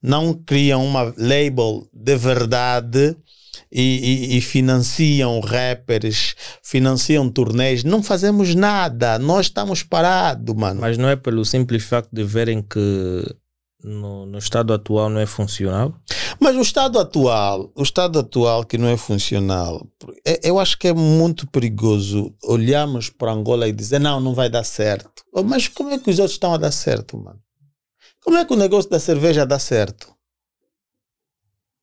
Não 0.00 0.32
criam 0.32 0.82
uma 0.82 1.12
label 1.18 1.86
de 1.92 2.16
verdade 2.16 3.14
e, 3.70 3.82
e, 3.82 4.38
e, 4.38 4.40
financiam 4.40 5.40
rappers, 5.40 6.34
financiam 6.62 7.28
turnês. 7.28 7.84
Não 7.84 8.02
fazemos 8.02 8.54
nada, 8.54 9.18
nós 9.18 9.46
estamos 9.46 9.82
parados, 9.82 10.54
mano. 10.54 10.80
Mas 10.80 10.98
não 10.98 11.08
é 11.08 11.16
pelo 11.16 11.44
simples 11.44 11.84
facto 11.84 12.10
de 12.12 12.24
verem 12.24 12.62
que 12.62 13.24
no, 13.82 14.26
no, 14.26 14.38
estado 14.38 14.72
atual 14.72 15.08
não 15.08 15.20
é 15.20 15.26
funcional? 15.26 15.94
Mas 16.40 16.56
o 16.56 16.60
estado 16.60 16.98
atual, 16.98 17.70
o 17.74 17.82
estado 17.82 18.18
atual 18.18 18.64
que 18.64 18.76
não 18.76 18.88
é 18.88 18.96
funcional, 18.96 19.86
é, 20.26 20.40
eu 20.42 20.58
acho 20.58 20.78
que 20.78 20.88
é 20.88 20.92
muito 20.92 21.46
perigoso 21.46 22.34
olharmos 22.44 23.10
para 23.10 23.32
Angola 23.32 23.68
e 23.68 23.72
dizer 23.72 24.00
não, 24.00 24.20
não 24.20 24.34
vai 24.34 24.50
dar 24.50 24.64
certo. 24.64 25.22
Mas 25.44 25.68
como 25.68 25.90
é 25.90 25.98
que 25.98 26.10
os 26.10 26.18
outros 26.18 26.34
estão 26.34 26.54
a 26.54 26.58
dar 26.58 26.72
certo, 26.72 27.16
mano? 27.16 27.38
Como 28.22 28.36
é 28.36 28.44
que 28.44 28.52
o 28.52 28.56
negócio 28.56 28.90
da 28.90 28.98
cerveja 28.98 29.46
dá 29.46 29.58
certo? 29.58 30.15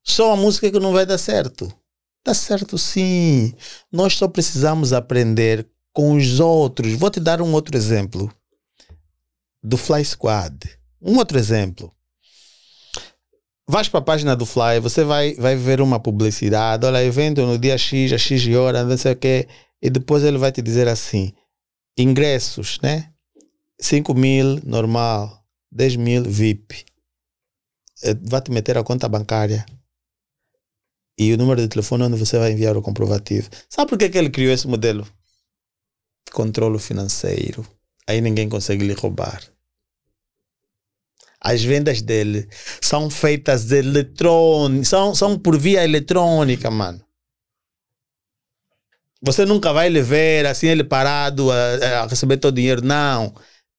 Só 0.03 0.33
a 0.33 0.35
música 0.35 0.69
que 0.69 0.79
não 0.79 0.91
vai 0.91 1.05
dar 1.05 1.17
certo. 1.17 1.73
Dá 2.25 2.33
certo 2.33 2.77
sim. 2.77 3.53
Nós 3.91 4.15
só 4.15 4.27
precisamos 4.27 4.91
aprender 4.91 5.67
com 5.93 6.15
os 6.15 6.39
outros. 6.39 6.93
Vou 6.93 7.09
te 7.09 7.19
dar 7.19 7.41
um 7.41 7.53
outro 7.53 7.77
exemplo. 7.77 8.31
Do 9.63 9.77
Fly 9.77 10.03
Squad. 10.03 10.57
Um 11.01 11.17
outro 11.17 11.37
exemplo. 11.37 11.93
Vais 13.67 13.87
para 13.87 13.99
a 13.99 14.03
página 14.03 14.35
do 14.35 14.45
Fly, 14.45 14.81
você 14.81 15.05
vai, 15.05 15.35
vai 15.35 15.55
ver 15.55 15.79
uma 15.79 15.97
publicidade. 15.97 16.85
Olha, 16.85 17.03
evento 17.03 17.45
no 17.45 17.57
dia 17.57 17.77
X, 17.77 18.11
a 18.11 18.17
X 18.17 18.45
hora, 18.53 18.83
não 18.83 18.97
sei 18.97 19.13
o 19.13 19.15
quê. 19.15 19.47
E 19.81 19.89
depois 19.89 20.21
ele 20.23 20.37
vai 20.37 20.51
te 20.51 20.61
dizer 20.61 20.87
assim: 20.87 21.33
ingressos, 21.97 22.77
né? 22.81 23.09
5 23.79 24.13
mil 24.13 24.59
normal, 24.65 25.41
10 25.71 25.95
mil 25.95 26.23
VIP. 26.23 26.85
Eh, 28.03 28.15
vai 28.21 28.41
te 28.41 28.51
meter 28.51 28.77
a 28.77 28.83
conta 28.83 29.07
bancária 29.07 29.65
e 31.18 31.34
o 31.34 31.38
número 31.38 31.61
de 31.61 31.68
telefone 31.68 32.03
onde 32.03 32.18
você 32.18 32.38
vai 32.38 32.51
enviar 32.51 32.76
o 32.76 32.82
comprovativo. 32.82 33.49
Sabe 33.70 33.89
por 33.89 33.97
que, 33.97 34.09
que 34.09 34.18
ele 34.18 34.30
criou 34.30 34.53
esse 34.53 34.68
modelo? 34.68 35.07
Controlo 36.32 36.80
financeiro. 36.80 37.66
Aí 38.07 38.20
ninguém 38.22 38.49
consegue 38.49 38.86
lhe 38.86 38.93
roubar. 38.93 39.41
As 41.39 41.61
vendas 41.61 42.01
dele 42.01 42.47
são 42.82 43.09
feitas 43.09 43.72
eletrônicas, 43.72 44.88
são, 44.88 45.14
são 45.14 45.38
por 45.38 45.57
via 45.57 45.84
eletrônica, 45.84 46.72
mano. 46.72 47.03
Você 49.22 49.45
nunca 49.45 49.72
vai 49.72 49.89
lhe 49.89 50.01
ver 50.01 50.45
assim, 50.45 50.68
ele 50.68 50.84
parado 50.84 51.51
a, 51.51 52.01
a 52.03 52.07
receber 52.07 52.38
todo 52.38 52.53
o 52.53 52.55
dinheiro. 52.55 52.84
Não. 52.84 53.34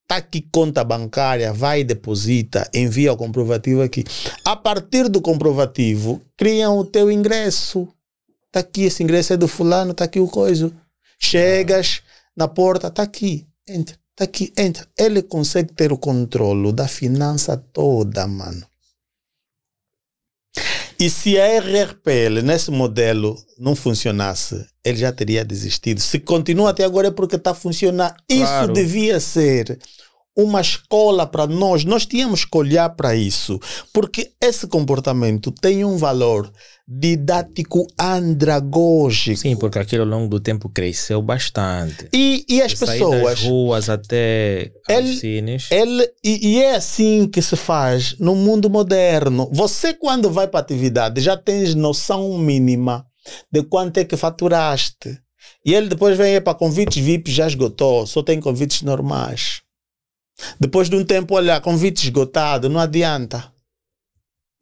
Está 0.05 0.17
aqui 0.17 0.47
conta 0.53 0.85
bancária, 0.85 1.51
vai 1.51 1.83
deposita, 1.83 2.69
envia 2.75 3.13
o 3.13 3.17
comprovativo 3.17 3.81
aqui. 3.81 4.05
A 4.45 4.55
partir 4.55 5.09
do 5.09 5.21
comprovativo, 5.21 6.21
criam 6.37 6.79
o 6.79 6.85
teu 6.85 7.11
ingresso. 7.11 7.89
Está 8.47 8.61
aqui, 8.61 8.83
esse 8.83 9.03
ingresso 9.03 9.33
é 9.33 9.37
do 9.37 9.49
fulano, 9.49 9.93
está 9.93 10.05
aqui 10.05 10.21
o 10.21 10.29
coisa. 10.29 10.71
Chegas 11.19 12.03
na 12.37 12.47
porta, 12.47 12.89
está 12.89 13.03
aqui, 13.03 13.47
entra, 13.67 13.97
está 14.11 14.25
aqui, 14.25 14.53
entra. 14.59 14.87
Ele 14.99 15.23
consegue 15.23 15.73
ter 15.73 15.91
o 15.91 15.99
controle 15.99 16.71
da 16.71 16.87
finança 16.87 17.57
toda, 17.57 18.27
mano. 18.27 18.67
E 20.99 21.11
se 21.11 21.39
a 21.39 21.47
RRPL 21.47 22.43
nesse 22.43 22.71
modelo 22.71 23.37
não 23.59 23.75
funcionasse, 23.75 24.65
ele 24.85 24.99
já 24.99 25.13
teria 25.13 25.45
desistido. 25.45 26.01
Se 26.01 26.19
continua 26.19 26.71
até 26.71 26.85
agora 26.85 27.09
é 27.09 27.11
porque 27.11 27.37
está 27.37 27.55
funcionando. 27.55 28.15
Claro. 28.29 28.65
Isso 28.65 28.73
devia 28.73 29.19
ser 29.21 29.79
uma 30.37 30.61
escola 30.61 31.27
para 31.27 31.47
nós. 31.47 31.85
Nós 31.85 32.07
tínhamos 32.07 32.45
que 32.45 32.57
olhar 32.57 32.91
para 32.91 33.15
isso, 33.15 33.59
porque 33.93 34.33
esse 34.41 34.67
comportamento 34.67 35.51
tem 35.51 35.85
um 35.85 35.97
valor 35.97 36.51
didático 36.87 37.87
andragógico. 37.99 39.39
Sim, 39.39 39.57
porque 39.57 39.79
aquilo 39.79 40.03
ao 40.03 40.09
longo 40.09 40.29
do 40.29 40.39
tempo 40.39 40.69
cresceu 40.69 41.23
bastante. 41.23 42.09
E, 42.13 42.45
e 42.49 42.61
as 42.61 42.73
de 42.73 42.79
pessoas. 42.79 43.23
Das 43.23 43.43
ruas 43.43 43.89
até 43.89 44.71
ele, 44.89 45.17
cines. 45.17 45.71
Ele, 45.71 46.07
e, 46.23 46.49
e, 46.49 46.63
é 46.63 46.77
assim 46.77 47.27
que 47.27 47.41
se 47.41 47.57
faz 47.57 48.17
no 48.19 48.35
mundo 48.35 48.69
moderno. 48.69 49.49
Você, 49.53 49.95
quando 49.95 50.31
vai 50.31 50.47
para 50.47 50.61
a 50.61 50.63
atividade, 50.63 51.21
já 51.21 51.37
tens 51.37 51.75
noção 51.75 52.37
mínima 52.37 53.07
de 53.51 53.63
quanto 53.63 53.99
é 53.99 54.05
que 54.05 54.17
faturaste. 54.17 55.19
E 55.65 55.75
ele 55.75 55.89
depois 55.89 56.17
vem 56.17 56.41
para 56.41 56.55
convites 56.55 57.03
VIP, 57.03 57.31
já 57.31 57.47
esgotou, 57.47 58.07
só 58.07 58.23
tem 58.23 58.39
convites 58.39 58.83
normais. 58.83 59.63
Depois 60.61 60.91
de 60.91 60.97
um 60.97 61.05
tempo, 61.05 61.35
olha, 61.35 61.61
convite 61.61 62.05
esgotado, 62.05 62.69
não 62.69 62.81
adianta. 62.81 63.54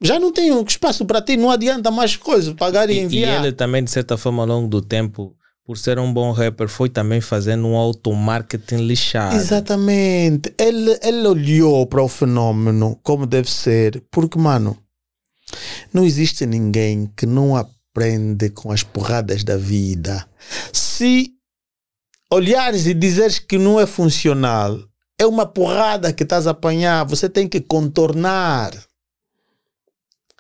Já 0.03 0.19
não 0.19 0.33
tem 0.33 0.51
espaço 0.65 1.05
para 1.05 1.23
ti, 1.23 1.37
não 1.37 1.51
adianta 1.51 1.91
mais 1.91 2.17
coisas, 2.17 2.55
pagar 2.55 2.91
e, 2.91 2.95
e 2.95 3.01
enviar. 3.01 3.43
E 3.43 3.47
ele 3.47 3.53
também, 3.53 3.83
de 3.83 3.91
certa 3.91 4.17
forma, 4.17 4.43
ao 4.43 4.49
longo 4.49 4.69
do 4.69 4.83
tempo, 4.83 5.35
por 5.65 5.79
ser 5.79 5.99
um 5.99 6.13
bom 6.13 6.33
rapper, 6.33 6.69
foi 6.69 6.89
também 6.89 7.21
fazendo 7.21 7.67
um 7.67 7.77
automarketing 7.77 8.87
lixado. 8.87 9.37
Exatamente. 9.37 10.53
Ele, 10.59 10.99
ele 11.03 11.27
olhou 11.27 11.87
para 11.87 12.03
o 12.03 12.09
fenômeno 12.09 12.99
como 13.03 13.27
deve 13.27 13.51
ser, 13.51 14.03
porque, 14.11 14.39
mano, 14.39 14.77
não 15.93 16.05
existe 16.05 16.45
ninguém 16.47 17.11
que 17.17 17.27
não 17.27 17.57
aprende 17.57 18.51
com 18.51 18.73
as 18.73 18.83
porradas 18.83 19.45
da 19.45 19.57
vida. 19.57 20.27
Se 20.73 21.31
olhares 22.31 22.87
e 22.87 22.95
dizeres 22.95 23.39
que 23.39 23.59
não 23.59 23.79
é 23.79 23.87
funcional, 23.87 24.79
é 25.19 25.27
uma 25.27 25.47
porrada 25.47 26.13
que 26.13 26.23
estás 26.23 26.47
a 26.47 26.51
apanhar, 26.51 27.05
você 27.05 27.29
tem 27.29 27.47
que 27.47 27.61
contornar. 27.61 28.73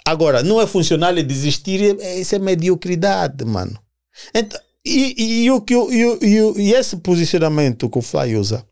Agora, 0.04 0.42
não 0.42 0.60
é 0.60 0.66
funcional 0.66 1.16
e 1.16 1.22
desistir, 1.22 1.96
é, 2.00 2.18
isso 2.18 2.34
é 2.34 2.38
mediocridade, 2.38 3.44
mano. 3.44 3.78
Então, 4.34 4.58
e, 4.84 5.44
e, 5.44 5.50
o 5.50 5.60
que, 5.60 5.74
e, 5.74 6.60
e, 6.60 6.72
esse 6.72 6.96
posicionamento 6.96 7.88
que 7.88 7.98
o 7.98 8.02
Fly 8.02 8.36
usa 8.36 8.66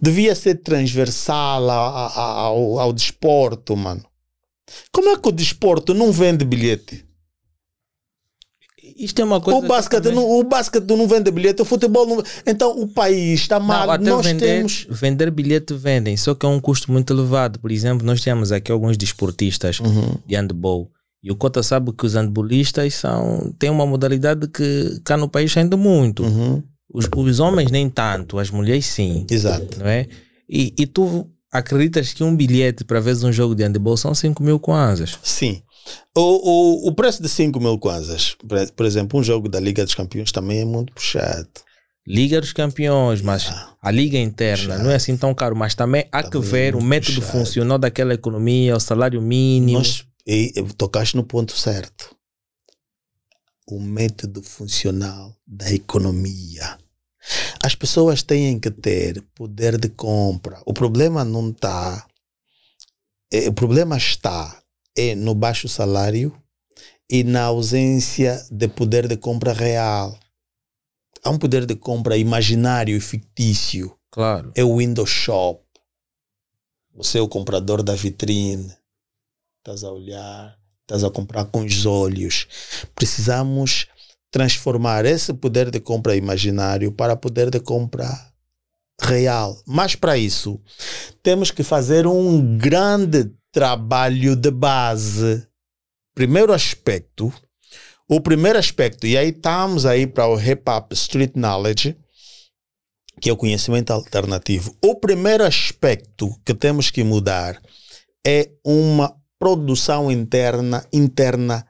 devia 0.00 0.34
ser 0.34 0.56
transversal 0.56 1.70
ao, 1.70 2.18
ao, 2.18 2.78
ao 2.80 2.92
desporto, 2.92 3.76
mano. 3.76 4.04
Como 4.90 5.10
é 5.10 5.16
que 5.16 5.28
o 5.28 5.32
desporto 5.32 5.94
não 5.94 6.10
vende 6.10 6.44
bilhete? 6.44 7.04
Isto 8.96 9.22
é 9.22 9.24
uma 9.24 9.40
coisa. 9.40 9.58
O 9.58 9.68
basquete, 9.68 10.02
também... 10.04 10.18
não, 10.18 10.38
o 10.38 10.44
basquete 10.44 10.84
não 10.86 11.06
vende 11.08 11.30
bilhete, 11.30 11.62
o 11.62 11.64
futebol 11.64 12.06
não. 12.06 12.22
Então 12.46 12.80
o 12.80 12.88
país 12.88 13.40
está 13.40 13.58
mal. 13.60 13.86
Não, 13.98 14.16
nós 14.16 14.26
vender, 14.26 14.46
temos. 14.46 14.86
Vender 14.88 15.30
bilhete 15.30 15.74
vendem, 15.74 16.16
só 16.16 16.34
que 16.34 16.46
é 16.46 16.48
um 16.48 16.60
custo 16.60 16.90
muito 16.90 17.12
elevado. 17.12 17.58
Por 17.58 17.70
exemplo, 17.70 18.06
nós 18.06 18.20
temos 18.20 18.52
aqui 18.52 18.70
alguns 18.70 18.96
desportistas 18.96 19.80
uhum. 19.80 20.14
de 20.26 20.36
handball. 20.36 20.90
E 21.22 21.30
o 21.30 21.36
Cota 21.36 21.62
sabe 21.62 21.92
que 21.92 22.04
os 22.04 22.14
handballistas 22.14 22.94
são, 22.94 23.54
têm 23.58 23.70
uma 23.70 23.86
modalidade 23.86 24.48
que 24.48 25.00
cá 25.04 25.16
no 25.16 25.28
país 25.28 25.56
ainda 25.56 25.76
muito. 25.76 26.24
Uhum. 26.24 26.62
Os, 26.92 27.08
os 27.16 27.40
homens 27.40 27.70
nem 27.70 27.88
tanto, 27.88 28.38
as 28.38 28.50
mulheres 28.50 28.86
sim. 28.86 29.24
Exato. 29.30 29.78
Não 29.78 29.86
é? 29.86 30.08
E, 30.48 30.74
e 30.76 30.86
tu 30.86 31.30
acreditas 31.52 32.12
que 32.12 32.24
um 32.24 32.34
bilhete 32.34 32.82
para 32.82 32.98
ver 32.98 33.14
um 33.24 33.32
jogo 33.32 33.54
de 33.54 33.62
handball 33.62 33.96
são 33.96 34.14
5 34.14 34.42
mil 34.42 34.58
kwanzas? 34.58 35.16
Sim. 35.22 35.62
O, 36.14 36.20
o, 36.20 36.88
o 36.88 36.94
preço 36.94 37.22
de 37.22 37.28
5 37.28 37.58
mil 37.58 37.78
kwanzas, 37.78 38.36
por 38.76 38.86
exemplo, 38.86 39.18
um 39.18 39.22
jogo 39.22 39.48
da 39.48 39.58
Liga 39.58 39.84
dos 39.84 39.94
Campeões 39.94 40.30
também 40.30 40.60
é 40.60 40.64
muito 40.64 40.92
puxado. 40.92 41.48
Liga 42.06 42.40
dos 42.40 42.52
Campeões, 42.52 43.22
mas 43.22 43.46
ah, 43.48 43.76
a 43.80 43.90
liga 43.90 44.18
interna 44.18 44.64
puxado. 44.64 44.82
não 44.84 44.90
é 44.90 44.96
assim 44.96 45.16
tão 45.16 45.32
caro, 45.34 45.54
mas 45.54 45.74
também 45.74 46.06
há 46.10 46.22
também 46.22 46.42
que 46.42 46.46
ver 46.46 46.74
o 46.74 46.82
método 46.82 47.20
puxado. 47.20 47.38
funcional 47.38 47.78
daquela 47.78 48.12
economia, 48.12 48.76
o 48.76 48.80
salário 48.80 49.22
mínimo. 49.22 49.78
Nós, 49.78 50.04
e, 50.26 50.52
tocaste 50.76 51.16
no 51.16 51.24
ponto 51.24 51.56
certo. 51.56 52.14
O 53.68 53.80
método 53.80 54.42
funcional 54.42 55.34
da 55.46 55.72
economia. 55.72 56.76
As 57.62 57.74
pessoas 57.74 58.22
têm 58.22 58.58
que 58.58 58.70
ter 58.70 59.22
poder 59.34 59.78
de 59.78 59.88
compra. 59.88 60.60
O 60.66 60.74
problema 60.74 61.24
não 61.24 61.50
está. 61.50 62.06
É, 63.32 63.48
o 63.48 63.52
problema 63.52 63.96
está 63.96 64.61
é 64.96 65.14
no 65.14 65.34
baixo 65.34 65.68
salário 65.68 66.36
e 67.08 67.22
na 67.24 67.44
ausência 67.44 68.44
de 68.50 68.68
poder 68.68 69.06
de 69.06 69.16
compra 69.16 69.52
real. 69.52 70.18
há 71.22 71.30
um 71.30 71.38
poder 71.38 71.66
de 71.66 71.76
compra 71.76 72.16
imaginário 72.16 72.96
e 72.96 73.00
fictício. 73.00 73.96
Claro. 74.10 74.52
É 74.54 74.64
o 74.64 74.78
window 74.78 75.06
shop. 75.06 75.62
Você 76.94 77.18
é 77.18 77.20
o 77.20 77.28
comprador 77.28 77.82
da 77.82 77.94
vitrine. 77.94 78.72
Estás 79.58 79.84
a 79.84 79.90
olhar, 79.90 80.58
estás 80.82 81.04
a 81.04 81.10
comprar 81.10 81.44
com 81.46 81.64
os 81.64 81.86
olhos. 81.86 82.46
Precisamos 82.94 83.86
transformar 84.30 85.04
esse 85.04 85.32
poder 85.32 85.70
de 85.70 85.78
compra 85.78 86.16
imaginário 86.16 86.90
para 86.90 87.14
poder 87.14 87.50
de 87.50 87.60
compra 87.60 88.08
real. 89.00 89.56
Mas 89.66 89.94
para 89.94 90.16
isso, 90.16 90.60
temos 91.22 91.50
que 91.50 91.62
fazer 91.62 92.06
um 92.06 92.56
grande 92.56 93.30
trabalho 93.52 94.34
de 94.34 94.50
base. 94.50 95.46
Primeiro 96.14 96.52
aspecto, 96.52 97.32
o 98.08 98.20
primeiro 98.20 98.58
aspecto, 98.58 99.06
e 99.06 99.16
aí 99.16 99.28
estamos 99.28 99.86
aí 99.86 100.06
para 100.06 100.26
o 100.26 100.40
Hip 100.40 100.68
Hop 100.68 100.92
Street 100.92 101.32
Knowledge, 101.34 101.96
que 103.20 103.30
é 103.30 103.32
o 103.32 103.36
conhecimento 103.36 103.92
alternativo. 103.92 104.74
O 104.82 104.96
primeiro 104.96 105.44
aspecto 105.44 106.34
que 106.44 106.54
temos 106.54 106.90
que 106.90 107.04
mudar 107.04 107.60
é 108.26 108.50
uma 108.64 109.14
produção 109.38 110.10
interna, 110.10 110.86
interna 110.92 111.66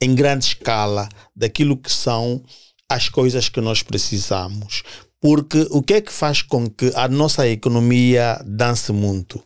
em 0.00 0.14
grande 0.14 0.46
escala 0.46 1.08
daquilo 1.34 1.76
que 1.76 1.90
são 1.90 2.42
as 2.88 3.08
coisas 3.08 3.48
que 3.48 3.60
nós 3.60 3.82
precisamos. 3.82 4.82
Porque 5.20 5.66
o 5.70 5.82
que 5.82 5.94
é 5.94 6.00
que 6.00 6.12
faz 6.12 6.42
com 6.42 6.68
que 6.68 6.92
a 6.94 7.08
nossa 7.08 7.48
economia 7.48 8.40
dance 8.46 8.92
muito? 8.92 9.42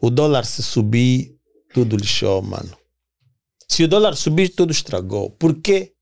O 0.00 0.10
dólar 0.10 0.44
se 0.44 0.62
subir, 0.62 1.34
tudo 1.72 1.96
lixou, 1.96 2.42
mano. 2.42 2.76
Se 3.68 3.84
o 3.84 3.88
dólar 3.88 4.16
subir, 4.16 4.50
tudo 4.50 4.70
estragou. 4.70 5.30
Por 5.30 5.60
quê? 5.60 5.92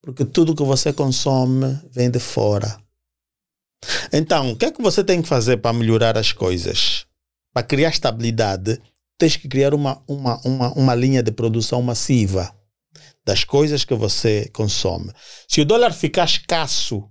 Porque 0.00 0.24
tudo 0.24 0.54
que 0.54 0.62
você 0.62 0.92
consome 0.92 1.78
vem 1.90 2.10
de 2.10 2.18
fora. 2.18 2.78
Então, 4.12 4.52
o 4.52 4.56
que 4.56 4.66
é 4.66 4.70
que 4.70 4.82
você 4.82 5.04
tem 5.04 5.20
que 5.20 5.28
fazer 5.28 5.58
para 5.58 5.72
melhorar 5.72 6.16
as 6.16 6.32
coisas? 6.32 7.06
Para 7.52 7.62
criar 7.62 7.90
estabilidade, 7.90 8.80
tens 9.18 9.36
que 9.36 9.48
criar 9.48 9.74
uma, 9.74 10.02
uma, 10.08 10.40
uma, 10.44 10.72
uma 10.72 10.94
linha 10.94 11.22
de 11.22 11.30
produção 11.30 11.82
massiva 11.82 12.54
das 13.24 13.44
coisas 13.44 13.84
que 13.84 13.94
você 13.94 14.48
consome. 14.52 15.12
Se 15.48 15.60
o 15.60 15.64
dólar 15.64 15.92
ficar 15.92 16.24
escasso, 16.24 17.08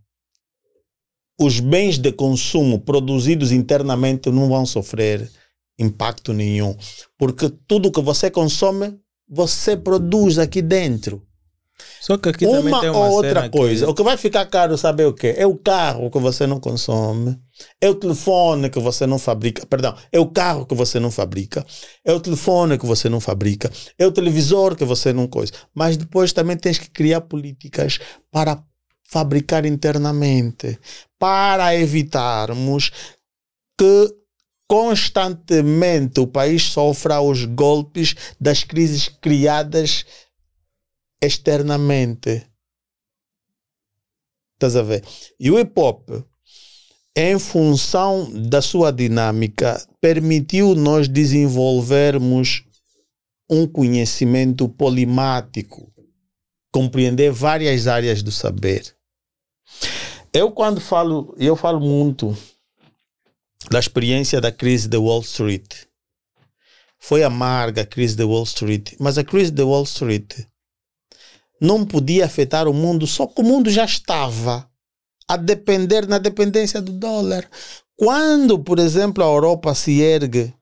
os 1.39 1.59
bens 1.59 1.97
de 1.97 2.11
consumo 2.11 2.79
produzidos 2.79 3.51
internamente 3.51 4.29
não 4.29 4.47
vão 4.47 4.65
sofrer 4.65 5.29
impacto 5.77 6.33
nenhum, 6.33 6.75
porque 7.17 7.49
tudo 7.67 7.91
que 7.91 8.01
você 8.01 8.29
consome, 8.29 8.97
você 9.27 9.75
produz 9.75 10.37
aqui 10.37 10.61
dentro. 10.61 11.25
Só 11.99 12.17
que 12.17 12.29
aqui 12.29 12.45
uma, 12.45 12.57
também 12.57 12.79
tem 12.81 12.89
uma 12.89 13.07
ou 13.07 13.13
outra 13.13 13.49
coisa. 13.49 13.85
Que... 13.85 13.91
O 13.91 13.95
que 13.95 14.03
vai 14.03 14.17
ficar 14.17 14.45
caro, 14.45 14.77
sabe 14.77 15.03
o 15.05 15.13
quê? 15.13 15.33
É 15.37 15.47
o 15.47 15.57
carro 15.57 16.09
que 16.11 16.19
você 16.19 16.45
não 16.45 16.59
consome, 16.59 17.37
é 17.81 17.89
o 17.89 17.95
telefone 17.95 18.69
que 18.69 18.79
você 18.79 19.07
não 19.07 19.17
fabrica, 19.17 19.65
perdão, 19.65 19.95
é 20.11 20.19
o 20.19 20.27
carro 20.27 20.65
que 20.65 20.75
você 20.75 20.99
não 20.99 21.09
fabrica, 21.09 21.65
é 22.05 22.13
o 22.13 22.19
telefone 22.19 22.77
que 22.77 22.85
você 22.85 23.09
não 23.09 23.19
fabrica, 23.19 23.71
é 23.97 24.05
o 24.05 24.11
televisor 24.11 24.75
que 24.75 24.85
você 24.85 25.11
não 25.11 25.27
coisa. 25.27 25.53
Mas 25.73 25.97
depois 25.97 26.31
também 26.33 26.57
tens 26.57 26.77
que 26.77 26.89
criar 26.89 27.21
políticas 27.21 27.99
para 28.31 28.63
fabricar 29.03 29.65
internamente, 29.65 30.77
para 31.19 31.75
evitarmos 31.75 32.91
que 33.77 34.22
constantemente 34.73 36.19
o 36.19 36.25
país 36.25 36.63
sofra 36.63 37.21
os 37.21 37.45
golpes 37.45 38.15
das 38.41 38.63
crises 38.63 39.07
criadas 39.07 40.03
externamente. 41.21 42.43
Estás 44.55 44.75
a 44.75 44.81
ver? 44.81 45.03
E 45.39 45.51
o 45.51 45.59
hip 45.59 45.79
hop, 45.79 46.09
em 47.15 47.37
função 47.37 48.27
da 48.49 48.63
sua 48.63 48.91
dinâmica, 48.91 49.79
permitiu 50.01 50.73
nós 50.73 51.07
desenvolvermos 51.07 52.63
um 53.47 53.67
conhecimento 53.67 54.67
polimático, 54.67 55.93
compreender 56.71 57.31
várias 57.31 57.85
áreas 57.85 58.23
do 58.23 58.31
saber. 58.31 58.91
Eu 60.33 60.51
quando 60.51 60.81
falo, 60.81 61.35
eu 61.37 61.55
falo 61.55 61.79
muito 61.79 62.35
da 63.69 63.79
experiência 63.79 64.39
da 64.39 64.51
crise 64.51 64.87
de 64.87 64.97
Wall 64.97 65.21
Street. 65.21 65.85
Foi 66.99 67.23
amarga 67.23 67.81
a 67.81 67.85
crise 67.85 68.15
de 68.15 68.23
Wall 68.23 68.43
Street, 68.43 68.93
mas 68.99 69.17
a 69.17 69.23
crise 69.23 69.51
de 69.51 69.63
Wall 69.63 69.83
Street 69.83 70.45
não 71.59 71.85
podia 71.85 72.25
afetar 72.25 72.67
o 72.67 72.73
mundo, 72.73 73.07
só 73.07 73.25
que 73.25 73.41
o 73.41 73.45
mundo 73.45 73.69
já 73.69 73.85
estava 73.85 74.69
a 75.27 75.37
depender 75.37 76.07
na 76.07 76.17
dependência 76.17 76.81
do 76.81 76.91
dólar. 76.91 77.49
Quando, 77.95 78.59
por 78.59 78.79
exemplo, 78.79 79.23
a 79.23 79.27
Europa 79.27 79.73
se 79.73 80.01
ergue 80.01 80.53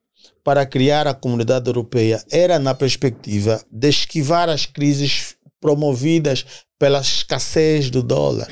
para 0.43 0.65
criar 0.65 1.07
a 1.07 1.13
comunidade 1.13 1.67
europeia, 1.67 2.23
era 2.31 2.59
na 2.59 2.73
perspectiva 2.73 3.63
de 3.71 3.89
esquivar 3.89 4.49
as 4.49 4.65
crises 4.65 5.35
promovidas 5.59 6.45
pela 6.79 7.01
escassez 7.01 7.89
do 7.89 8.01
dólar. 8.01 8.51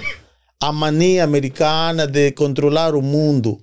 A 0.61 0.71
mania 0.71 1.23
americana 1.23 2.05
de 2.05 2.31
controlar 2.31 2.95
o 2.95 3.01
mundo, 3.01 3.59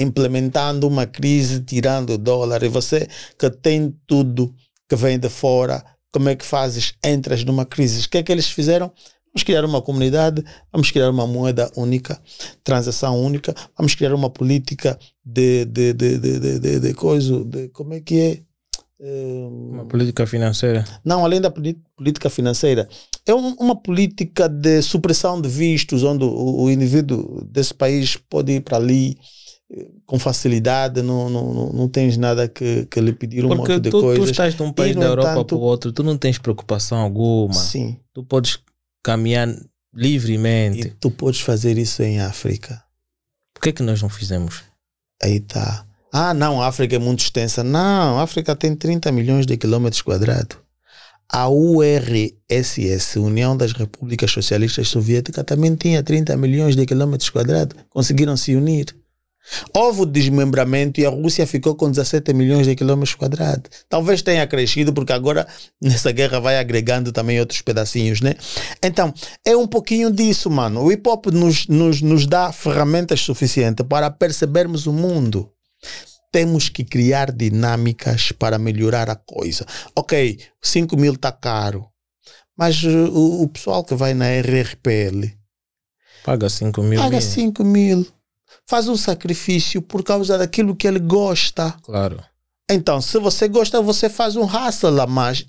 implementando 0.00 0.88
uma 0.88 1.06
crise, 1.06 1.60
tirando 1.60 2.14
o 2.14 2.18
dólar, 2.18 2.62
e 2.62 2.68
você 2.68 3.06
que 3.38 3.50
tem 3.50 3.94
tudo 4.06 4.52
que 4.88 4.96
vem 4.96 5.18
de 5.18 5.28
fora, 5.28 5.84
como 6.12 6.28
é 6.28 6.34
que 6.34 6.44
fazes? 6.44 6.94
Entras 7.04 7.44
numa 7.44 7.64
crise. 7.64 8.06
O 8.06 8.08
que 8.08 8.18
é 8.18 8.22
que 8.22 8.32
eles 8.32 8.50
fizeram? 8.50 8.90
Vamos 9.32 9.44
criar 9.44 9.64
uma 9.64 9.80
comunidade, 9.80 10.44
vamos 10.72 10.90
criar 10.90 11.08
uma 11.08 11.24
moeda 11.24 11.70
única, 11.76 12.20
transação 12.64 13.20
única, 13.22 13.54
vamos 13.78 13.94
criar 13.94 14.12
uma 14.12 14.28
política 14.28 14.98
de, 15.24 15.64
de, 15.66 15.92
de, 15.92 16.18
de, 16.18 16.58
de, 16.58 16.80
de, 16.80 16.94
coisa, 16.94 17.44
de, 17.44 17.68
como 17.68 17.94
é 17.94 18.00
que 18.00 18.20
é? 18.20 18.42
Uma 19.02 19.86
política 19.86 20.26
financeira. 20.26 20.84
Não, 21.04 21.24
além 21.24 21.40
da 21.40 21.50
política 21.50 22.28
financeira, 22.28 22.88
é 23.24 23.34
um, 23.34 23.54
uma 23.54 23.74
política 23.74 24.48
de 24.48 24.82
supressão 24.82 25.40
de 25.40 25.48
vistos, 25.48 26.02
onde 26.02 26.24
o, 26.24 26.62
o 26.62 26.70
indivíduo 26.70 27.42
desse 27.44 27.72
país 27.72 28.16
pode 28.16 28.52
ir 28.52 28.60
para 28.60 28.76
ali, 28.76 29.16
com 30.06 30.18
facilidade, 30.18 31.00
não, 31.02 31.30
não, 31.30 31.72
não 31.72 31.88
tens 31.88 32.16
nada 32.16 32.48
que, 32.48 32.86
que 32.86 33.00
lhe 33.00 33.12
pedir 33.12 33.44
um 33.44 33.48
Porque 33.48 33.72
monte 33.74 33.80
de 33.82 33.90
tu, 33.90 34.00
coisas. 34.00 34.24
tu 34.24 34.30
estás 34.30 34.54
de 34.54 34.62
um 34.62 34.72
país 34.72 34.96
E, 34.96 34.98
da 34.98 35.06
Europa 35.06 35.30
entanto- 35.30 35.46
para 35.46 35.56
o 35.56 35.60
outro, 35.60 35.92
tu 35.92 36.02
não 36.02 36.18
tens 36.18 36.38
preocupação 36.38 36.98
alguma. 36.98 37.54
Sim, 37.54 37.96
Tu 38.12 38.24
podes 38.24 38.58
caminhar 39.02 39.48
e 39.48 39.60
livremente. 39.94 40.96
tu 41.00 41.10
podes 41.10 41.40
fazer 41.40 41.78
isso 41.78 42.02
em 42.02 42.20
África. 42.20 42.82
Por 43.54 43.62
que 43.62 43.68
é 43.68 43.72
que 43.72 43.82
nós 43.82 44.02
não 44.02 44.08
fizemos? 44.08 44.62
Aí 45.22 45.38
tá. 45.40 45.86
Ah, 46.12 46.34
não, 46.34 46.60
a 46.60 46.66
África 46.66 46.96
é 46.96 46.98
muito 46.98 47.20
extensa. 47.20 47.62
Não, 47.62 48.18
a 48.18 48.22
África 48.22 48.56
tem 48.56 48.74
30 48.74 49.12
milhões 49.12 49.46
de 49.46 49.56
quilômetros 49.56 50.02
quadrados. 50.02 50.56
A 51.32 51.48
URSS, 51.48 53.18
União 53.20 53.56
das 53.56 53.70
Repúblicas 53.72 54.30
Socialistas 54.32 54.88
Soviéticas, 54.88 55.44
também 55.44 55.76
tinha 55.76 56.02
30 56.02 56.36
milhões 56.36 56.74
de 56.74 56.84
quilômetros 56.84 57.30
quadrados. 57.30 57.76
Conseguiram 57.88 58.36
se 58.36 58.56
unir. 58.56 58.86
Houve 59.74 60.02
o 60.02 60.06
desmembramento 60.06 61.00
e 61.00 61.06
a 61.06 61.10
Rússia 61.10 61.46
ficou 61.46 61.74
com 61.74 61.90
17 61.90 62.32
milhões 62.32 62.66
de 62.66 62.76
quilômetros 62.76 63.14
quadrados. 63.14 63.70
Talvez 63.88 64.22
tenha 64.22 64.46
crescido, 64.46 64.92
porque 64.92 65.12
agora 65.12 65.46
nessa 65.80 66.12
guerra 66.12 66.38
vai 66.40 66.58
agregando 66.58 67.12
também 67.12 67.40
outros 67.40 67.60
pedacinhos, 67.62 68.20
né? 68.20 68.34
Então, 68.82 69.12
é 69.44 69.56
um 69.56 69.66
pouquinho 69.66 70.10
disso, 70.10 70.50
mano. 70.50 70.82
O 70.82 70.92
hip 70.92 71.08
hop 71.08 71.26
nos, 71.26 71.66
nos, 71.66 72.00
nos 72.00 72.26
dá 72.26 72.52
ferramentas 72.52 73.20
suficientes 73.20 73.84
para 73.86 74.10
percebermos 74.10 74.86
o 74.86 74.92
mundo. 74.92 75.50
Temos 76.32 76.68
que 76.68 76.84
criar 76.84 77.32
dinâmicas 77.32 78.30
para 78.32 78.58
melhorar 78.58 79.10
a 79.10 79.16
coisa. 79.16 79.66
Ok, 79.96 80.38
5 80.62 80.96
mil 80.96 81.14
está 81.14 81.32
caro, 81.32 81.86
mas 82.56 82.84
o, 82.84 83.42
o 83.42 83.48
pessoal 83.48 83.82
que 83.82 83.94
vai 83.94 84.14
na 84.14 84.26
RRPL 84.26 85.40
Paga 86.24 86.48
5 86.48 86.82
mil. 86.82 87.00
paga 87.00 87.18
mil. 87.18 87.20
5 87.20 87.64
mil, 87.64 88.06
faz 88.70 88.86
um 88.86 88.96
sacrifício 88.96 89.82
por 89.82 90.04
causa 90.04 90.38
daquilo 90.38 90.76
que 90.76 90.86
ele 90.86 91.00
gosta. 91.00 91.74
Claro. 91.82 92.22
Então, 92.70 93.00
se 93.00 93.18
você 93.18 93.48
gosta, 93.48 93.82
você 93.82 94.08
faz 94.08 94.36
um 94.36 94.44
hustle 94.44 95.00
a 95.00 95.08
mais 95.08 95.44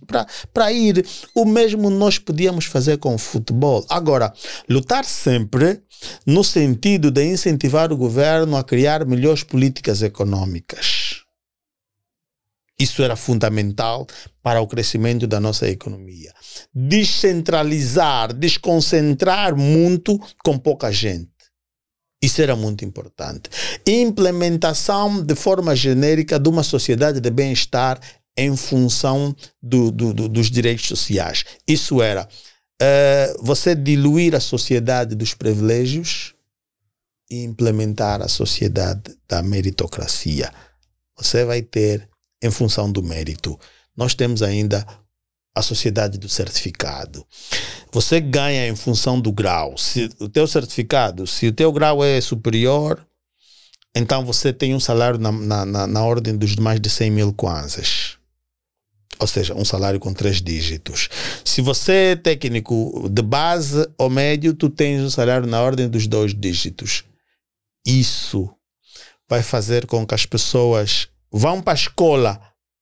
para 0.51 0.71
ir. 0.71 1.05
O 1.35 1.45
mesmo 1.45 1.91
nós 1.91 2.17
podíamos 2.17 2.65
fazer 2.65 2.97
com 2.97 3.13
o 3.13 3.19
futebol. 3.19 3.85
Agora, 3.87 4.33
lutar 4.67 5.05
sempre 5.05 5.83
no 6.25 6.43
sentido 6.43 7.11
de 7.11 7.23
incentivar 7.23 7.93
o 7.93 7.97
governo 7.97 8.57
a 8.57 8.63
criar 8.63 9.05
melhores 9.05 9.43
políticas 9.43 10.01
econômicas. 10.01 11.21
Isso 12.79 13.03
era 13.03 13.15
fundamental 13.15 14.07
para 14.41 14.59
o 14.59 14.65
crescimento 14.65 15.27
da 15.27 15.39
nossa 15.39 15.69
economia. 15.69 16.33
Descentralizar, 16.73 18.33
desconcentrar 18.33 19.55
muito 19.55 20.19
com 20.43 20.57
pouca 20.57 20.91
gente. 20.91 21.30
Isso 22.21 22.41
era 22.41 22.55
muito 22.55 22.85
importante. 22.85 23.49
Implementação 23.87 25.23
de 25.23 25.35
forma 25.35 25.75
genérica 25.75 26.39
de 26.39 26.49
uma 26.49 26.63
sociedade 26.63 27.19
de 27.19 27.29
bem-estar 27.31 27.99
em 28.37 28.55
função 28.55 29.35
do, 29.61 29.91
do- 29.91 30.13
do- 30.13 30.29
dos 30.29 30.49
direitos 30.51 30.87
sociais. 30.87 31.43
Isso 31.67 32.01
era 32.01 32.23
uh, 32.81 33.43
você 33.45 33.75
diluir 33.75 34.35
a 34.35 34.39
sociedade 34.39 35.15
dos 35.15 35.33
privilégios 35.33 36.33
e 37.29 37.43
implementar 37.43 38.21
a 38.21 38.27
sociedade 38.27 39.15
da 39.27 39.41
meritocracia. 39.41 40.51
Você 41.17 41.43
vai 41.45 41.61
ter 41.61 42.07
em 42.43 42.51
função 42.51 42.91
do 42.91 43.01
mérito. 43.03 43.59
Nós 43.95 44.13
temos 44.13 44.41
ainda 44.41 44.85
a 45.53 45.61
sociedade 45.61 46.17
do 46.17 46.29
certificado. 46.29 47.25
Você 47.91 48.19
ganha 48.19 48.67
em 48.67 48.75
função 48.75 49.19
do 49.19 49.31
grau. 49.31 49.77
Se 49.77 50.09
o 50.19 50.29
teu 50.29 50.47
certificado, 50.47 51.27
se 51.27 51.47
o 51.47 51.51
teu 51.51 51.71
grau 51.71 52.03
é 52.03 52.19
superior, 52.21 53.05
então 53.95 54.25
você 54.25 54.53
tem 54.53 54.73
um 54.73 54.79
salário 54.79 55.19
na, 55.19 55.31
na, 55.31 55.65
na, 55.65 55.87
na 55.87 56.03
ordem 56.03 56.37
dos 56.37 56.55
mais 56.55 56.79
de 56.79 56.89
100 56.89 57.11
mil 57.11 57.33
kwanzas. 57.33 58.17
Ou 59.19 59.27
seja, 59.27 59.53
um 59.53 59.65
salário 59.65 59.99
com 59.99 60.13
três 60.13 60.41
dígitos. 60.41 61.09
Se 61.45 61.61
você 61.61 61.91
é 61.91 62.15
técnico 62.15 63.07
de 63.09 63.21
base 63.21 63.87
ou 63.97 64.09
médio, 64.09 64.53
tu 64.53 64.69
tens 64.69 65.01
um 65.01 65.09
salário 65.09 65.45
na 65.45 65.61
ordem 65.61 65.87
dos 65.87 66.07
dois 66.07 66.33
dígitos. 66.33 67.03
Isso 67.85 68.49
vai 69.29 69.43
fazer 69.43 69.85
com 69.85 70.07
que 70.07 70.15
as 70.15 70.25
pessoas 70.25 71.07
vão 71.31 71.61
para 71.61 71.73
a 71.73 71.75
escola 71.75 72.41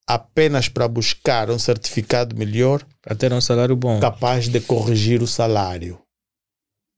apenas 0.10 0.68
para 0.68 0.88
buscar 0.88 1.52
um 1.52 1.60
certificado 1.60 2.36
melhor, 2.36 2.84
para 3.00 3.16
ter 3.16 3.32
um 3.32 3.40
salário 3.40 3.76
bom, 3.76 4.00
capaz 4.00 4.50
de 4.50 4.60
corrigir 4.60 5.22
o 5.22 5.28
salário, 5.28 6.02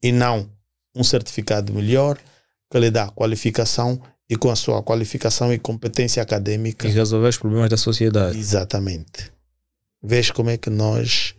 e 0.02 0.14
não 0.14 0.50
um 0.96 1.04
certificado 1.04 1.74
melhor 1.74 2.18
que 2.70 2.80
lhe 2.80 2.90
dá 2.90 3.10
qualificação 3.10 4.02
e 4.30 4.38
com 4.38 4.50
a 4.50 4.56
sua 4.56 4.82
qualificação 4.82 5.54
e 5.54 5.60
competência 5.60 6.24
acadêmica 6.24 6.88
e 6.88 6.92
resolver 6.92 7.28
os 7.28 7.38
problemas 7.38 7.70
da 7.70 7.76
sociedade. 7.76 8.38
Exatamente. 8.38 9.30
Vês 10.02 10.32
como 10.32 10.50
é 10.50 10.56
que 10.56 10.70
nós 10.70 11.36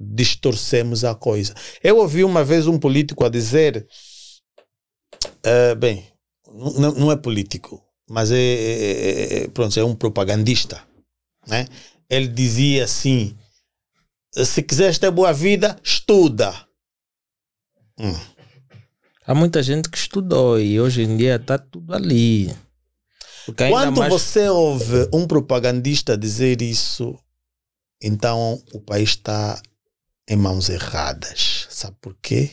distorcemos 0.00 1.04
a 1.04 1.14
coisa. 1.14 1.54
Eu 1.82 1.98
ouvi 1.98 2.24
uma 2.24 2.42
vez 2.42 2.66
um 2.66 2.78
político 2.78 3.26
a 3.26 3.28
dizer, 3.28 3.86
uh, 5.26 5.76
bem, 5.76 6.06
não, 6.50 6.92
não 6.92 7.12
é 7.12 7.16
político, 7.16 7.82
mas 8.08 8.32
é, 8.32 8.38
é, 8.38 9.42
é, 9.42 9.48
pronto, 9.48 9.78
é 9.78 9.84
um 9.84 9.94
propagandista 9.94 10.82
né? 11.46 11.66
Ele 12.08 12.28
dizia 12.28 12.84
assim: 12.84 13.36
se 14.32 14.62
quiseres 14.62 14.98
ter 14.98 15.10
boa 15.10 15.32
vida, 15.32 15.78
estuda. 15.82 16.54
Hum. 17.98 18.14
Há 19.26 19.34
muita 19.34 19.62
gente 19.62 19.88
que 19.88 19.96
estudou 19.96 20.60
e 20.60 20.80
hoje 20.80 21.02
em 21.02 21.16
dia 21.16 21.36
está 21.36 21.56
tudo 21.56 21.94
ali. 21.94 22.54
Quando 23.56 23.98
mais... 23.98 24.12
você 24.12 24.48
ouve 24.48 25.08
um 25.12 25.26
propagandista 25.26 26.16
dizer 26.16 26.60
isso, 26.60 27.18
então 28.02 28.62
o 28.72 28.80
país 28.80 29.10
está 29.10 29.60
em 30.28 30.36
mãos 30.36 30.68
erradas. 30.68 31.66
Sabe 31.70 31.96
por 32.00 32.16
quê? 32.20 32.50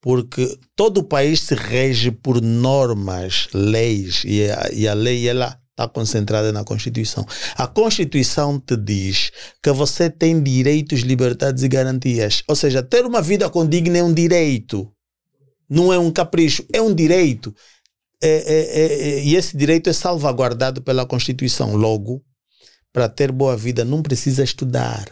Porque 0.00 0.58
todo 0.76 0.98
o 0.98 1.04
país 1.04 1.40
se 1.40 1.54
rege 1.54 2.10
por 2.10 2.40
normas, 2.40 3.48
leis, 3.52 4.22
e 4.24 4.50
a, 4.50 4.70
e 4.72 4.86
a 4.86 4.94
lei 4.94 5.28
ela 5.28 5.58
está 5.74 5.88
concentrada 5.88 6.52
na 6.52 6.64
Constituição. 6.64 7.26
A 7.56 7.66
Constituição 7.66 8.60
te 8.60 8.76
diz 8.76 9.32
que 9.60 9.72
você 9.72 10.08
tem 10.08 10.40
direitos, 10.40 11.00
liberdades 11.00 11.64
e 11.64 11.68
garantias. 11.68 12.42
Ou 12.48 12.54
seja, 12.54 12.82
ter 12.82 13.04
uma 13.04 13.20
vida 13.20 13.50
condigna 13.50 13.98
é 13.98 14.02
um 14.02 14.14
direito, 14.14 14.90
não 15.68 15.92
é 15.92 15.98
um 15.98 16.12
capricho, 16.12 16.64
é 16.72 16.80
um 16.80 16.94
direito. 16.94 17.54
É, 18.22 18.28
é, 18.28 18.80
é, 18.80 19.08
é 19.18 19.24
e 19.24 19.34
esse 19.34 19.56
direito 19.56 19.90
é 19.90 19.92
salvaguardado 19.92 20.80
pela 20.80 21.04
Constituição. 21.04 21.74
Logo, 21.74 22.24
para 22.92 23.08
ter 23.08 23.32
boa 23.32 23.56
vida, 23.56 23.84
não 23.84 24.00
precisa 24.00 24.44
estudar, 24.44 25.04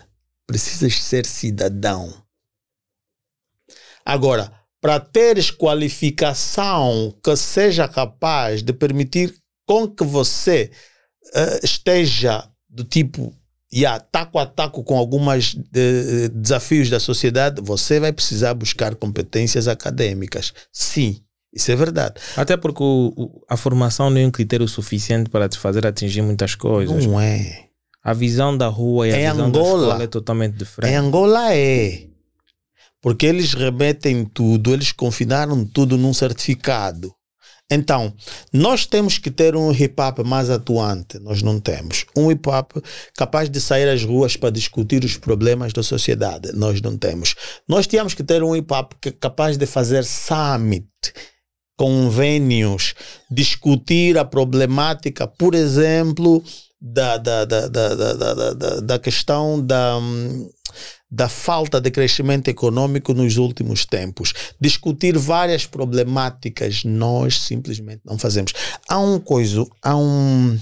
precisas 0.46 1.02
ser 1.02 1.26
cidadão. 1.26 2.14
Agora, 4.04 4.52
para 4.80 5.00
teres 5.00 5.50
qualificação 5.50 7.16
que 7.22 7.36
seja 7.36 7.86
capaz 7.88 8.62
de 8.62 8.72
permitir 8.72 9.41
com 9.72 9.88
que 9.88 10.04
você 10.04 10.70
uh, 11.34 11.64
esteja 11.64 12.46
do 12.68 12.84
tipo 12.84 13.34
yeah, 13.72 13.98
taco 13.98 14.38
a 14.38 14.44
taco 14.44 14.84
com 14.84 14.98
alguns 14.98 15.54
uh, 15.54 15.62
eh, 15.74 16.28
desafios 16.28 16.90
da 16.90 17.00
sociedade, 17.00 17.62
você 17.62 17.98
vai 17.98 18.12
precisar 18.12 18.52
buscar 18.52 18.94
competências 18.94 19.66
acadêmicas. 19.66 20.52
Sim, 20.70 21.22
isso 21.52 21.72
é 21.72 21.76
verdade. 21.76 22.14
Até 22.36 22.56
porque 22.56 22.82
o, 22.82 23.12
o, 23.16 23.44
a 23.48 23.56
formação 23.56 24.10
não 24.10 24.20
é 24.20 24.26
um 24.26 24.30
critério 24.30 24.68
suficiente 24.68 25.30
para 25.30 25.48
te 25.48 25.58
fazer 25.58 25.86
atingir 25.86 26.20
muitas 26.20 26.54
coisas. 26.54 27.06
Não 27.06 27.18
é. 27.18 27.68
A 28.04 28.12
visão 28.12 28.56
da 28.56 28.66
rua 28.66 29.08
e 29.08 29.12
a 29.12 29.32
visão 29.32 29.46
Angola, 29.46 29.62
da 29.62 29.84
escola 29.86 30.02
é 30.02 30.06
totalmente 30.06 30.56
diferente. 30.56 30.92
Em 30.92 30.96
Angola 30.96 31.54
é. 31.54 32.08
Porque 33.00 33.26
eles 33.26 33.54
remetem 33.54 34.24
tudo, 34.24 34.72
eles 34.72 34.92
confinaram 34.92 35.64
tudo 35.64 35.96
num 35.96 36.12
certificado. 36.12 37.12
Então, 37.74 38.12
nós 38.52 38.84
temos 38.84 39.16
que 39.16 39.30
ter 39.30 39.56
um 39.56 39.72
hip 39.72 39.98
hop 39.98 40.18
mais 40.18 40.50
atuante, 40.50 41.18
nós 41.18 41.42
não 41.42 41.58
temos. 41.58 42.04
Um 42.14 42.30
hip 42.30 42.46
hop 42.46 42.72
capaz 43.16 43.48
de 43.48 43.58
sair 43.62 43.88
às 43.88 44.04
ruas 44.04 44.36
para 44.36 44.50
discutir 44.50 45.02
os 45.04 45.16
problemas 45.16 45.72
da 45.72 45.82
sociedade, 45.82 46.52
nós 46.52 46.82
não 46.82 46.98
temos. 46.98 47.34
Nós 47.66 47.86
tínhamos 47.86 48.12
que 48.12 48.22
ter 48.22 48.42
um 48.42 48.54
hip 48.54 48.70
hop 48.72 48.92
é 49.06 49.10
capaz 49.10 49.56
de 49.56 49.64
fazer 49.64 50.04
summit, 50.04 50.86
convênios, 51.78 52.94
discutir 53.30 54.18
a 54.18 54.24
problemática, 54.24 55.26
por 55.26 55.54
exemplo, 55.54 56.44
da, 56.78 57.16
da, 57.16 57.46
da, 57.46 57.68
da, 57.68 57.94
da, 57.94 58.52
da, 58.52 58.80
da 58.80 58.98
questão 58.98 59.64
da 59.64 59.98
da 61.12 61.28
falta 61.28 61.78
de 61.78 61.90
crescimento 61.90 62.48
econômico 62.48 63.12
nos 63.12 63.36
últimos 63.36 63.84
tempos. 63.84 64.32
Discutir 64.58 65.18
várias 65.18 65.66
problemáticas, 65.66 66.84
nós 66.84 67.38
simplesmente 67.38 68.00
não 68.02 68.18
fazemos. 68.18 68.54
Há 68.88 68.98
um 68.98 69.20
coisa, 69.20 69.62
há 69.82 69.94
um, 69.94 70.58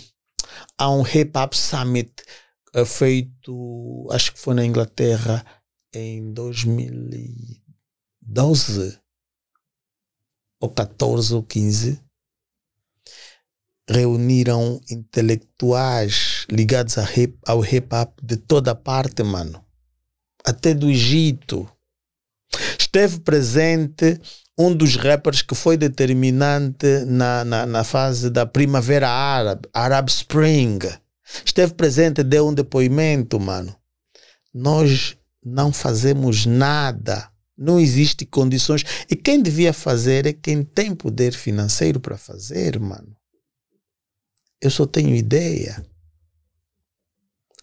há 0.76 0.90
um 0.90 1.06
Hip 1.06 1.38
Hop 1.38 1.54
Summit 1.54 2.10
uh, 2.74 2.84
feito, 2.84 4.08
acho 4.10 4.32
que 4.32 4.40
foi 4.40 4.54
na 4.54 4.64
Inglaterra, 4.64 5.46
em 5.94 6.32
2012 6.32 8.98
ou 10.60 10.68
14 10.68 11.32
ou 11.32 11.44
15 11.44 12.02
reuniram 13.88 14.80
intelectuais 14.88 16.46
ligados 16.48 16.96
ao 17.44 17.64
hip 17.64 17.92
hop 17.92 18.20
de 18.22 18.36
toda 18.36 18.72
parte, 18.72 19.24
mano 19.24 19.64
até 20.44 20.74
do 20.74 20.90
Egito. 20.90 21.68
Esteve 22.78 23.20
presente 23.20 24.20
um 24.58 24.74
dos 24.74 24.96
rappers 24.96 25.42
que 25.42 25.54
foi 25.54 25.76
determinante 25.76 27.04
na, 27.06 27.44
na, 27.44 27.66
na 27.66 27.84
fase 27.84 28.28
da 28.28 28.44
primavera 28.44 29.08
árabe, 29.08 29.68
Arab 29.72 30.08
Spring. 30.08 30.78
Esteve 31.44 31.74
presente, 31.74 32.22
deu 32.22 32.48
um 32.48 32.54
depoimento, 32.54 33.38
mano. 33.40 33.74
Nós 34.52 35.16
não 35.42 35.72
fazemos 35.72 36.44
nada. 36.44 37.30
Não 37.56 37.78
existe 37.78 38.26
condições. 38.26 38.84
E 39.08 39.16
quem 39.16 39.40
devia 39.40 39.72
fazer 39.72 40.26
é 40.26 40.32
quem 40.32 40.62
tem 40.62 40.94
poder 40.94 41.32
financeiro 41.32 42.00
para 42.00 42.16
fazer, 42.18 42.78
mano. 42.78 43.16
Eu 44.60 44.70
só 44.70 44.86
tenho 44.86 45.14
ideia. 45.14 45.82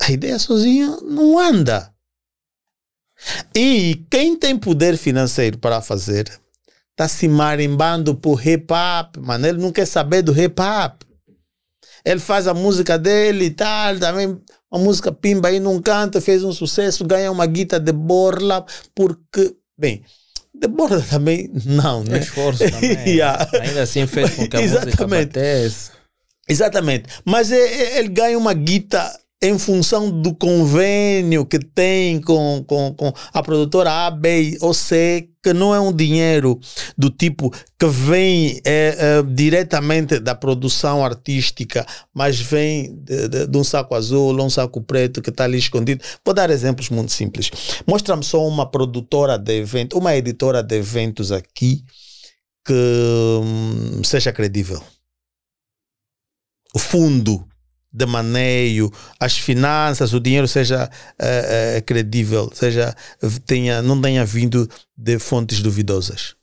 A 0.02 0.12
ideia 0.12 0.40
sozinha 0.40 0.98
não 1.02 1.38
anda. 1.38 1.94
E 3.56 4.06
quem 4.10 4.38
tem 4.38 4.58
poder 4.58 4.98
financeiro 4.98 5.58
para 5.58 5.82
fazer 5.82 6.30
está 6.92 7.08
se 7.08 7.28
marimbando 7.28 8.16
por 8.16 8.46
hip 8.46 8.68
hop, 8.72 9.18
mano. 9.18 9.48
Ele 9.48 9.60
não 9.60 9.72
quer 9.72 9.86
saber 9.86 10.22
do 10.22 10.32
hip 10.32 10.60
hop. 10.62 11.02
Ele 12.04 12.20
faz 12.20 12.48
a 12.48 12.54
música 12.54 12.98
dele 12.98 13.46
e 13.46 13.52
tal, 13.52 13.98
também 14.00 14.40
uma 14.72 14.84
música 14.84 15.12
pimba 15.12 15.48
aí 15.48 15.60
num 15.60 15.82
canto, 15.82 16.22
fez 16.22 16.44
um 16.44 16.52
sucesso, 16.52 17.06
ganha 17.06 17.32
uma 17.32 17.46
guita 17.46 17.80
de 17.80 17.92
borla, 17.92 18.66
porque, 18.94 19.56
bem, 19.78 20.04
de 20.54 20.68
borla 20.68 21.02
também 21.10 21.50
não, 21.66 22.04
né? 22.04 22.20
esforço 22.20 22.70
também. 22.70 22.98
yeah. 23.08 23.48
Ainda 23.62 23.84
assim 23.84 24.06
fez 24.08 24.32
com 24.36 24.48
que 24.48 24.58
a 24.58 24.62
Exatamente. 24.62 24.86
música 24.86 25.08
batesse. 25.08 25.92
Exatamente. 26.48 27.10
Mas 27.26 27.52
é, 27.52 27.58
é, 27.58 28.00
ele 28.00 28.10
ganha 28.10 28.38
uma 28.38 28.54
guita 28.54 29.14
em 29.42 29.58
função 29.60 30.10
do 30.10 30.34
convênio 30.34 31.46
que 31.46 31.60
tem 31.60 32.20
com, 32.20 32.64
com, 32.68 32.94
com 32.96 33.14
a 33.32 33.44
produtora 33.44 34.08
A, 34.08 34.12
B 34.12 34.58
ou 34.62 34.74
C, 34.74 35.30
que 35.44 35.54
não 35.54 35.76
é 35.76 35.80
um 35.80 35.94
dinheiro 35.94 36.60
do 36.98 37.12
tipo 37.12 37.54
que 37.80 37.86
vem 37.86 38.60
é, 38.66 38.98
é, 38.98 39.24
diretamente 39.24 40.20
da 40.20 40.34
produção 40.34 41.06
artística, 41.06 41.86
mas 42.12 42.40
vem 42.40 42.96
de, 43.04 43.28
de, 43.28 43.48
de, 43.48 43.58
um 43.58 43.64
saco 43.64 43.94
azul 43.94 44.36
ou 44.36 44.46
um 44.46 44.50
saco 44.50 44.82
preto 44.82 45.22
que 45.22 45.30
está 45.30 45.44
ali 45.44 45.60
escondido. 45.60 46.04
Vou 46.26 46.34
dar 46.34 46.50
exemplos 46.50 46.90
muito 46.90 47.12
simples. 47.12 47.52
Mostra-me 47.86 48.24
só 48.24 48.46
uma 48.46 48.70
produtora 48.70 49.38
de 49.38 49.60
eventos, 49.60 50.00
uma 50.00 50.16
editora 50.16 50.64
de 50.64 50.76
eventos 50.76 51.32
aqui 51.32 51.84
que 52.66 52.74
hum, 52.74 54.02
seja 54.04 54.34
credível. 54.34 54.82
O 56.74 56.80
fundo 56.80 57.48
de 57.98 58.06
maneio, 58.06 58.92
as 59.20 59.38
finanças, 59.38 60.14
o 60.14 60.20
dinheiro 60.20 60.48
seja 60.48 60.88
uh, 60.88 61.80
uh, 61.80 61.82
credível, 61.84 62.50
seja 62.54 62.96
tenha, 63.46 63.82
não 63.82 64.00
tenha 64.00 64.24
vindo 64.24 64.70
de 64.96 65.18
fontes 65.18 65.62
duvidosas. 65.62 66.36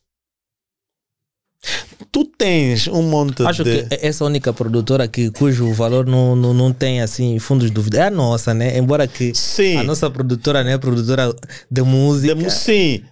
Tu 2.11 2.25
tens 2.37 2.89
um 2.89 3.03
monte 3.03 3.43
Acho 3.47 3.65
de. 3.65 3.71
Acho 3.71 3.89
que 3.89 4.07
essa 4.07 4.25
única 4.25 4.53
produtora 4.53 5.09
que, 5.09 5.31
cujo 5.31 5.73
valor 5.73 6.05
não, 6.05 6.37
não, 6.37 6.53
não 6.53 6.73
tem 6.73 7.01
assim 7.01 7.39
fundos 7.39 7.69
de 7.69 7.73
dúvida 7.73 7.99
é 7.99 8.03
a 8.09 8.11
nossa, 8.11 8.53
né? 8.53 8.77
Embora 8.77 9.07
que 9.07 9.33
sim. 9.35 9.77
a 9.77 9.85
nossa 9.85 10.11
produtora 10.11 10.63
não 10.63 10.73
é 10.73 10.77
produtora 10.77 11.35
de 11.71 11.83
música. 11.83 12.35
De, 12.35 12.51
sim, 12.51 13.03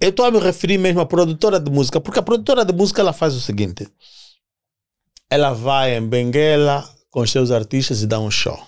eu 0.00 0.10
estou 0.10 0.26
a 0.26 0.30
me 0.30 0.38
referir 0.40 0.76
mesmo 0.76 1.00
à 1.00 1.06
produtora 1.06 1.58
de 1.58 1.70
música, 1.70 2.00
porque 2.00 2.18
a 2.18 2.22
produtora 2.22 2.64
de 2.64 2.72
música 2.72 3.00
ela 3.00 3.12
faz 3.12 3.34
o 3.34 3.40
seguinte: 3.40 3.88
ela 5.30 5.52
vai 5.54 5.96
em 5.96 6.06
Benguela 6.06 6.86
com 7.12 7.20
os 7.20 7.30
seus 7.30 7.50
artistas 7.50 8.02
e 8.02 8.06
dá 8.06 8.18
um 8.18 8.30
show. 8.30 8.58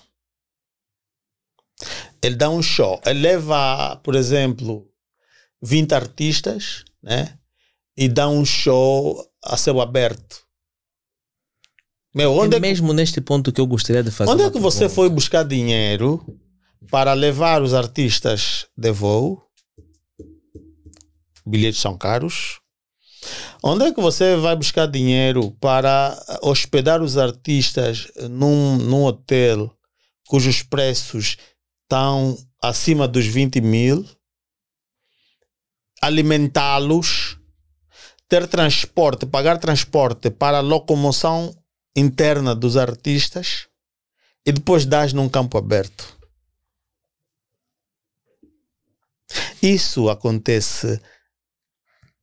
Ele 2.22 2.36
dá 2.36 2.48
um 2.50 2.62
show, 2.62 3.00
ele 3.04 3.20
leva, 3.20 3.96
por 3.96 4.14
exemplo, 4.14 4.86
20 5.62 5.92
artistas, 5.94 6.84
né? 7.02 7.36
E 7.96 8.08
dá 8.08 8.28
um 8.28 8.44
show 8.44 9.18
a 9.42 9.56
céu 9.56 9.80
aberto. 9.80 10.44
Meu, 12.14 12.32
onde 12.32 12.54
é, 12.54 12.58
é 12.58 12.60
mesmo 12.60 12.88
que, 12.88 12.94
neste 12.94 13.20
ponto 13.20 13.50
que 13.50 13.60
eu 13.60 13.66
gostaria 13.66 14.02
de 14.02 14.10
fazer. 14.10 14.30
Onde 14.30 14.42
é 14.42 14.50
que 14.50 14.60
você 14.60 14.80
pergunta? 14.80 14.94
foi 14.94 15.08
buscar 15.08 15.42
dinheiro 15.42 16.24
para 16.90 17.12
levar 17.12 17.62
os 17.62 17.74
artistas 17.74 18.66
de 18.76 18.92
voo? 18.92 19.42
Bilhetes 21.46 21.80
são 21.80 21.96
caros. 21.96 22.60
Onde 23.62 23.86
é 23.86 23.92
que 23.92 24.00
você 24.00 24.36
vai 24.36 24.54
buscar 24.54 24.86
dinheiro 24.86 25.50
para 25.60 26.18
hospedar 26.42 27.02
os 27.02 27.16
artistas 27.16 28.08
num, 28.30 28.76
num 28.76 29.04
hotel 29.04 29.74
cujos 30.26 30.62
preços 30.62 31.36
estão 31.82 32.36
acima 32.62 33.08
dos 33.08 33.26
20 33.26 33.60
mil? 33.60 34.04
Alimentá-los 36.02 37.38
ter 38.28 38.46
transporte, 38.48 39.26
pagar 39.26 39.58
transporte 39.58 40.30
para 40.30 40.58
a 40.58 40.62
locomoção 40.62 41.56
interna 41.96 42.54
dos 42.54 42.76
artistas 42.76 43.68
e 44.44 44.52
depois 44.52 44.84
dás 44.84 45.12
num 45.12 45.28
campo 45.28 45.56
aberto. 45.56 46.18
Isso 49.62 50.10
acontece 50.10 51.00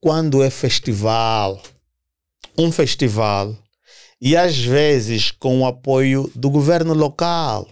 quando 0.02 0.42
é 0.44 0.50
festival, 0.50 1.62
um 2.58 2.72
festival, 2.72 3.56
e 4.20 4.36
às 4.36 4.58
vezes 4.58 5.32
com 5.32 5.62
o 5.62 5.66
apoio 5.66 6.30
do 6.36 6.50
governo 6.50 6.94
local 6.94 7.68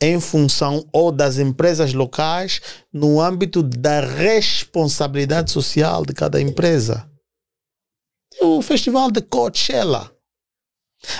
em 0.00 0.20
função 0.20 0.86
ou 0.92 1.10
das 1.10 1.38
empresas 1.38 1.94
locais 1.94 2.60
no 2.92 3.20
âmbito 3.20 3.62
da 3.62 4.00
responsabilidade 4.00 5.50
social 5.50 6.04
de 6.04 6.12
cada 6.12 6.40
empresa. 6.40 7.10
O 8.40 8.60
festival 8.60 9.10
de 9.10 9.22
Coachella. 9.22 10.12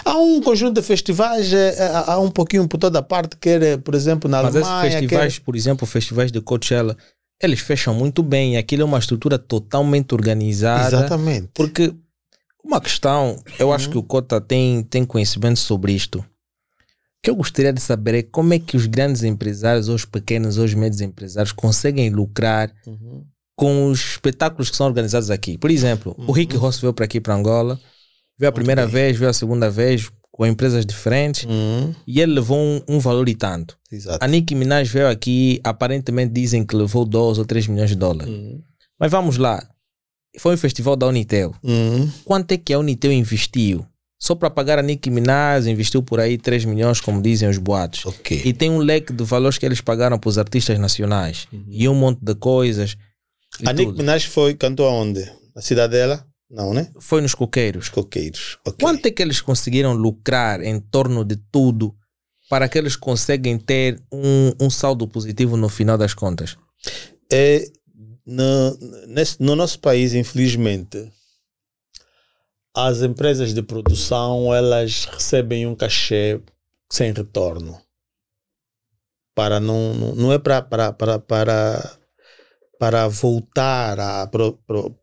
Há 0.04 0.18
um 0.18 0.40
conjunto 0.40 0.80
de 0.80 0.86
festivais, 0.86 1.52
é, 1.52 1.74
é, 1.74 1.90
há 2.06 2.18
um 2.18 2.30
pouquinho 2.30 2.66
por 2.66 2.78
toda 2.78 3.02
parte, 3.02 3.36
quer, 3.36 3.78
por 3.78 3.94
exemplo, 3.94 4.28
na 4.28 4.42
Mas 4.42 4.56
Alemanha. 4.56 4.74
Mas 4.74 4.84
esses 4.84 5.00
festivais, 5.00 5.38
quer... 5.38 5.44
por 5.44 5.56
exemplo, 5.56 5.86
festivais 5.86 6.32
de 6.32 6.40
Coachella, 6.40 6.96
eles 7.42 7.60
fecham 7.60 7.94
muito 7.94 8.22
bem. 8.22 8.56
Aquilo 8.56 8.82
é 8.82 8.84
uma 8.84 8.98
estrutura 8.98 9.38
totalmente 9.38 10.14
organizada. 10.14 10.96
Exatamente. 10.96 11.48
Porque 11.54 11.94
uma 12.64 12.80
questão, 12.80 13.42
eu 13.58 13.72
acho 13.72 13.86
uhum. 13.86 13.92
que 13.92 13.98
o 13.98 14.02
Cota 14.02 14.40
tem, 14.40 14.82
tem 14.82 15.04
conhecimento 15.04 15.58
sobre 15.58 15.92
isto 15.92 16.24
que 17.26 17.30
eu 17.30 17.34
gostaria 17.34 17.72
de 17.72 17.80
saber 17.80 18.14
é 18.14 18.22
como 18.22 18.54
é 18.54 18.58
que 18.60 18.76
os 18.76 18.86
grandes 18.86 19.24
empresários, 19.24 19.88
ou 19.88 19.96
os 19.96 20.04
pequenos, 20.04 20.58
ou 20.58 20.64
os 20.64 20.74
médios 20.74 21.00
empresários 21.00 21.50
conseguem 21.50 22.08
lucrar 22.08 22.72
uhum. 22.86 23.24
com 23.56 23.90
os 23.90 24.12
espetáculos 24.12 24.70
que 24.70 24.76
são 24.76 24.86
organizados 24.86 25.28
aqui. 25.28 25.58
Por 25.58 25.68
exemplo, 25.68 26.14
uhum. 26.16 26.28
o 26.28 26.32
Rick. 26.32 26.56
Ross 26.56 26.78
veio 26.78 26.94
para 26.94 27.04
aqui, 27.04 27.20
para 27.20 27.34
Angola, 27.34 27.80
veio 28.38 28.48
a 28.48 28.52
primeira 28.52 28.82
okay. 28.82 28.92
vez, 28.92 29.18
veio 29.18 29.28
a 29.28 29.34
segunda 29.34 29.68
vez, 29.68 30.08
com 30.36 30.44
empresas 30.44 30.84
diferentes, 30.84 31.44
uhum. 31.44 31.94
e 32.06 32.20
ele 32.20 32.34
levou 32.34 32.58
um, 32.58 32.82
um, 32.86 32.98
valor 32.98 33.26
e 33.26 33.34
tanto. 33.34 33.78
Exato. 33.90 34.22
A 34.22 34.28
Nicki 34.28 34.54
Minaj 34.54 34.86
veio 34.86 35.08
aqui, 35.08 35.58
aparentemente 35.64 36.30
dizem 36.34 36.62
que 36.62 36.76
levou 36.76 37.06
2 37.06 37.38
ou 37.38 37.44
3 37.46 37.68
milhões 37.68 37.88
de 37.88 37.96
dólares. 37.96 38.28
Uhum. 38.30 38.60
Mas 39.00 39.10
vamos 39.10 39.38
lá, 39.38 39.66
foi 40.38 40.54
um 40.54 40.58
festival 40.58 40.94
da 40.94 41.06
Unitel. 41.06 41.54
Uhum. 41.62 42.10
Quanto 42.22 42.52
é 42.52 42.58
que 42.58 42.74
a 42.74 42.78
Unitel 42.78 43.10
investiu? 43.12 43.86
Só 44.18 44.34
para 44.34 44.50
pagar 44.50 44.78
a 44.78 44.82
Nicki 44.82 45.08
Minaj, 45.08 45.66
investiu 45.70 46.02
por 46.02 46.20
aí 46.20 46.36
3 46.36 46.66
milhões, 46.66 47.00
como 47.00 47.22
dizem 47.22 47.48
os 47.48 47.56
boatos. 47.56 48.04
Okay. 48.04 48.42
E 48.44 48.52
tem 48.52 48.70
um 48.70 48.78
leque 48.78 49.14
de 49.14 49.24
valores 49.24 49.56
que 49.56 49.64
eles 49.64 49.80
pagaram 49.80 50.18
para 50.18 50.28
os 50.28 50.36
artistas 50.36 50.78
nacionais. 50.78 51.48
Uhum. 51.50 51.64
E 51.70 51.88
um 51.88 51.94
monte 51.94 52.20
de 52.22 52.34
coisas. 52.34 52.98
A 53.64 53.72
Nicki 53.72 53.96
Minaj 53.96 54.26
foi, 54.26 54.52
cantou 54.52 54.86
aonde? 54.86 55.24
Na 55.54 55.62
cidade 55.62 55.92
dela? 55.92 56.25
Não, 56.48 56.72
né? 56.72 56.90
Foi 57.00 57.20
nos 57.20 57.34
coqueiros. 57.34 57.88
Coqueiros. 57.88 58.58
Okay. 58.64 58.84
Quanto 58.84 59.06
é 59.06 59.10
que 59.10 59.22
eles 59.22 59.40
conseguiram 59.40 59.92
lucrar 59.92 60.62
em 60.62 60.78
torno 60.80 61.24
de 61.24 61.36
tudo 61.36 61.94
para 62.48 62.68
que 62.68 62.78
eles 62.78 62.94
conseguem 62.94 63.58
ter 63.58 64.00
um, 64.12 64.52
um 64.66 64.70
saldo 64.70 65.08
positivo 65.08 65.56
no 65.56 65.68
final 65.68 65.98
das 65.98 66.14
contas? 66.14 66.56
É, 67.32 67.64
no, 68.24 68.78
nesse, 69.08 69.42
no 69.42 69.56
nosso 69.56 69.80
país, 69.80 70.14
infelizmente, 70.14 71.10
as 72.74 73.02
empresas 73.02 73.52
de 73.52 73.62
produção 73.62 74.54
elas 74.54 75.06
recebem 75.06 75.66
um 75.66 75.74
cachê 75.74 76.40
sem 76.90 77.12
retorno 77.12 77.80
para 79.34 79.58
não 79.60 79.92
não 80.14 80.32
é 80.32 80.38
para 80.38 80.62
para 80.62 80.92
para 80.92 81.18
para, 81.18 81.98
para 82.78 83.08
voltar 83.08 84.28
pro, 84.30 84.52
pro, 84.66 84.90
pro, 84.90 84.98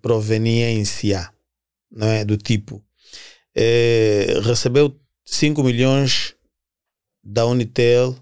proveniência 0.00 1.30
não 1.90 2.06
é 2.06 2.24
do 2.24 2.36
tipo 2.36 2.84
é, 3.54 4.38
recebeu 4.42 4.98
5 5.24 5.62
milhões 5.62 6.34
da 7.24 7.46
Unitel 7.46 8.16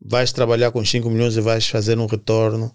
vais 0.00 0.32
trabalhar 0.32 0.70
com 0.70 0.84
5 0.84 1.08
milhões 1.10 1.36
e 1.36 1.40
vais 1.40 1.66
fazer 1.66 1.98
um 1.98 2.06
retorno 2.06 2.74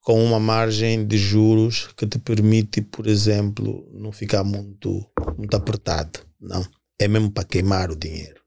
com 0.00 0.22
uma 0.22 0.40
margem 0.40 1.06
de 1.06 1.16
juros 1.16 1.88
que 1.96 2.06
te 2.06 2.18
permite, 2.18 2.82
por 2.82 3.06
exemplo, 3.06 3.88
não 3.92 4.10
ficar 4.10 4.42
muito, 4.42 5.06
muito 5.38 5.56
apertado. 5.56 6.20
Não. 6.40 6.66
É 6.98 7.06
mesmo 7.06 7.30
para 7.30 7.44
queimar 7.44 7.90
o 7.90 7.96
dinheiro. 7.96 8.40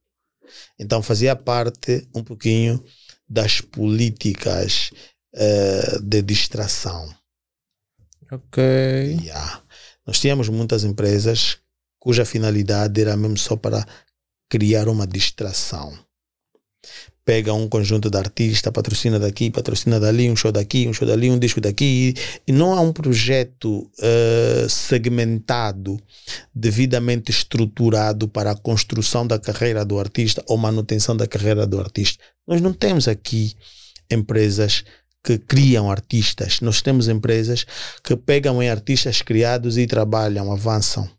Então 0.78 1.02
fazia 1.02 1.36
parte 1.36 2.08
um 2.14 2.24
pouquinho 2.24 2.84
das 3.28 3.62
políticas 3.62 4.92
uh, 5.34 6.02
de 6.02 6.22
distração. 6.22 7.10
Ok. 8.32 8.64
Yeah. 9.24 9.62
Nós 10.06 10.20
tínhamos 10.20 10.50
muitas 10.50 10.84
empresas 10.84 11.58
cuja 12.00 12.26
finalidade 12.26 13.02
era 13.02 13.18
mesmo 13.18 13.38
só 13.38 13.56
para 13.56 13.86
criar 14.50 14.88
uma 14.88 15.08
distração 15.08 16.06
pega 17.26 17.52
um 17.54 17.68
conjunto 17.68 18.10
de 18.10 18.18
artistas, 18.18 18.72
patrocina 18.72 19.20
daqui, 19.20 19.50
patrocina 19.50 20.00
dali, 20.00 20.30
um 20.30 20.36
show 20.36 20.52
daqui, 20.52 20.88
um 20.88 20.94
show 20.94 21.08
dali, 21.08 21.32
um 21.32 21.40
disco 21.40 21.60
daqui, 21.60 22.14
e 22.48 22.52
não 22.52 22.74
há 22.74 22.80
um 22.80 22.94
projeto 22.94 23.90
uh, 24.00 24.70
segmentado, 24.70 26.00
devidamente 26.54 27.32
estruturado 27.32 28.28
para 28.28 28.52
a 28.52 28.56
construção 28.56 29.26
da 29.26 29.40
carreira 29.40 29.84
do 29.84 30.00
artista 30.00 30.44
ou 30.48 30.56
manutenção 30.56 31.18
da 31.18 31.26
carreira 31.26 31.66
do 31.66 31.80
artista. 31.80 32.24
Nós 32.48 32.62
não 32.62 32.72
temos 32.72 33.08
aqui 33.08 33.56
empresas 34.10 34.86
que 35.26 35.40
criam 35.40 35.90
artistas, 35.90 36.62
nós 36.62 36.82
temos 36.82 37.08
empresas 37.08 37.66
que 38.04 38.16
pegam 38.16 38.62
em 38.62 38.70
artistas 38.70 39.22
criados 39.22 39.78
e 39.78 39.88
trabalham, 39.88 40.52
avançam 40.52 41.10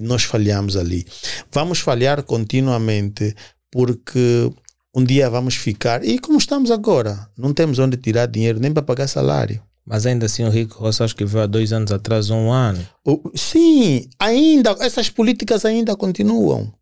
nós 0.00 0.24
falhamos 0.24 0.76
ali. 0.76 1.06
Vamos 1.52 1.78
falhar 1.80 2.22
continuamente 2.22 3.34
porque 3.70 4.50
um 4.94 5.04
dia 5.04 5.30
vamos 5.30 5.54
ficar. 5.54 6.04
E 6.04 6.18
como 6.18 6.38
estamos 6.38 6.70
agora, 6.70 7.28
não 7.36 7.52
temos 7.52 7.78
onde 7.78 7.96
tirar 7.96 8.26
dinheiro 8.26 8.58
nem 8.58 8.72
para 8.72 8.82
pagar 8.82 9.08
salário. 9.08 9.62
Mas 9.86 10.06
ainda 10.06 10.26
assim 10.26 10.44
o 10.44 10.50
Rico 10.50 10.78
Rosa 10.78 11.04
escreveu 11.04 11.42
há 11.42 11.46
dois 11.46 11.72
anos 11.72 11.90
atrás, 11.90 12.30
um 12.30 12.50
ano. 12.50 12.86
Sim, 13.34 14.08
ainda, 14.18 14.76
essas 14.80 15.08
políticas 15.08 15.64
ainda 15.64 15.96
continuam. 15.96 16.72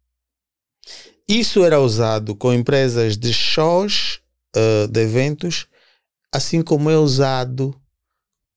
Isso 1.28 1.64
era 1.64 1.80
usado 1.80 2.34
com 2.34 2.52
empresas 2.52 3.16
de 3.16 3.32
shows, 3.32 4.20
uh, 4.56 4.88
de 4.88 5.00
eventos, 5.00 5.66
assim 6.32 6.62
como 6.62 6.90
é 6.90 6.96
usado 6.96 7.74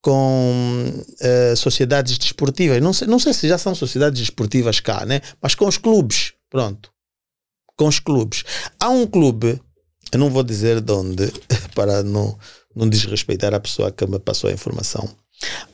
com 0.02 0.84
uh, 0.88 1.56
sociedades 1.56 2.18
desportivas. 2.18 2.80
Não 2.82 2.92
sei, 2.92 3.06
não 3.06 3.18
sei 3.18 3.32
se 3.32 3.48
já 3.48 3.58
são 3.58 3.74
sociedades 3.74 4.20
desportivas 4.20 4.80
cá, 4.80 5.06
né? 5.06 5.20
Mas 5.40 5.54
com 5.54 5.66
os 5.66 5.78
clubes, 5.78 6.34
pronto 6.50 6.92
com 7.76 7.88
os 7.88 7.98
clubes. 7.98 8.44
Há 8.78 8.88
um 8.88 9.06
clube, 9.06 9.60
eu 10.12 10.18
não 10.18 10.30
vou 10.30 10.42
dizer 10.42 10.80
de 10.80 10.92
onde, 10.92 11.32
para 11.74 12.02
não, 12.02 12.38
não 12.74 12.88
desrespeitar 12.88 13.52
a 13.54 13.60
pessoa 13.60 13.90
que 13.90 14.06
me 14.06 14.18
passou 14.18 14.50
a 14.50 14.52
informação, 14.52 15.08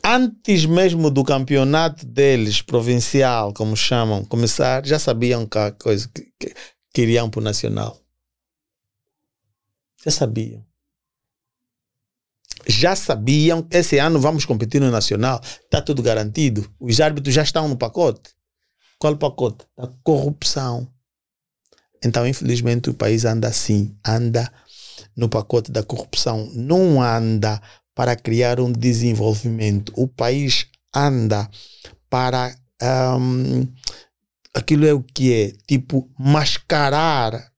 Antes 0.03 0.65
mesmo 0.65 1.11
do 1.11 1.23
campeonato 1.23 2.07
deles, 2.07 2.63
provincial, 2.63 3.53
como 3.53 3.77
chamam, 3.77 4.25
começar, 4.25 4.87
já 4.87 4.99
sabiam 4.99 5.45
que 5.45 5.59
a 5.59 5.71
coisa 5.73 6.09
que, 6.09 6.23
que, 6.41 6.55
que 6.95 7.03
iriam 7.03 7.29
para 7.29 7.41
o 7.41 7.45
Nacional. 7.45 8.01
Já 10.05 10.11
sabiam. 10.11 10.65
Já 12.67 12.95
sabiam 12.95 13.63
que 13.63 13.77
esse 13.77 13.99
ano 13.99 14.21
vamos 14.21 14.45
competir 14.45 14.81
no 14.81 14.91
Nacional. 14.91 15.41
Está 15.43 15.81
tudo 15.81 16.03
garantido. 16.03 16.71
Os 16.79 17.01
árbitros 17.01 17.35
já 17.35 17.43
estão 17.43 17.69
no 17.69 17.77
pacote. 17.77 18.31
Qual 18.99 19.17
pacote? 19.17 19.65
Da 19.77 19.87
corrupção. 20.03 20.89
Então, 22.05 22.27
infelizmente, 22.27 22.91
o 22.91 22.95
país 22.95 23.25
anda 23.25 23.49
assim, 23.49 23.97
anda 24.07 24.53
no 25.17 25.29
pacote 25.29 25.73
da 25.73 25.83
corrupção, 25.83 26.49
não 26.55 27.03
anda 27.03 27.61
para 27.95 28.15
criar 28.15 28.61
um 28.61 28.71
desenvolvimento. 28.71 29.93
O 29.97 30.07
país 30.07 30.67
anda 30.95 31.49
para 32.09 32.55
um, 33.21 33.67
aquilo 34.55 34.87
é 34.87 34.93
o 34.93 35.03
que 35.03 35.33
é, 35.33 35.53
tipo, 35.67 36.09
mascarar 36.19 37.53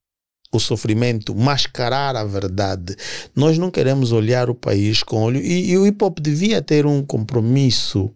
o 0.53 0.59
sofrimento, 0.59 1.35
mascarar 1.35 2.17
a 2.17 2.25
verdade. 2.25 2.97
Nós 3.35 3.57
não 3.57 3.71
queremos 3.71 4.13
olhar 4.13 4.51
o 4.51 4.55
país 4.55 5.03
com 5.03 5.23
olho. 5.23 5.41
E, 5.41 5.71
e 5.71 5.79
o 5.79 5.87
hip 5.87 6.03
hop 6.05 6.19
devia 6.19 6.61
ter 6.61 6.87
um 6.87 7.05
compromisso 7.05 8.11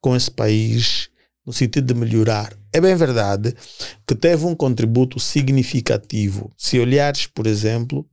com 0.00 0.14
esse 0.14 0.30
país 0.30 1.08
no 1.46 1.52
sentido 1.52 1.92
de 1.92 1.98
melhorar. 1.98 2.56
É 2.72 2.80
bem 2.80 2.94
verdade 2.94 3.54
que 4.06 4.14
teve 4.14 4.44
um 4.44 4.54
contributo 4.54 5.18
significativo. 5.18 6.52
Se 6.56 6.78
olhares, 6.78 7.26
por 7.26 7.46
exemplo, 7.46 8.06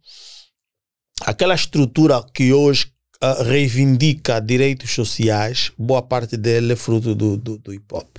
aquela 1.21 1.55
estrutura 1.55 2.23
que 2.33 2.53
hoje 2.53 2.91
uh, 3.23 3.43
reivindica 3.43 4.39
direitos 4.39 4.91
sociais, 4.91 5.71
boa 5.77 6.01
parte 6.01 6.37
dele 6.37 6.73
é 6.73 6.75
fruto 6.75 7.13
do, 7.13 7.37
do, 7.37 7.57
do 7.57 7.73
hip 7.73 7.93
hop. 7.93 8.17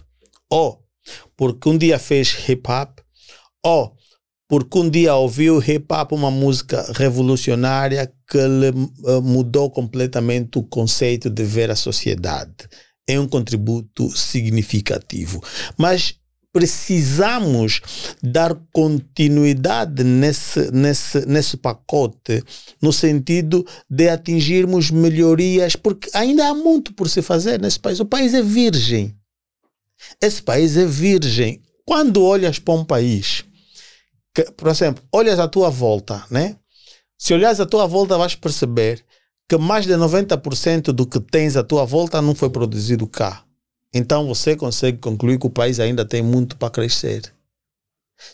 Ou 0.50 0.84
porque 1.36 1.68
um 1.68 1.78
dia 1.78 1.98
fez 1.98 2.36
hip 2.48 2.70
hop, 2.70 2.98
ou 3.64 3.96
porque 4.50 4.78
um 4.80 4.90
dia 4.90 5.14
ouviu 5.14 5.62
hip 5.62 5.86
hop, 5.94 6.10
uma 6.10 6.28
música 6.28 6.84
revolucionária 6.96 8.12
que 8.28 8.36
lhe 8.36 8.70
uh, 8.70 9.22
mudou 9.22 9.70
completamente 9.70 10.58
o 10.58 10.64
conceito 10.64 11.30
de 11.30 11.44
ver 11.44 11.70
a 11.70 11.76
sociedade. 11.76 12.68
É 13.08 13.18
um 13.20 13.28
contributo 13.28 14.10
significativo. 14.10 15.40
Mas 15.78 16.16
precisamos 16.52 17.80
dar 18.20 18.56
continuidade 18.72 20.02
nesse, 20.02 20.72
nesse, 20.72 21.24
nesse 21.26 21.56
pacote, 21.56 22.42
no 22.82 22.92
sentido 22.92 23.64
de 23.88 24.08
atingirmos 24.08 24.90
melhorias, 24.90 25.76
porque 25.76 26.10
ainda 26.12 26.48
há 26.48 26.54
muito 26.54 26.92
por 26.92 27.08
se 27.08 27.22
fazer 27.22 27.60
nesse 27.60 27.78
país. 27.78 28.00
O 28.00 28.04
país 28.04 28.34
é 28.34 28.42
virgem. 28.42 29.14
Esse 30.20 30.42
país 30.42 30.76
é 30.76 30.84
virgem. 30.84 31.62
Quando 31.84 32.24
olhas 32.24 32.58
para 32.58 32.74
um 32.74 32.84
país, 32.84 33.44
que, 34.34 34.44
por 34.52 34.68
exemplo, 34.68 35.02
olhas 35.12 35.38
à 35.38 35.48
tua 35.48 35.70
volta, 35.70 36.24
né? 36.30 36.56
Se 37.18 37.34
olhas 37.34 37.60
à 37.60 37.66
tua 37.66 37.86
volta, 37.86 38.16
vais 38.16 38.34
perceber 38.34 39.04
que 39.48 39.58
mais 39.58 39.84
de 39.84 39.92
90% 39.92 40.92
do 40.92 41.06
que 41.06 41.20
tens 41.20 41.56
à 41.56 41.64
tua 41.64 41.84
volta 41.84 42.22
não 42.22 42.34
foi 42.34 42.48
produzido 42.48 43.06
cá. 43.06 43.44
Então 43.92 44.26
você 44.26 44.54
consegue 44.54 44.98
concluir 44.98 45.38
que 45.38 45.46
o 45.46 45.50
país 45.50 45.80
ainda 45.80 46.04
tem 46.04 46.22
muito 46.22 46.56
para 46.56 46.70
crescer. 46.70 47.32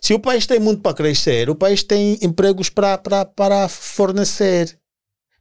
Se 0.03 0.13
o 0.13 0.21
país 0.21 0.47
tem 0.47 0.61
muito 0.61 0.83
para 0.83 0.95
crescer, 0.95 1.49
o 1.49 1.55
país 1.55 1.83
tem 1.83 2.19
empregos 2.21 2.69
para 2.69 3.69
fornecer. 3.69 4.79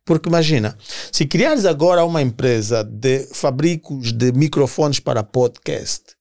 Porque 0.06 0.30
imagina, 0.30 0.78
se 1.12 1.26
criares 1.26 1.66
agora 1.66 2.06
uma 2.06 2.22
empresa 2.22 2.84
de 2.84 3.28
fabricos 3.34 4.14
de 4.14 4.32
microfones 4.32 5.00
para 5.00 5.24
podcast, 5.24 6.15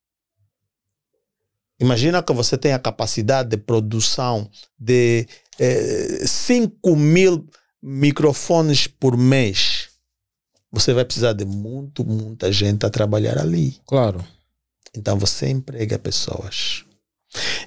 imagina 1.80 2.22
que 2.22 2.32
você 2.32 2.56
tem 2.56 2.72
a 2.72 2.78
capacidade 2.78 3.50
de 3.50 3.56
produção 3.56 4.48
de 4.78 5.26
eh, 5.58 6.24
5 6.26 6.96
mil 6.96 7.46
microfones 7.82 8.86
por 8.86 9.16
mês 9.16 9.94
você 10.74 10.92
vai 10.92 11.04
precisar 11.04 11.32
de 11.34 11.44
muito, 11.44 12.04
muita 12.04 12.50
gente 12.50 12.84
a 12.84 12.90
trabalhar 12.90 13.38
ali. 13.38 13.76
Claro. 13.86 14.24
Então 14.94 15.16
você 15.16 15.48
emprega 15.48 15.98
pessoas. 16.00 16.84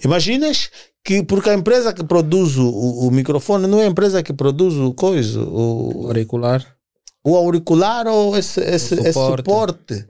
Imaginas 0.03 0.69
que, 1.05 1.23
porque 1.23 1.49
a 1.49 1.53
empresa 1.53 1.93
que 1.93 2.03
produz 2.03 2.57
o, 2.57 2.69
o, 2.69 3.09
microfone 3.09 3.65
não 3.65 3.79
é 3.79 3.85
a 3.85 3.89
empresa 3.89 4.21
que 4.21 4.33
produz 4.33 4.73
o 4.73 4.93
coisa, 4.93 5.41
o 5.41 6.07
auricular. 6.07 6.65
O 7.23 7.35
auricular 7.35 8.07
ou 8.07 8.37
esse, 8.37 8.59
esse, 8.59 8.93
o 8.93 8.97
suporte. 8.97 9.07
esse 9.07 9.37
suporte 9.37 10.07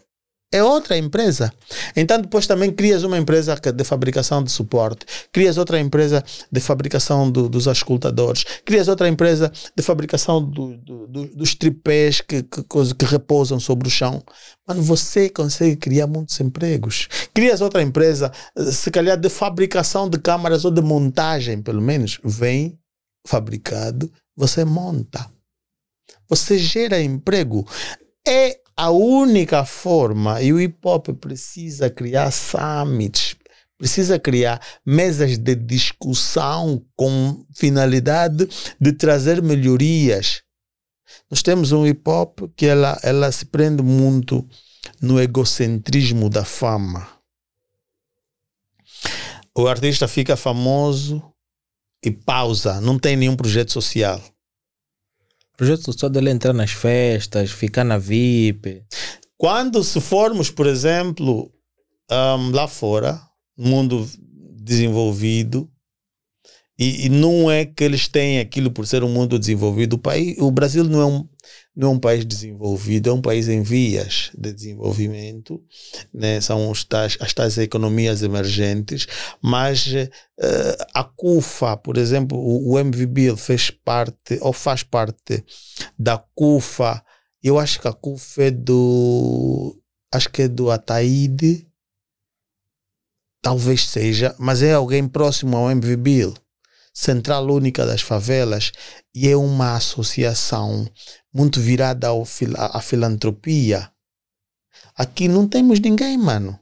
é 0.52 0.64
outra 0.64 0.98
empresa. 0.98 1.52
Então, 1.96 2.22
depois 2.22 2.48
também 2.48 2.72
crias 2.72 3.04
uma 3.04 3.18
empresa 3.18 3.56
de 3.56 3.84
fabricação 3.84 4.42
de 4.42 4.52
suporte, 4.52 5.06
crias 5.32 5.58
outra 5.58 5.80
empresa 5.80 6.24
de 6.50 6.60
fabricação 6.62 7.30
do, 7.30 7.50
dos 7.50 7.68
auscultadores, 7.68 8.46
crias 8.66 8.88
outra 8.88 9.10
empresa 9.10 9.52
de 9.76 9.84
fabricação 9.84 10.42
do, 10.44 10.78
do, 10.78 11.26
dos 11.36 11.54
tripés 11.54 12.22
que, 12.22 12.44
que, 12.44 12.64
que 12.64 13.06
repousam 13.06 13.60
sobre 13.60 13.88
o 13.88 13.92
chão. 13.92 14.24
Mano, 14.66 14.82
você 14.82 15.30
consegue 15.30 15.76
criar 15.76 16.08
muitos 16.08 16.40
empregos. 16.40 17.10
Crias 17.34 17.60
outra 17.60 17.82
empresa, 17.82 18.32
se 18.72 18.90
calhar 18.90 19.18
de 19.18 19.30
fabricação 19.30 20.10
de 20.10 20.18
câmaras 20.18 20.64
ou 20.64 20.72
de 20.72 20.82
montagem, 20.82 21.62
pelo 21.62 21.82
menos. 21.82 22.20
Vem 22.24 22.80
fabricado, 23.26 24.10
você 24.36 24.64
monta. 24.64 25.30
Você 26.30 26.58
gera 26.58 27.02
emprego. 27.02 27.68
É 28.26 28.60
a 28.78 28.92
única 28.92 29.66
forma, 29.66 30.40
e 30.40 30.54
o 30.54 30.62
hip 30.62 30.78
hop 30.84 31.08
precisa 31.20 31.90
criar 31.90 32.30
summits, 32.30 33.36
precisa 33.76 34.20
criar 34.20 34.62
mesas 34.86 35.36
de 35.36 35.56
discussão 35.56 36.86
com 36.96 37.44
finalidade 37.56 38.48
de 38.80 38.94
trazer 38.94 39.42
melhorias. 39.42 40.44
Nós 41.30 41.42
temos 41.42 41.72
um 41.72 41.88
hip 41.88 42.08
hop 42.08 42.42
que 42.56 42.68
ela, 42.68 43.00
ela 43.02 43.32
se 43.32 43.46
prende 43.46 43.82
muito 43.82 44.48
no 45.02 45.20
egocentrismo 45.20 46.30
da 46.30 46.46
fama. 46.46 47.08
O 49.56 49.68
artista 49.68 50.08
fica 50.08 50.38
famoso 50.38 51.24
e 52.06 52.12
pausa, 52.12 52.80
não 52.80 53.00
tem 53.00 53.16
nenhum 53.16 53.36
projeto 53.36 53.72
social 53.72 54.22
projeto 55.58 55.86
social 55.86 56.10
dele 56.10 56.30
é 56.30 56.32
entrar 56.32 56.54
nas 56.54 56.72
festas, 56.72 57.52
ficar 57.52 57.84
na 57.84 57.98
VIP. 57.98 58.84
Quando 59.36 59.84
se 59.84 60.00
formos, 60.00 60.52
por 60.52 60.68
exemplo, 60.68 61.52
um, 62.12 62.52
lá 62.52 62.68
fora, 62.68 63.20
mundo 63.58 64.08
desenvolvido, 64.56 65.70
e, 66.80 67.08
e, 67.08 67.10
não 67.10 67.50
é 67.50 67.66
que 67.66 67.84
eles 67.84 68.08
têm 68.08 68.40
aquilo 68.40 68.70
por 68.70 68.86
ser 68.86 69.04
um 69.04 69.10
mundo 69.10 69.40
desenvolvido. 69.40 69.94
O, 69.94 69.98
país, 69.98 70.38
o 70.38 70.52
Brasil 70.52 70.84
não 70.84 71.02
é 71.02 71.06
um, 71.06 71.28
não 71.78 71.90
é 71.90 71.92
um 71.92 72.00
país 72.00 72.26
desenvolvido, 72.26 73.12
é 73.12 73.14
um 73.14 73.22
país 73.22 73.48
em 73.48 73.62
vias 73.62 74.32
de 74.36 74.52
desenvolvimento, 74.52 75.64
né? 76.12 76.42
são 76.42 76.74
tais, 76.90 77.16
as 77.22 77.32
tais 77.36 77.56
economias 77.60 78.24
emergentes, 78.24 79.08
mas 79.40 79.86
uh, 79.86 80.86
a 80.92 81.04
CUFA, 81.04 81.78
por 81.78 81.98
exemplo, 81.98 82.36
o, 82.36 82.72
o 82.74 82.80
MVB 82.80 83.38
fez 83.38 83.70
parte, 83.70 84.40
ou 84.42 84.52
faz 84.52 84.82
parte 84.82 85.46
da 86.00 86.18
CUFA, 86.18 87.04
eu 87.44 87.60
acho 87.60 87.80
que 87.80 87.88
a 87.88 87.94
CUFA 87.94 88.46
é 88.46 88.52
do, 88.52 89.80
acho 90.12 90.32
que 90.32 90.42
é 90.42 90.48
do 90.48 90.72
Ataíde, 90.72 91.68
talvez 93.40 93.88
seja, 93.88 94.36
mas 94.40 94.64
é 94.64 94.74
alguém 94.74 95.08
próximo 95.08 95.56
ao 95.56 95.70
MVB. 95.70 96.34
Central 97.00 97.46
Única 97.46 97.86
das 97.86 98.02
Favelas, 98.02 98.72
e 99.14 99.30
é 99.30 99.38
uma 99.38 99.76
associação 99.76 100.84
muito 101.38 101.62
virada 101.62 102.08
ao 102.08 102.26
fil 102.26 102.54
à 102.58 102.82
filantropia. 102.82 103.92
Aqui 104.96 105.28
não 105.28 105.48
temos 105.48 105.80
ninguém, 105.80 106.18
mano. 106.18 106.60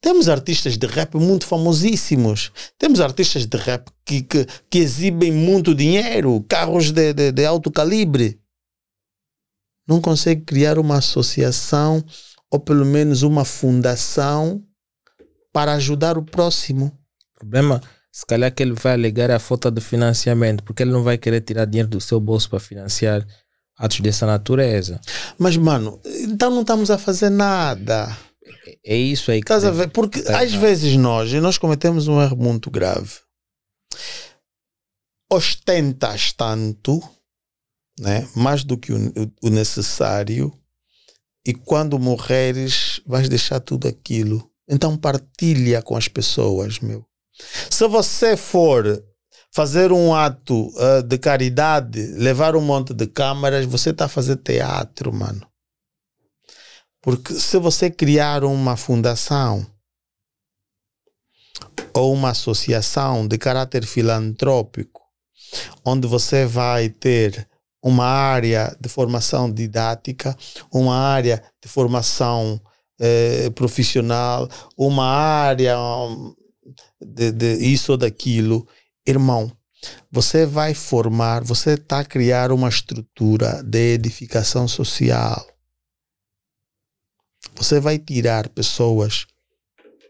Temos 0.00 0.28
artistas 0.28 0.78
de 0.78 0.86
rap 0.86 1.16
muito 1.16 1.44
famosíssimos. 1.44 2.52
Temos 2.78 3.00
artistas 3.00 3.46
de 3.46 3.56
rap 3.56 3.90
que, 4.04 4.22
que, 4.22 4.46
que 4.70 4.78
exibem 4.78 5.32
muito 5.32 5.74
dinheiro, 5.74 6.44
carros 6.48 6.92
de, 6.92 7.12
de, 7.12 7.32
de 7.32 7.44
alto 7.44 7.70
calibre. 7.70 8.40
Não 9.88 10.00
consegue 10.00 10.42
criar 10.42 10.78
uma 10.78 10.98
associação 10.98 12.02
ou 12.50 12.60
pelo 12.60 12.86
menos 12.86 13.22
uma 13.22 13.44
fundação 13.44 14.62
para 15.52 15.72
ajudar 15.74 16.16
o 16.16 16.24
próximo. 16.24 16.86
O 17.34 17.38
problema 17.40 17.80
se 18.14 18.24
calhar 18.24 18.54
que 18.54 18.62
ele 18.62 18.74
vai 18.74 18.92
alegar 18.92 19.28
a 19.32 19.40
falta 19.40 19.72
de 19.72 19.80
financiamento, 19.80 20.62
porque 20.62 20.84
ele 20.84 20.92
não 20.92 21.02
vai 21.02 21.18
querer 21.18 21.40
tirar 21.40 21.64
dinheiro 21.64 21.88
do 21.88 22.00
seu 22.00 22.20
bolso 22.20 22.48
para 22.48 22.60
financiar 22.60 23.26
atos 23.76 24.00
dessa 24.00 24.26
natureza. 24.26 25.00
Mas, 25.38 25.56
mano, 25.56 26.00
então 26.04 26.50
não 26.50 26.62
estamos 26.62 26.90
a 26.90 26.98
fazer 26.98 27.30
nada. 27.30 28.16
É, 28.84 28.96
isso 28.96 29.30
aí 29.30 29.40
que. 29.40 29.44
Estás 29.44 29.64
a 29.64 29.70
ver? 29.70 29.88
Porque 29.90 30.22
tá 30.22 30.38
às 30.38 30.52
errado. 30.52 30.60
vezes 30.60 30.96
nós, 30.96 31.32
nós 31.34 31.58
cometemos 31.58 32.08
um 32.08 32.20
erro 32.20 32.36
muito 32.36 32.70
grave. 32.70 33.12
Ostentas 35.32 36.32
tanto, 36.32 37.02
né? 37.98 38.28
mais 38.36 38.62
do 38.62 38.76
que 38.76 38.92
o, 38.92 39.12
o 39.42 39.48
necessário, 39.50 40.52
e 41.46 41.52
quando 41.52 41.98
morreres 41.98 43.00
vais 43.06 43.28
deixar 43.28 43.60
tudo 43.60 43.88
aquilo. 43.88 44.50
Então 44.68 44.96
partilha 44.96 45.82
com 45.82 45.96
as 45.96 46.08
pessoas, 46.08 46.78
meu. 46.78 47.04
Se 47.70 47.86
você 47.88 48.36
for 48.36 49.02
fazer 49.54 49.92
um 49.92 50.12
ato 50.12 50.66
uh, 50.70 51.00
de 51.04 51.16
caridade, 51.16 52.04
levar 52.16 52.56
um 52.56 52.60
monte 52.60 52.92
de 52.92 53.06
câmaras, 53.06 53.64
você 53.64 53.90
está 53.90 54.06
a 54.06 54.08
fazer 54.08 54.36
teatro, 54.38 55.12
mano. 55.12 55.46
Porque 57.00 57.34
se 57.34 57.56
você 57.58 57.88
criar 57.88 58.42
uma 58.42 58.76
fundação 58.76 59.64
ou 61.94 62.12
uma 62.12 62.30
associação 62.30 63.28
de 63.28 63.38
caráter 63.38 63.86
filantrópico, 63.86 65.02
onde 65.84 66.08
você 66.08 66.44
vai 66.44 66.88
ter 66.88 67.48
uma 67.80 68.06
área 68.06 68.76
de 68.80 68.88
formação 68.88 69.48
didática, 69.52 70.36
uma 70.72 70.96
área 70.96 71.40
de 71.62 71.68
formação 71.68 72.60
eh, 72.98 73.50
profissional, 73.50 74.48
uma 74.76 75.06
área 75.06 75.76
de, 77.00 77.30
de 77.30 77.54
isso 77.58 77.92
ou 77.92 77.98
daquilo, 77.98 78.66
irmão, 79.06 79.50
você 80.10 80.46
vai 80.46 80.74
formar, 80.74 81.44
você 81.44 81.74
está 81.74 82.00
a 82.00 82.04
criar 82.04 82.50
uma 82.50 82.68
estrutura 82.68 83.62
de 83.62 83.94
edificação 83.94 84.66
social. 84.66 85.46
Você 87.56 87.78
vai 87.78 87.98
tirar 87.98 88.48
pessoas 88.48 89.26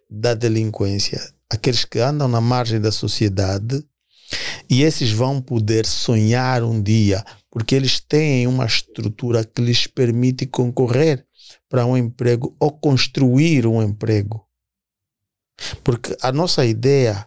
da 0.09 0.35
delinquência, 0.35 1.21
aqueles 1.51 1.85
que 1.85 1.99
andam 1.99 2.29
na 2.29 2.41
margem 2.41 2.81
da 2.81 2.93
sociedade, 2.93 3.85
e 4.71 4.83
esses 4.83 5.11
vão 5.11 5.43
poder 5.43 5.85
sonhar 5.85 6.63
um 6.63 6.81
dia, 6.81 7.25
porque 7.51 7.75
eles 7.75 8.01
têm 8.01 8.47
uma 8.47 8.65
estrutura 8.65 9.45
que 9.45 9.61
lhes 9.61 9.87
permite 9.87 10.47
concorrer 10.47 11.27
para 11.69 11.85
um 11.85 11.97
emprego 11.97 12.57
ou 12.59 12.73
construir 12.73 13.67
um 13.67 13.83
emprego. 13.83 14.47
Porque 15.83 16.17
a 16.23 16.33
nossa 16.33 16.65
ideia 16.65 17.27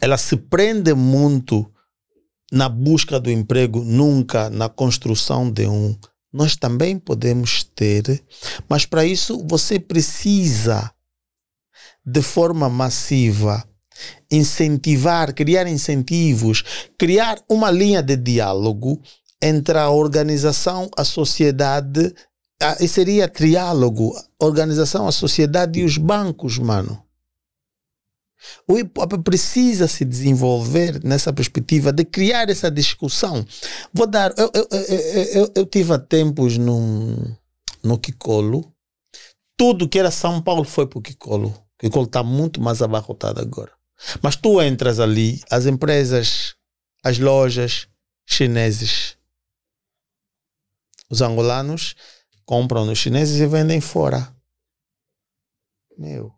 ela 0.00 0.16
se 0.16 0.36
prende 0.36 0.94
muito 0.94 1.70
na 2.52 2.68
busca 2.68 3.18
do 3.18 3.30
emprego, 3.30 3.82
nunca 3.82 4.48
na 4.50 4.68
construção 4.68 5.50
de 5.50 5.66
um. 5.66 5.96
Nós 6.32 6.56
também 6.56 6.98
podemos 6.98 7.64
ter, 7.64 8.22
mas 8.68 8.84
para 8.84 9.04
isso 9.04 9.44
você 9.48 9.78
precisa 9.78 10.90
de 12.04 12.22
forma 12.22 12.68
massiva 12.68 13.64
incentivar, 14.30 15.34
criar 15.34 15.66
incentivos, 15.66 16.62
criar 16.98 17.38
uma 17.48 17.70
linha 17.70 18.02
de 18.02 18.16
diálogo 18.16 19.00
entre 19.40 19.78
a 19.78 19.90
organização, 19.90 20.90
a 20.96 21.04
sociedade, 21.04 22.14
a, 22.60 22.76
e 22.82 22.88
seria 22.88 23.28
triálogo, 23.28 24.12
organização, 24.40 25.06
a 25.06 25.12
sociedade 25.12 25.80
e 25.80 25.84
os 25.84 25.98
bancos, 25.98 26.58
mano. 26.58 27.05
O 28.68 28.78
hip 28.78 28.98
hop 28.98 29.12
precisa 29.24 29.88
se 29.88 30.04
desenvolver 30.04 31.02
nessa 31.02 31.32
perspectiva 31.32 31.92
de 31.92 32.04
criar 32.04 32.48
essa 32.48 32.70
discussão. 32.70 33.44
Vou 33.92 34.06
dar. 34.06 34.32
Eu, 34.36 34.50
eu, 34.54 34.68
eu, 34.70 35.24
eu, 35.24 35.52
eu 35.56 35.66
tive 35.66 35.92
há 35.92 35.98
tempos 35.98 36.58
num, 36.58 37.34
no 37.82 37.98
Kikolo. 37.98 38.72
Tudo 39.56 39.88
que 39.88 39.98
era 39.98 40.10
São 40.10 40.42
Paulo 40.42 40.64
foi 40.64 40.86
para 40.86 40.98
o 40.98 41.02
Kikolo. 41.02 41.48
O 41.48 41.78
Kikolo 41.78 42.06
está 42.06 42.22
muito 42.22 42.60
mais 42.60 42.82
abarrotado 42.82 43.40
agora. 43.40 43.72
Mas 44.22 44.36
tu 44.36 44.60
entras 44.60 45.00
ali, 45.00 45.40
as 45.50 45.64
empresas, 45.64 46.54
as 47.02 47.18
lojas 47.18 47.88
chineses, 48.26 49.16
os 51.08 51.22
angolanos 51.22 51.94
compram 52.44 52.84
nos 52.84 52.98
chineses 52.98 53.40
e 53.40 53.46
vendem 53.46 53.80
fora. 53.80 54.34
Meu, 55.96 56.35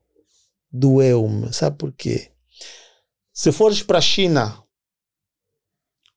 doeu-me. 0.70 1.52
Sabe 1.52 1.76
por 1.76 1.92
quê? 1.92 2.30
Se 3.32 3.52
fores 3.52 3.82
para 3.82 3.98
a 3.98 4.02
China, 4.02 4.62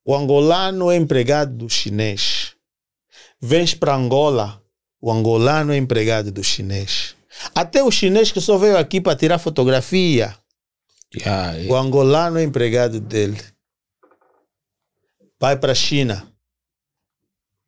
o 0.05 0.15
angolano 0.15 0.89
é 0.89 0.95
empregado 0.95 1.55
do 1.55 1.69
chinês. 1.69 2.55
Vens 3.39 3.73
para 3.73 3.95
Angola, 3.95 4.61
o 4.99 5.11
angolano 5.11 5.73
é 5.73 5.77
empregado 5.77 6.31
do 6.31 6.43
chinês. 6.43 7.15
Até 7.55 7.83
o 7.83 7.91
chinês 7.91 8.31
que 8.31 8.41
só 8.41 8.57
veio 8.57 8.77
aqui 8.77 8.99
para 8.99 9.15
tirar 9.15 9.39
fotografia 9.39 10.35
Yeah, 11.13 11.53
yeah. 11.57 11.71
O 11.71 11.75
angolano 11.75 12.39
é 12.39 12.43
empregado 12.43 12.99
dele. 12.99 13.39
Vai 15.39 15.57
para 15.57 15.73
a 15.73 15.75
China. 15.75 16.31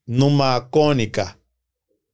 Numa 0.07 0.61
cônica. 0.61 1.38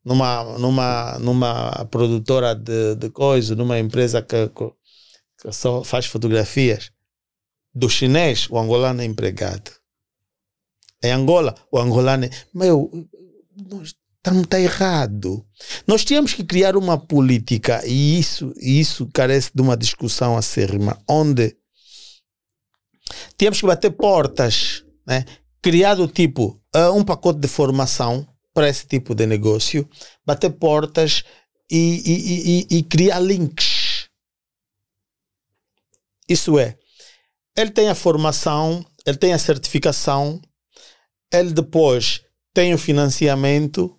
Numa, 0.09 0.57
numa, 0.57 1.19
numa 1.19 1.85
produtora 1.85 2.55
de, 2.55 2.95
de 2.95 3.09
coisa, 3.11 3.55
numa 3.55 3.77
empresa 3.77 4.23
que, 4.23 4.49
que 4.49 5.51
só 5.51 5.83
faz 5.83 6.07
fotografias. 6.07 6.91
Do 7.73 7.87
chinês, 7.87 8.47
o 8.49 8.57
angolano 8.57 9.01
é 9.01 9.05
empregado. 9.05 9.71
Em 11.03 11.11
Angola, 11.11 11.53
o 11.71 11.77
angolano 11.77 12.25
é. 12.25 12.29
Meu, 12.53 12.89
nós 13.69 13.93
Está, 14.19 14.33
tá 14.47 14.59
errado. 14.59 15.45
Nós 15.87 16.03
tínhamos 16.03 16.33
que 16.33 16.43
criar 16.43 16.75
uma 16.75 16.97
política, 16.97 17.81
e 17.85 18.19
isso, 18.19 18.53
isso 18.57 19.09
carece 19.13 19.51
de 19.55 19.61
uma 19.61 19.77
discussão 19.77 20.37
acérrima, 20.37 21.01
onde 21.07 21.55
tínhamos 23.37 23.61
que 23.61 23.65
bater 23.65 23.91
portas, 23.91 24.83
né? 25.07 25.23
criar 25.61 25.95
tipo 26.09 26.61
uh, 26.75 26.91
um 26.93 27.03
pacote 27.03 27.39
de 27.39 27.47
formação 27.47 28.27
para 28.53 28.69
esse 28.69 28.85
tipo 28.87 29.13
de 29.15 29.25
negócio, 29.25 29.87
bater 30.25 30.51
portas 30.51 31.23
e, 31.69 31.77
e, 31.77 32.75
e, 32.75 32.77
e 32.79 32.83
criar 32.83 33.19
links. 33.19 34.09
Isso 36.27 36.59
é, 36.59 36.77
ele 37.57 37.71
tem 37.71 37.89
a 37.89 37.95
formação, 37.95 38.85
ele 39.05 39.17
tem 39.17 39.33
a 39.33 39.39
certificação, 39.39 40.41
ele 41.31 41.51
depois 41.51 42.23
tem 42.53 42.73
o 42.73 42.77
financiamento 42.77 43.95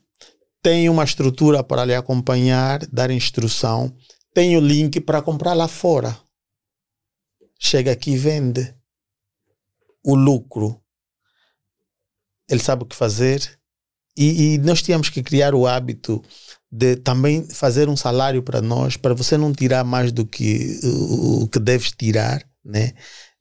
tem 0.62 0.88
uma 0.88 1.04
estrutura 1.04 1.64
para 1.64 1.84
lhe 1.84 1.94
acompanhar, 1.94 2.86
dar 2.86 3.10
instrução, 3.10 3.94
tem 4.34 4.56
o 4.56 4.60
link 4.60 5.00
para 5.00 5.22
comprar 5.22 5.54
lá 5.54 5.66
fora. 5.66 6.18
Chega 7.58 7.92
aqui 7.92 8.12
e 8.12 8.18
vende. 8.18 8.74
O 10.04 10.14
lucro. 10.14 10.82
Ele 12.48 12.60
sabe 12.60 12.82
o 12.82 12.86
que 12.86 12.96
fazer. 12.96 13.59
E, 14.16 14.54
e 14.54 14.58
nós 14.58 14.82
tínhamos 14.82 15.08
que 15.08 15.22
criar 15.22 15.54
o 15.54 15.66
hábito 15.66 16.22
de 16.70 16.96
também 16.96 17.48
fazer 17.48 17.88
um 17.88 17.96
salário 17.96 18.42
para 18.42 18.60
nós, 18.60 18.96
para 18.96 19.14
você 19.14 19.36
não 19.36 19.52
tirar 19.52 19.84
mais 19.84 20.12
do 20.12 20.24
que 20.24 20.78
o, 20.84 21.42
o 21.42 21.48
que 21.48 21.58
deves 21.58 21.92
tirar, 21.92 22.44
né? 22.64 22.92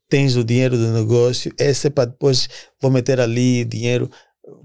Tens 0.07 0.35
o 0.35 0.43
dinheiro 0.43 0.75
do 0.75 0.91
negócio, 0.91 1.53
esse 1.57 1.87
é 1.87 1.89
para 1.89 2.09
depois 2.09 2.49
vou 2.81 2.89
meter 2.89 3.19
ali 3.19 3.63
dinheiro 3.63 4.09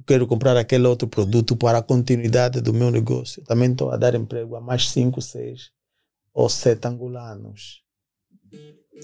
quero 0.06 0.26
comprar 0.26 0.56
aquele 0.56 0.86
outro 0.86 1.08
produto 1.08 1.56
para 1.56 1.78
a 1.78 1.82
continuidade 1.82 2.60
do 2.60 2.72
meu 2.72 2.90
negócio. 2.90 3.42
Também 3.44 3.70
estou 3.70 3.90
a 3.90 3.96
dar 3.96 4.14
emprego 4.14 4.56
a 4.56 4.60
mais 4.60 4.90
cinco, 4.90 5.20
seis 5.20 5.70
ou 6.32 6.48
sete 6.48 6.86
angolanos. 6.86 7.82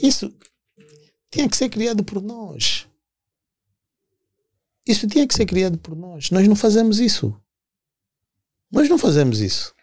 Isso 0.03 0.33
tinha 1.31 1.49
que 1.49 1.57
ser 1.57 1.69
criado 1.69 2.03
por 2.03 2.23
nós. 2.23 2.87
Isso 4.87 5.07
tinha 5.07 5.27
que 5.27 5.35
ser 5.35 5.47
criado 5.47 5.79
por 5.79 5.97
nós. 5.97 6.31
Nós 6.31 6.47
não 6.49 6.57
fazemos 6.57 6.99
isso. 6.99 7.35
Nós 8.73 8.89
não 8.89 8.99
fazemos 8.99 9.41
isso. 9.41 9.75